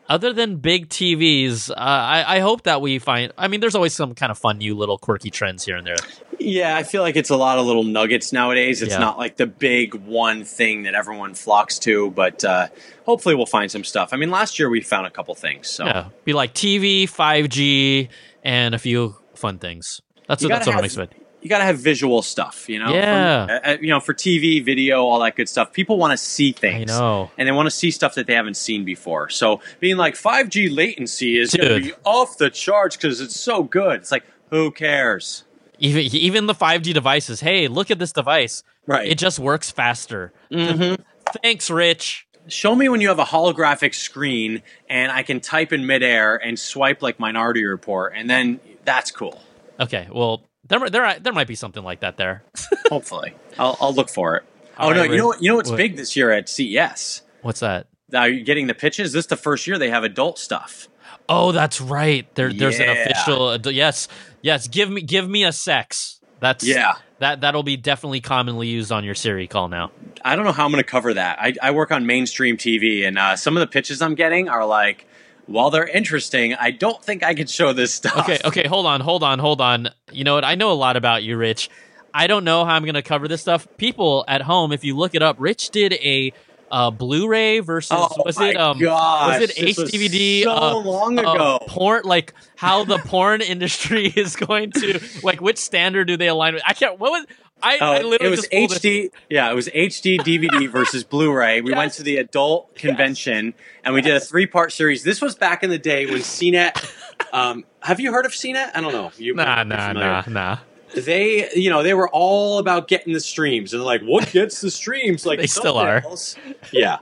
other 0.09 0.33
than 0.33 0.57
big 0.57 0.89
TVs, 0.89 1.69
uh, 1.69 1.73
I, 1.77 2.37
I 2.37 2.39
hope 2.39 2.63
that 2.63 2.81
we 2.81 2.99
find. 2.99 3.31
I 3.37 3.47
mean, 3.47 3.59
there's 3.59 3.75
always 3.75 3.93
some 3.93 4.13
kind 4.15 4.31
of 4.31 4.37
fun, 4.37 4.57
new 4.57 4.75
little 4.75 4.97
quirky 4.97 5.29
trends 5.29 5.63
here 5.63 5.77
and 5.77 5.85
there. 5.87 5.95
yeah, 6.39 6.75
I 6.75 6.83
feel 6.83 7.01
like 7.03 7.15
it's 7.15 7.29
a 7.29 7.37
lot 7.37 7.59
of 7.59 7.65
little 7.65 7.83
nuggets 7.83 8.33
nowadays. 8.33 8.81
It's 8.81 8.91
Yeah. 8.93 8.99
not 8.99 9.17
like 9.17 9.37
the 9.37 9.45
big 9.47 9.93
one 9.95 10.43
thing 10.43 10.83
that 10.83 10.95
everyone 10.95 11.33
flocks 11.35 11.79
to, 11.79 12.09
but 12.11 12.43
uh, 12.43 12.67
hopefully 13.05 13.35
we'll 13.35 13.45
find 13.45 13.71
some 13.71 13.83
stuff. 13.83 14.09
I 14.13 14.17
mean, 14.17 14.31
last 14.31 14.57
year 14.59 14.69
we 14.69 14.81
found 14.81 15.05
a 15.07 15.11
couple 15.11 15.33
things, 15.35 15.69
so. 15.69 15.85
Yeah, 15.85 16.09
be 16.25 16.33
like 16.33 16.53
TV, 16.53 17.03
5G, 17.03 18.09
and 18.43 18.75
a 18.75 18.79
few 18.79 19.15
fun 19.35 19.59
things. 19.59 20.01
That's 20.27 20.43
what, 20.43 20.49
that's 20.49 20.67
what 20.67 20.75
I'm 20.75 20.83
expecting. 20.83 21.21
you 21.41 21.49
got 21.49 21.59
to 21.59 21.63
have 21.65 21.77
visual 21.77 22.21
stuff, 22.21 22.67
you 22.67 22.79
know. 22.79 22.93
Yeah. 22.93 23.45
For, 23.47 23.53
uh, 23.53 23.59
uh, 23.73 23.77
you 23.81 23.89
know, 23.89 23.99
for 23.99 24.13
TV, 24.13 24.63
video, 24.63 25.03
all 25.05 25.19
that 25.19 25.35
good 25.35 25.47
stuff. 25.47 25.71
People 25.73 25.97
want 25.97 26.11
to 26.11 26.17
see 26.17 26.51
things. 26.51 26.91
I 26.91 26.99
know. 26.99 27.31
and 27.37 27.47
they 27.47 27.51
want 27.51 27.67
to 27.67 27.71
see 27.71 27.91
stuff 27.91 28.15
that 28.15 28.25
they 28.27 28.33
haven't 28.33 28.57
seen 28.57 28.83
before. 28.85 29.29
So 29.29 29.61
being 29.79 29.97
like 29.97 30.15
5G 30.15 30.75
latency 30.75 31.37
is 31.37 31.53
going 31.53 31.81
to 31.81 31.87
be 31.89 31.93
off 32.03 32.37
the 32.37 32.49
charts 32.49 32.95
because 32.95 33.21
it's 33.21 33.39
so 33.39 33.63
good. 33.63 33.97
It's 34.01 34.11
like 34.11 34.23
who 34.49 34.71
cares, 34.71 35.43
Even 35.79 36.01
even 36.03 36.45
the 36.47 36.53
5G 36.55 36.93
devices. 36.93 37.41
Hey, 37.41 37.67
look 37.67 37.91
at 37.91 37.99
this 37.99 38.11
device. 38.11 38.63
right? 38.87 39.07
It 39.07 39.17
just 39.17 39.37
works 39.39 39.69
faster. 39.71 40.31
Mm-hmm. 40.51 41.01
Thanks, 41.41 41.69
Rich. 41.69 42.27
Show 42.47 42.75
me 42.75 42.89
when 42.89 43.01
you 43.01 43.07
have 43.07 43.17
a 43.17 43.23
holographic 43.25 43.95
screen 43.95 44.61
and 44.87 45.11
I 45.11 45.23
can 45.23 45.39
type 45.39 45.73
in 45.73 45.85
midair 45.87 46.35
and 46.35 46.59
swipe 46.59 47.01
like 47.01 47.19
Minority 47.19 47.65
Report, 47.65 48.13
and 48.15 48.29
then 48.29 48.59
that's 48.83 49.09
cool. 49.11 49.41
Okay, 49.79 50.07
well, 50.11 50.43
there 50.67 50.89
there 50.89 51.19
there 51.19 51.33
might 51.33 51.47
be 51.47 51.55
something 51.55 51.83
like 51.83 51.99
that 52.01 52.17
there. 52.17 52.43
Hopefully, 52.89 53.33
I'll, 53.57 53.77
I'll 53.79 53.93
look 53.93 54.09
for 54.09 54.35
it. 54.37 54.43
All 54.77 54.89
oh 54.89 54.93
no, 54.93 55.03
you 55.03 55.17
know 55.17 55.27
what? 55.27 55.41
You 55.41 55.49
know 55.49 55.55
what's 55.55 55.69
what- 55.69 55.77
big 55.77 55.95
this 55.95 56.15
year 56.15 56.31
at 56.31 56.49
CES? 56.49 57.21
What's 57.41 57.59
that? 57.59 57.87
Are 58.13 58.29
you 58.29 58.43
getting 58.43 58.67
the 58.67 58.73
pitches? 58.73 59.13
This 59.13 59.25
is 59.25 59.27
the 59.27 59.35
first 59.37 59.67
year 59.67 59.77
they 59.77 59.89
have 59.89 60.03
adult 60.03 60.39
stuff. 60.39 60.87
Oh, 61.27 61.51
that's 61.51 61.81
right. 61.81 62.33
There, 62.35 62.53
there's 62.53 62.79
an 62.79 62.89
official. 62.89 63.57
Yes, 63.71 64.07
yes. 64.41 64.67
Give 64.67 64.89
me, 64.89 65.01
give 65.01 65.27
me 65.27 65.43
a 65.43 65.51
sex. 65.51 66.19
That's 66.39 66.63
Yeah. 66.65 66.95
That 67.19 67.41
that'll 67.41 67.63
be 67.63 67.77
definitely 67.77 68.19
commonly 68.19 68.67
used 68.67 68.91
on 68.91 69.03
your 69.05 69.15
Siri 69.15 69.47
call 69.47 69.69
now. 69.69 69.91
I 70.23 70.35
don't 70.35 70.43
know 70.45 70.51
how 70.51 70.65
I'm 70.65 70.71
going 70.71 70.83
to 70.83 70.89
cover 70.89 71.13
that. 71.13 71.39
I, 71.39 71.53
I 71.61 71.71
work 71.71 71.91
on 71.91 72.05
mainstream 72.05 72.57
TV, 72.57 73.07
and 73.07 73.17
uh, 73.17 73.37
some 73.37 73.55
of 73.55 73.61
the 73.61 73.67
pitches 73.67 74.01
I'm 74.01 74.15
getting 74.15 74.49
are 74.49 74.65
like, 74.65 75.07
while 75.47 75.69
they're 75.69 75.87
interesting, 75.87 76.53
I 76.55 76.71
don't 76.71 77.03
think 77.03 77.23
I 77.23 77.33
could 77.33 77.49
show 77.49 77.73
this 77.73 77.93
stuff. 77.93 78.17
Okay, 78.17 78.39
okay. 78.45 78.67
Hold 78.67 78.85
on, 78.85 79.01
hold 79.01 79.23
on, 79.23 79.39
hold 79.39 79.61
on. 79.61 79.89
You 80.11 80.23
know 80.23 80.35
what? 80.35 80.43
I 80.43 80.55
know 80.55 80.71
a 80.71 80.73
lot 80.73 80.97
about 80.97 81.23
you, 81.23 81.37
Rich. 81.37 81.69
I 82.13 82.27
don't 82.27 82.45
know 82.45 82.63
how 82.63 82.71
I'm 82.71 82.83
going 82.83 82.95
to 82.95 83.01
cover 83.01 83.27
this 83.27 83.41
stuff. 83.41 83.67
People 83.77 84.23
at 84.27 84.41
home, 84.41 84.71
if 84.71 84.83
you 84.83 84.95
look 84.95 85.15
it 85.15 85.21
up, 85.21 85.35
Rich 85.37 85.71
did 85.71 85.93
a 85.93 86.31
uh, 86.71 86.91
Blu-ray 86.91 87.59
versus 87.59 87.91
Oh 87.99 88.23
was 88.25 88.39
it 88.39 88.55
um 88.57 88.79
gosh, 88.79 89.39
was 89.39 89.49
it 89.49 89.55
HDVD 89.77 90.43
so 90.43 90.51
uh, 90.51 90.73
long 90.79 91.17
uh, 91.19 91.21
ago. 91.21 91.59
porn 91.67 92.01
like 92.05 92.33
how 92.55 92.83
the 92.83 92.97
porn 92.97 93.41
industry 93.41 94.07
is 94.15 94.35
going 94.35 94.71
to 94.71 94.99
like 95.23 95.41
which 95.41 95.57
standard 95.57 96.05
do 96.07 96.17
they 96.17 96.27
align 96.27 96.53
with? 96.55 96.63
I 96.65 96.73
can't. 96.73 96.99
What 96.99 97.11
was 97.11 97.25
I? 97.63 97.77
Oh, 97.79 97.91
I 97.93 98.01
literally 98.01 98.27
it 98.27 98.29
was 98.31 98.39
just 98.41 98.51
pulled 98.51 98.69
this- 98.71 98.79
HD. 98.79 99.11
Yeah, 99.29 99.49
it 99.51 99.53
was 99.55 99.67
HD 99.69 100.19
DVD 100.19 100.67
versus 100.71 101.03
Blu-ray. 101.03 101.61
We 101.61 101.73
went 101.73 101.93
to 101.93 102.03
the 102.03 102.17
adult 102.17 102.75
convention 102.75 103.53
and 103.83 103.93
we 103.93 104.01
did 104.01 104.15
a 104.15 104.19
three-part 104.19 104.71
series. 104.73 105.03
This 105.03 105.21
was 105.21 105.35
back 105.35 105.63
in 105.63 105.69
the 105.69 105.77
day 105.79 106.05
when 106.07 106.19
CNET. 106.19 106.83
Um, 107.31 107.63
have 107.81 107.99
you 107.99 108.11
heard 108.11 108.25
of 108.25 108.31
CNET? 108.33 108.71
I 108.75 108.81
don't 108.81 108.91
know. 108.91 109.11
You 109.17 109.35
Nah, 109.35 109.63
nah, 109.63 109.87
familiar. 109.87 110.07
nah, 110.07 110.23
nah. 110.27 110.57
They, 110.95 111.49
you 111.53 111.69
know, 111.69 111.83
they 111.83 111.93
were 111.93 112.09
all 112.09 112.57
about 112.59 112.87
getting 112.87 113.13
the 113.13 113.19
streams, 113.19 113.73
and 113.73 113.83
like, 113.83 114.01
"What 114.01 114.31
gets 114.31 114.61
the 114.61 114.71
streams?" 114.71 115.25
Like 115.25 115.39
They 115.39 115.47
still 115.47 115.77
are. 115.77 116.01
thumbnails. 116.01 116.37
Yeah, 116.71 116.97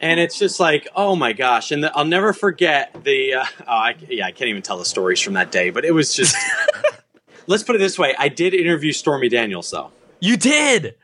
and 0.00 0.18
it's 0.18 0.38
just 0.38 0.60
like, 0.60 0.88
oh 0.96 1.14
my 1.16 1.32
gosh! 1.32 1.70
And 1.70 1.84
the, 1.84 1.96
I'll 1.96 2.04
never 2.04 2.32
forget 2.32 3.04
the. 3.04 3.34
Uh, 3.34 3.44
oh, 3.60 3.64
I, 3.66 3.94
yeah, 4.08 4.26
I 4.26 4.32
can't 4.32 4.48
even 4.48 4.62
tell 4.62 4.78
the 4.78 4.84
stories 4.84 5.20
from 5.20 5.34
that 5.34 5.52
day, 5.52 5.70
but 5.70 5.84
it 5.84 5.92
was 5.92 6.14
just. 6.14 6.36
let's 7.46 7.62
put 7.62 7.76
it 7.76 7.78
this 7.78 7.98
way: 7.98 8.14
I 8.18 8.28
did 8.28 8.54
interview 8.54 8.92
Stormy 8.92 9.28
Daniels, 9.28 9.70
though. 9.70 9.90
You 10.20 10.36
did. 10.36 10.94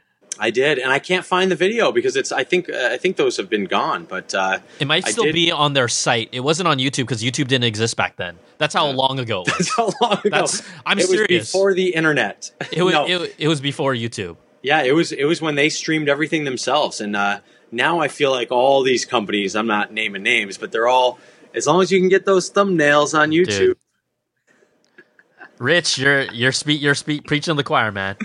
I 0.42 0.50
did, 0.50 0.78
and 0.78 0.90
I 0.90 0.98
can't 0.98 1.24
find 1.24 1.50
the 1.50 1.54
video 1.56 1.92
because 1.92 2.16
it's. 2.16 2.32
I 2.32 2.44
think. 2.44 2.70
Uh, 2.70 2.88
I 2.90 2.96
think 2.96 3.16
those 3.16 3.36
have 3.36 3.50
been 3.50 3.66
gone, 3.66 4.06
but 4.08 4.34
uh, 4.34 4.58
It 4.80 4.86
might 4.86 5.06
still 5.06 5.30
be 5.32 5.52
on 5.52 5.74
their 5.74 5.86
site. 5.88 6.30
It 6.32 6.40
wasn't 6.40 6.66
on 6.66 6.78
YouTube 6.78 7.04
because 7.04 7.22
YouTube 7.22 7.46
didn't 7.48 7.64
exist 7.64 7.96
back 7.96 8.16
then. 8.16 8.38
That's 8.58 8.74
how 8.74 8.88
Yeah. 8.88 8.94
long 8.96 9.18
ago 9.20 9.42
it 9.46 9.48
was. 9.58 9.58
that's 9.58 9.76
how 9.76 9.90
long 10.00 10.18
ago. 10.18 10.30
That's- 10.30 10.62
I'm 10.86 10.98
it 10.98 11.06
serious. 11.06 11.28
was 11.28 11.52
before 11.52 11.74
the 11.74 11.94
internet. 11.94 12.50
It 12.72 12.82
was, 12.82 12.94
No. 12.98 13.06
it, 13.06 13.34
it 13.38 13.48
was 13.48 13.60
before 13.60 13.94
YouTube. 13.94 14.36
Yeah, 14.62 14.82
it 14.82 14.92
was 14.92 15.12
it 15.12 15.24
was 15.26 15.40
when 15.42 15.54
they 15.54 15.68
streamed 15.68 16.08
everything 16.08 16.44
themselves, 16.44 17.00
and 17.00 17.14
uh, 17.14 17.40
now 17.70 18.00
I 18.00 18.08
feel 18.08 18.30
like 18.30 18.50
all 18.50 18.82
these 18.82 19.04
companies. 19.04 19.54
I'm 19.54 19.66
not 19.66 19.92
naming 19.92 20.22
names, 20.22 20.56
but 20.58 20.72
they're 20.72 20.88
all 20.88 21.18
as 21.54 21.66
long 21.66 21.82
as 21.82 21.90
you 21.92 21.98
can 22.00 22.08
get 22.08 22.24
those 22.24 22.50
thumbnails 22.50 23.18
on 23.18 23.30
YouTube. 23.30 23.58
Dude. 23.58 23.78
Rich, 25.60 25.98
you're 25.98 26.22
you're 26.32 26.52
speak 26.52 26.80
you're 26.80 26.94
speak 26.94 27.26
preaching 27.26 27.54
the 27.54 27.62
choir, 27.62 27.92
man. 27.92 28.16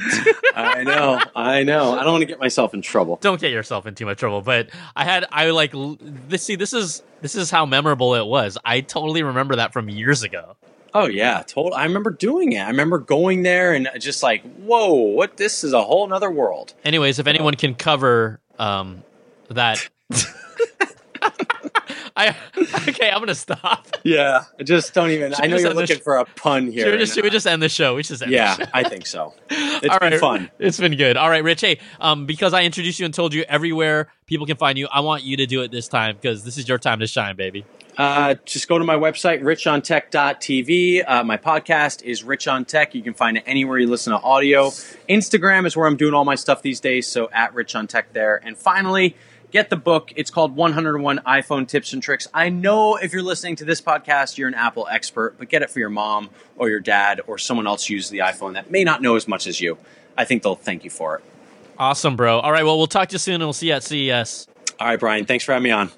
I 0.55 0.83
know, 0.85 1.19
I 1.35 1.63
know. 1.63 1.91
I 1.91 2.03
don't 2.03 2.13
want 2.13 2.21
to 2.21 2.27
get 2.27 2.39
myself 2.39 2.73
in 2.73 2.81
trouble. 2.81 3.17
Don't 3.21 3.41
get 3.41 3.51
yourself 3.51 3.85
in 3.85 3.93
too 3.93 4.05
much 4.05 4.19
trouble. 4.19 4.41
But 4.41 4.69
I 4.95 5.03
had 5.03 5.25
I 5.33 5.49
like 5.49 5.73
this. 5.73 6.43
See, 6.43 6.55
this 6.55 6.71
is 6.71 7.03
this 7.19 7.35
is 7.35 7.51
how 7.51 7.65
memorable 7.65 8.15
it 8.15 8.25
was. 8.25 8.57
I 8.63 8.79
totally 8.79 9.21
remember 9.21 9.57
that 9.57 9.73
from 9.73 9.89
years 9.89 10.23
ago. 10.23 10.55
Oh 10.93 11.07
yeah, 11.07 11.43
total. 11.45 11.73
I 11.73 11.83
remember 11.83 12.11
doing 12.11 12.53
it. 12.53 12.59
I 12.59 12.69
remember 12.69 12.99
going 12.99 13.43
there 13.43 13.73
and 13.73 13.89
just 13.99 14.23
like, 14.23 14.41
whoa, 14.59 14.93
what? 14.93 15.35
This 15.35 15.65
is 15.65 15.73
a 15.73 15.81
whole 15.83 16.07
nother 16.07 16.31
world. 16.31 16.73
Anyways, 16.85 17.19
if 17.19 17.27
anyone 17.27 17.55
can 17.55 17.75
cover 17.75 18.39
um, 18.57 19.03
that, 19.49 19.89
I 22.15 22.29
okay. 22.57 23.09
I'm 23.09 23.19
gonna 23.19 23.35
stop. 23.35 23.87
Yeah, 24.03 24.45
just 24.63 24.93
don't 24.93 25.11
even. 25.11 25.33
Should 25.33 25.43
I 25.43 25.47
know 25.47 25.57
you're 25.57 25.73
looking 25.73 25.99
for 25.99 26.17
a 26.17 26.25
pun 26.25 26.71
here. 26.71 26.85
Should 26.85 26.93
we, 26.93 26.99
just, 26.99 27.13
should 27.13 27.23
we 27.23 27.29
just 27.29 27.47
end 27.47 27.61
the 27.61 27.69
show? 27.69 27.95
We 27.95 28.03
should 28.03 28.19
just 28.19 28.23
end 28.23 28.31
the 28.31 28.35
yeah. 28.35 28.57
I 28.73 28.83
think 28.83 29.05
so. 29.05 29.33
It's 29.75 29.93
All 29.93 29.99
been 29.99 30.13
right, 30.13 30.21
fun. 30.21 30.49
It's 30.57 30.79
been 30.79 30.95
good. 30.95 31.17
All 31.17 31.29
right, 31.29 31.43
Rich. 31.43 31.59
Hey, 31.59 31.79
um, 31.99 32.25
because 32.25 32.53
I 32.53 32.63
introduced 32.63 32.97
you 32.97 33.05
and 33.05 33.13
told 33.13 33.33
you 33.33 33.43
everywhere 33.43 34.07
people 34.25 34.45
can 34.45 34.57
find 34.57 34.77
you, 34.77 34.87
I 34.91 35.01
want 35.01 35.23
you 35.23 35.37
to 35.37 35.45
do 35.45 35.61
it 35.61 35.71
this 35.71 35.87
time 35.87 36.15
because 36.15 36.43
this 36.43 36.57
is 36.57 36.67
your 36.67 36.77
time 36.77 36.99
to 36.99 37.07
shine, 37.07 37.35
baby. 37.35 37.65
Uh, 37.97 38.35
just 38.45 38.67
go 38.67 38.77
to 38.77 38.83
my 38.83 38.95
website, 38.95 39.41
richontech.tv. 39.41 41.03
Uh, 41.07 41.23
my 41.23 41.37
podcast 41.37 42.03
is 42.03 42.23
Rich 42.23 42.47
on 42.47 42.65
Tech. 42.65 42.93
You 42.93 43.01
can 43.01 43.13
find 43.13 43.37
it 43.37 43.43
anywhere 43.45 43.77
you 43.77 43.87
listen 43.87 44.11
to 44.11 44.19
audio. 44.19 44.69
Instagram 45.09 45.65
is 45.65 45.77
where 45.77 45.87
I'm 45.87 45.95
doing 45.95 46.13
all 46.13 46.25
my 46.25 46.35
stuff 46.35 46.61
these 46.61 46.79
days, 46.79 47.07
so 47.07 47.29
at 47.31 47.53
Rich 47.53 47.75
on 47.75 47.87
Tech 47.87 48.11
there. 48.13 48.41
And 48.43 48.57
finally, 48.57 49.15
get 49.51 49.69
the 49.69 49.75
book. 49.75 50.11
It's 50.15 50.31
called 50.31 50.55
101 50.55 51.19
iPhone 51.19 51.67
Tips 51.67 51.93
and 51.93 52.01
Tricks. 52.01 52.27
I 52.33 52.49
know 52.49 52.95
if 52.95 53.13
you're 53.13 53.21
listening 53.21 53.55
to 53.57 53.65
this 53.65 53.81
podcast, 53.81 54.37
you're 54.37 54.47
an 54.47 54.53
Apple 54.53 54.87
expert, 54.89 55.35
but 55.37 55.49
get 55.49 55.61
it 55.61 55.69
for 55.69 55.79
your 55.79 55.89
mom 55.89 56.29
or 56.57 56.69
your 56.69 56.79
dad 56.79 57.21
or 57.27 57.37
someone 57.37 57.67
else 57.67 57.85
who 57.87 57.95
uses 57.95 58.09
the 58.09 58.19
iPhone 58.19 58.53
that 58.53 58.71
may 58.71 58.83
not 58.83 59.01
know 59.01 59.15
as 59.15 59.27
much 59.27 59.47
as 59.47 59.61
you. 59.61 59.77
I 60.17 60.25
think 60.25 60.43
they'll 60.43 60.55
thank 60.55 60.83
you 60.83 60.89
for 60.89 61.17
it. 61.17 61.23
Awesome, 61.77 62.15
bro. 62.15 62.39
All 62.39 62.51
right, 62.51 62.63
well, 62.63 62.77
we'll 62.77 62.87
talk 62.87 63.09
to 63.09 63.13
you 63.13 63.19
soon 63.19 63.35
and 63.35 63.43
we'll 63.43 63.53
see 63.53 63.67
you 63.67 63.73
at 63.73 63.83
CES. 63.83 64.47
All 64.79 64.87
right, 64.87 64.99
Brian, 64.99 65.25
thanks 65.25 65.43
for 65.43 65.53
having 65.53 65.63
me 65.63 65.71
on. 65.71 65.91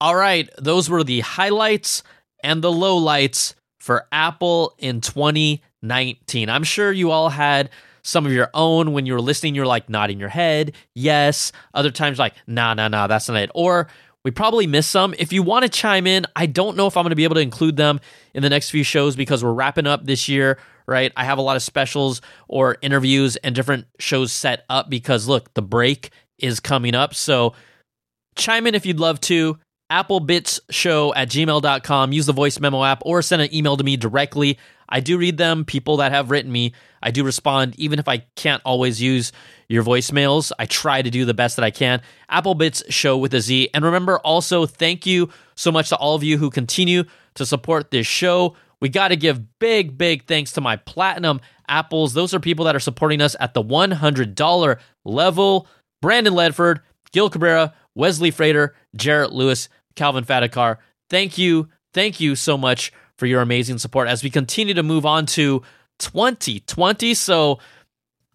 All 0.00 0.16
right, 0.16 0.48
those 0.58 0.90
were 0.90 1.04
the 1.04 1.20
highlights 1.20 2.02
and 2.42 2.62
the 2.62 2.70
lowlights 2.70 3.54
for 3.78 4.06
Apple 4.12 4.74
in 4.78 5.00
2019. 5.00 6.48
I'm 6.48 6.64
sure 6.64 6.90
you 6.90 7.10
all 7.10 7.28
had 7.28 7.70
some 8.04 8.26
of 8.26 8.32
your 8.32 8.50
own 8.54 8.92
when 8.92 9.06
you're 9.06 9.20
listening. 9.20 9.54
You're 9.54 9.66
like 9.66 9.88
nodding 9.88 10.20
your 10.20 10.28
head, 10.28 10.72
yes. 10.94 11.50
Other 11.72 11.90
times, 11.90 12.18
like, 12.18 12.34
nah, 12.46 12.74
nah, 12.74 12.88
nah, 12.88 13.06
that's 13.08 13.28
not 13.28 13.38
it. 13.38 13.50
Or 13.54 13.88
we 14.24 14.30
probably 14.30 14.66
missed 14.66 14.90
some. 14.90 15.14
If 15.18 15.32
you 15.32 15.42
want 15.42 15.64
to 15.64 15.68
chime 15.68 16.06
in, 16.06 16.26
I 16.36 16.46
don't 16.46 16.76
know 16.76 16.86
if 16.86 16.96
I'm 16.96 17.02
going 17.02 17.10
to 17.10 17.16
be 17.16 17.24
able 17.24 17.34
to 17.34 17.40
include 17.40 17.76
them 17.76 18.00
in 18.32 18.42
the 18.42 18.50
next 18.50 18.70
few 18.70 18.84
shows 18.84 19.16
because 19.16 19.42
we're 19.42 19.52
wrapping 19.52 19.86
up 19.86 20.04
this 20.04 20.28
year, 20.28 20.58
right? 20.86 21.12
I 21.16 21.24
have 21.24 21.38
a 21.38 21.42
lot 21.42 21.56
of 21.56 21.62
specials 21.62 22.22
or 22.48 22.76
interviews 22.80 23.36
and 23.36 23.54
different 23.54 23.86
shows 23.98 24.32
set 24.32 24.64
up 24.70 24.88
because, 24.88 25.26
look, 25.26 25.52
the 25.54 25.62
break 25.62 26.10
is 26.38 26.60
coming 26.60 26.94
up. 26.94 27.14
So 27.14 27.54
chime 28.36 28.66
in 28.66 28.74
if 28.74 28.86
you'd 28.86 29.00
love 29.00 29.20
to 29.20 29.58
applebitzshow 29.92 31.12
at 31.14 31.28
gmail.com 31.28 32.12
use 32.12 32.24
the 32.24 32.32
voice 32.32 32.58
memo 32.58 32.82
app 32.82 33.02
or 33.04 33.20
send 33.20 33.42
an 33.42 33.54
email 33.54 33.76
to 33.76 33.84
me 33.84 33.96
directly 33.98 34.58
i 34.88 35.00
do 35.00 35.18
read 35.18 35.36
them 35.36 35.64
people 35.64 35.98
that 35.98 36.12
have 36.12 36.30
written 36.30 36.50
me. 36.50 36.72
I 37.02 37.10
do 37.10 37.22
respond 37.24 37.74
even 37.78 37.98
if 37.98 38.08
i 38.08 38.18
can't 38.36 38.62
always 38.64 39.00
use 39.00 39.32
your 39.68 39.82
voicemails 39.82 40.52
i 40.58 40.66
try 40.66 41.02
to 41.02 41.10
do 41.10 41.24
the 41.24 41.34
best 41.34 41.56
that 41.56 41.64
i 41.64 41.70
can. 41.70 42.00
Applebitz 42.30 42.82
show 42.90 43.16
with 43.16 43.34
a 43.34 43.40
z. 43.40 43.68
And 43.74 43.84
remember 43.84 44.18
also 44.18 44.66
thank 44.66 45.06
you 45.06 45.30
so 45.54 45.70
much 45.70 45.88
to 45.90 45.96
all 45.96 46.14
of 46.14 46.22
you 46.22 46.38
who 46.38 46.50
continue 46.50 47.04
to 47.34 47.46
support 47.46 47.90
this 47.90 48.06
show. 48.06 48.56
We 48.80 48.88
got 48.88 49.08
to 49.08 49.16
give 49.16 49.58
big 49.58 49.96
big 49.96 50.26
thanks 50.26 50.52
to 50.52 50.60
my 50.60 50.76
platinum 50.76 51.40
apples. 51.68 52.12
Those 52.14 52.34
are 52.34 52.40
people 52.40 52.64
that 52.66 52.76
are 52.76 52.80
supporting 52.80 53.20
us 53.20 53.36
at 53.40 53.54
the 53.54 53.62
$100 53.62 54.78
level. 55.04 55.66
Brandon 56.02 56.34
ledford 56.34 56.80
gil 57.12 57.30
cabrera 57.30 57.74
Wesley 57.94 58.30
Frater, 58.30 58.74
Jarrett 58.96 59.32
Lewis, 59.32 59.68
Calvin 59.94 60.24
Fadakar. 60.24 60.78
Thank 61.08 61.38
you, 61.38 61.68
thank 61.92 62.20
you 62.20 62.34
so 62.34 62.58
much 62.58 62.92
for 63.18 63.26
your 63.26 63.40
amazing 63.40 63.78
support 63.78 64.08
as 64.08 64.22
we 64.22 64.30
continue 64.30 64.74
to 64.74 64.82
move 64.82 65.06
on 65.06 65.26
to 65.26 65.62
2020. 65.98 67.14
So, 67.14 67.58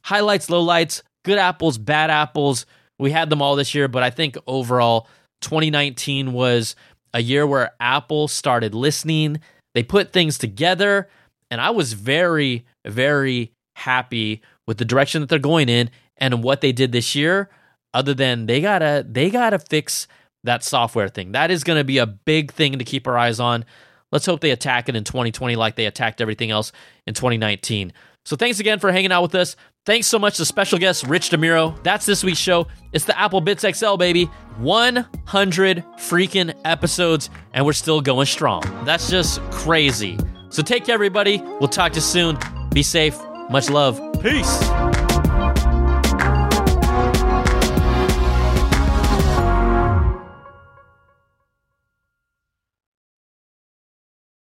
highlights, 0.04 0.48
lowlights, 0.48 1.02
good 1.26 1.38
apples, 1.38 1.78
bad 1.78 2.10
apples. 2.10 2.66
We 2.98 3.12
had 3.12 3.30
them 3.30 3.42
all 3.42 3.56
this 3.56 3.76
year, 3.76 3.88
but 3.88 4.04
I 4.04 4.10
think 4.10 4.38
overall, 4.48 5.08
2019 5.42 6.34
was 6.34 6.76
a 7.14 7.22
year 7.22 7.48
where 7.48 7.72
Apple 7.80 8.28
started 8.28 8.76
listening. 8.76 9.40
They 9.74 9.84
put 9.84 10.12
things 10.12 10.38
together, 10.38 11.08
and 11.50 11.62
I 11.62 11.70
was 11.70 11.94
very, 11.94 12.66
very 12.86 13.54
happy 13.76 14.42
with 14.68 14.78
the 14.78 14.86
direction 14.86 15.22
that 15.22 15.30
they're 15.30 15.40
going 15.40 15.70
in 15.70 15.90
and 16.18 16.44
what 16.44 16.62
they 16.62 16.72
did 16.72 16.92
this 16.92 17.16
year 17.16 17.50
other 17.94 18.14
than 18.14 18.46
they 18.46 18.62
gotta 18.62 19.06
they 19.08 19.30
gotta 19.30 19.58
fix 19.58 20.08
that 20.44 20.64
software 20.64 21.10
thing 21.10 21.32
that 21.32 21.50
is 21.50 21.64
going 21.64 21.78
to 21.78 21.84
be 21.84 21.98
a 21.98 22.06
big 22.06 22.52
thing 22.52 22.78
to 22.78 22.86
keep 22.86 23.08
our 23.08 23.18
eyes 23.18 23.40
on 23.40 23.66
let's 24.12 24.26
hope 24.26 24.42
they 24.42 24.52
attack 24.52 24.90
it 24.90 24.96
in 24.96 25.04
2020 25.04 25.56
like 25.56 25.76
they 25.76 25.86
attacked 25.86 26.22
everything 26.22 26.52
else 26.52 26.72
in 27.08 27.14
2019 27.14 27.94
so 28.30 28.36
thanks 28.36 28.60
again 28.60 28.78
for 28.78 28.92
hanging 28.92 29.12
out 29.12 29.24
with 29.24 29.34
us. 29.34 29.56
Thanks 29.86 30.06
so 30.06 30.20
much 30.20 30.38
to 30.38 30.46
special 30.46 30.78
guest 30.78 31.08
Rich 31.08 31.32
DeMuro. 31.32 31.82
That's 31.84 32.06
this 32.06 32.24
week's 32.24 32.38
show. 32.38 32.68
It's 32.92 33.06
the 33.06 33.18
Apple 33.18 33.42
Bitz 33.42 33.76
XL 33.76 33.96
baby. 33.98 34.26
100 34.58 35.84
freaking 35.98 36.54
episodes 36.64 37.30
and 37.54 37.66
we're 37.66 37.74
still 37.74 38.02
going 38.02 38.28
strong. 38.28 38.62
That's 38.86 39.10
just 39.10 39.42
crazy. 39.50 40.18
So 40.50 40.62
take 40.62 40.86
care 40.86 40.94
everybody. 40.94 41.42
We'll 41.60 41.70
talk 41.70 41.94
to 41.94 41.98
you 41.98 42.02
soon. 42.02 42.38
Be 42.72 42.84
safe. 42.84 43.18
Much 43.50 43.70
love. 43.70 44.00
Peace 44.22 45.09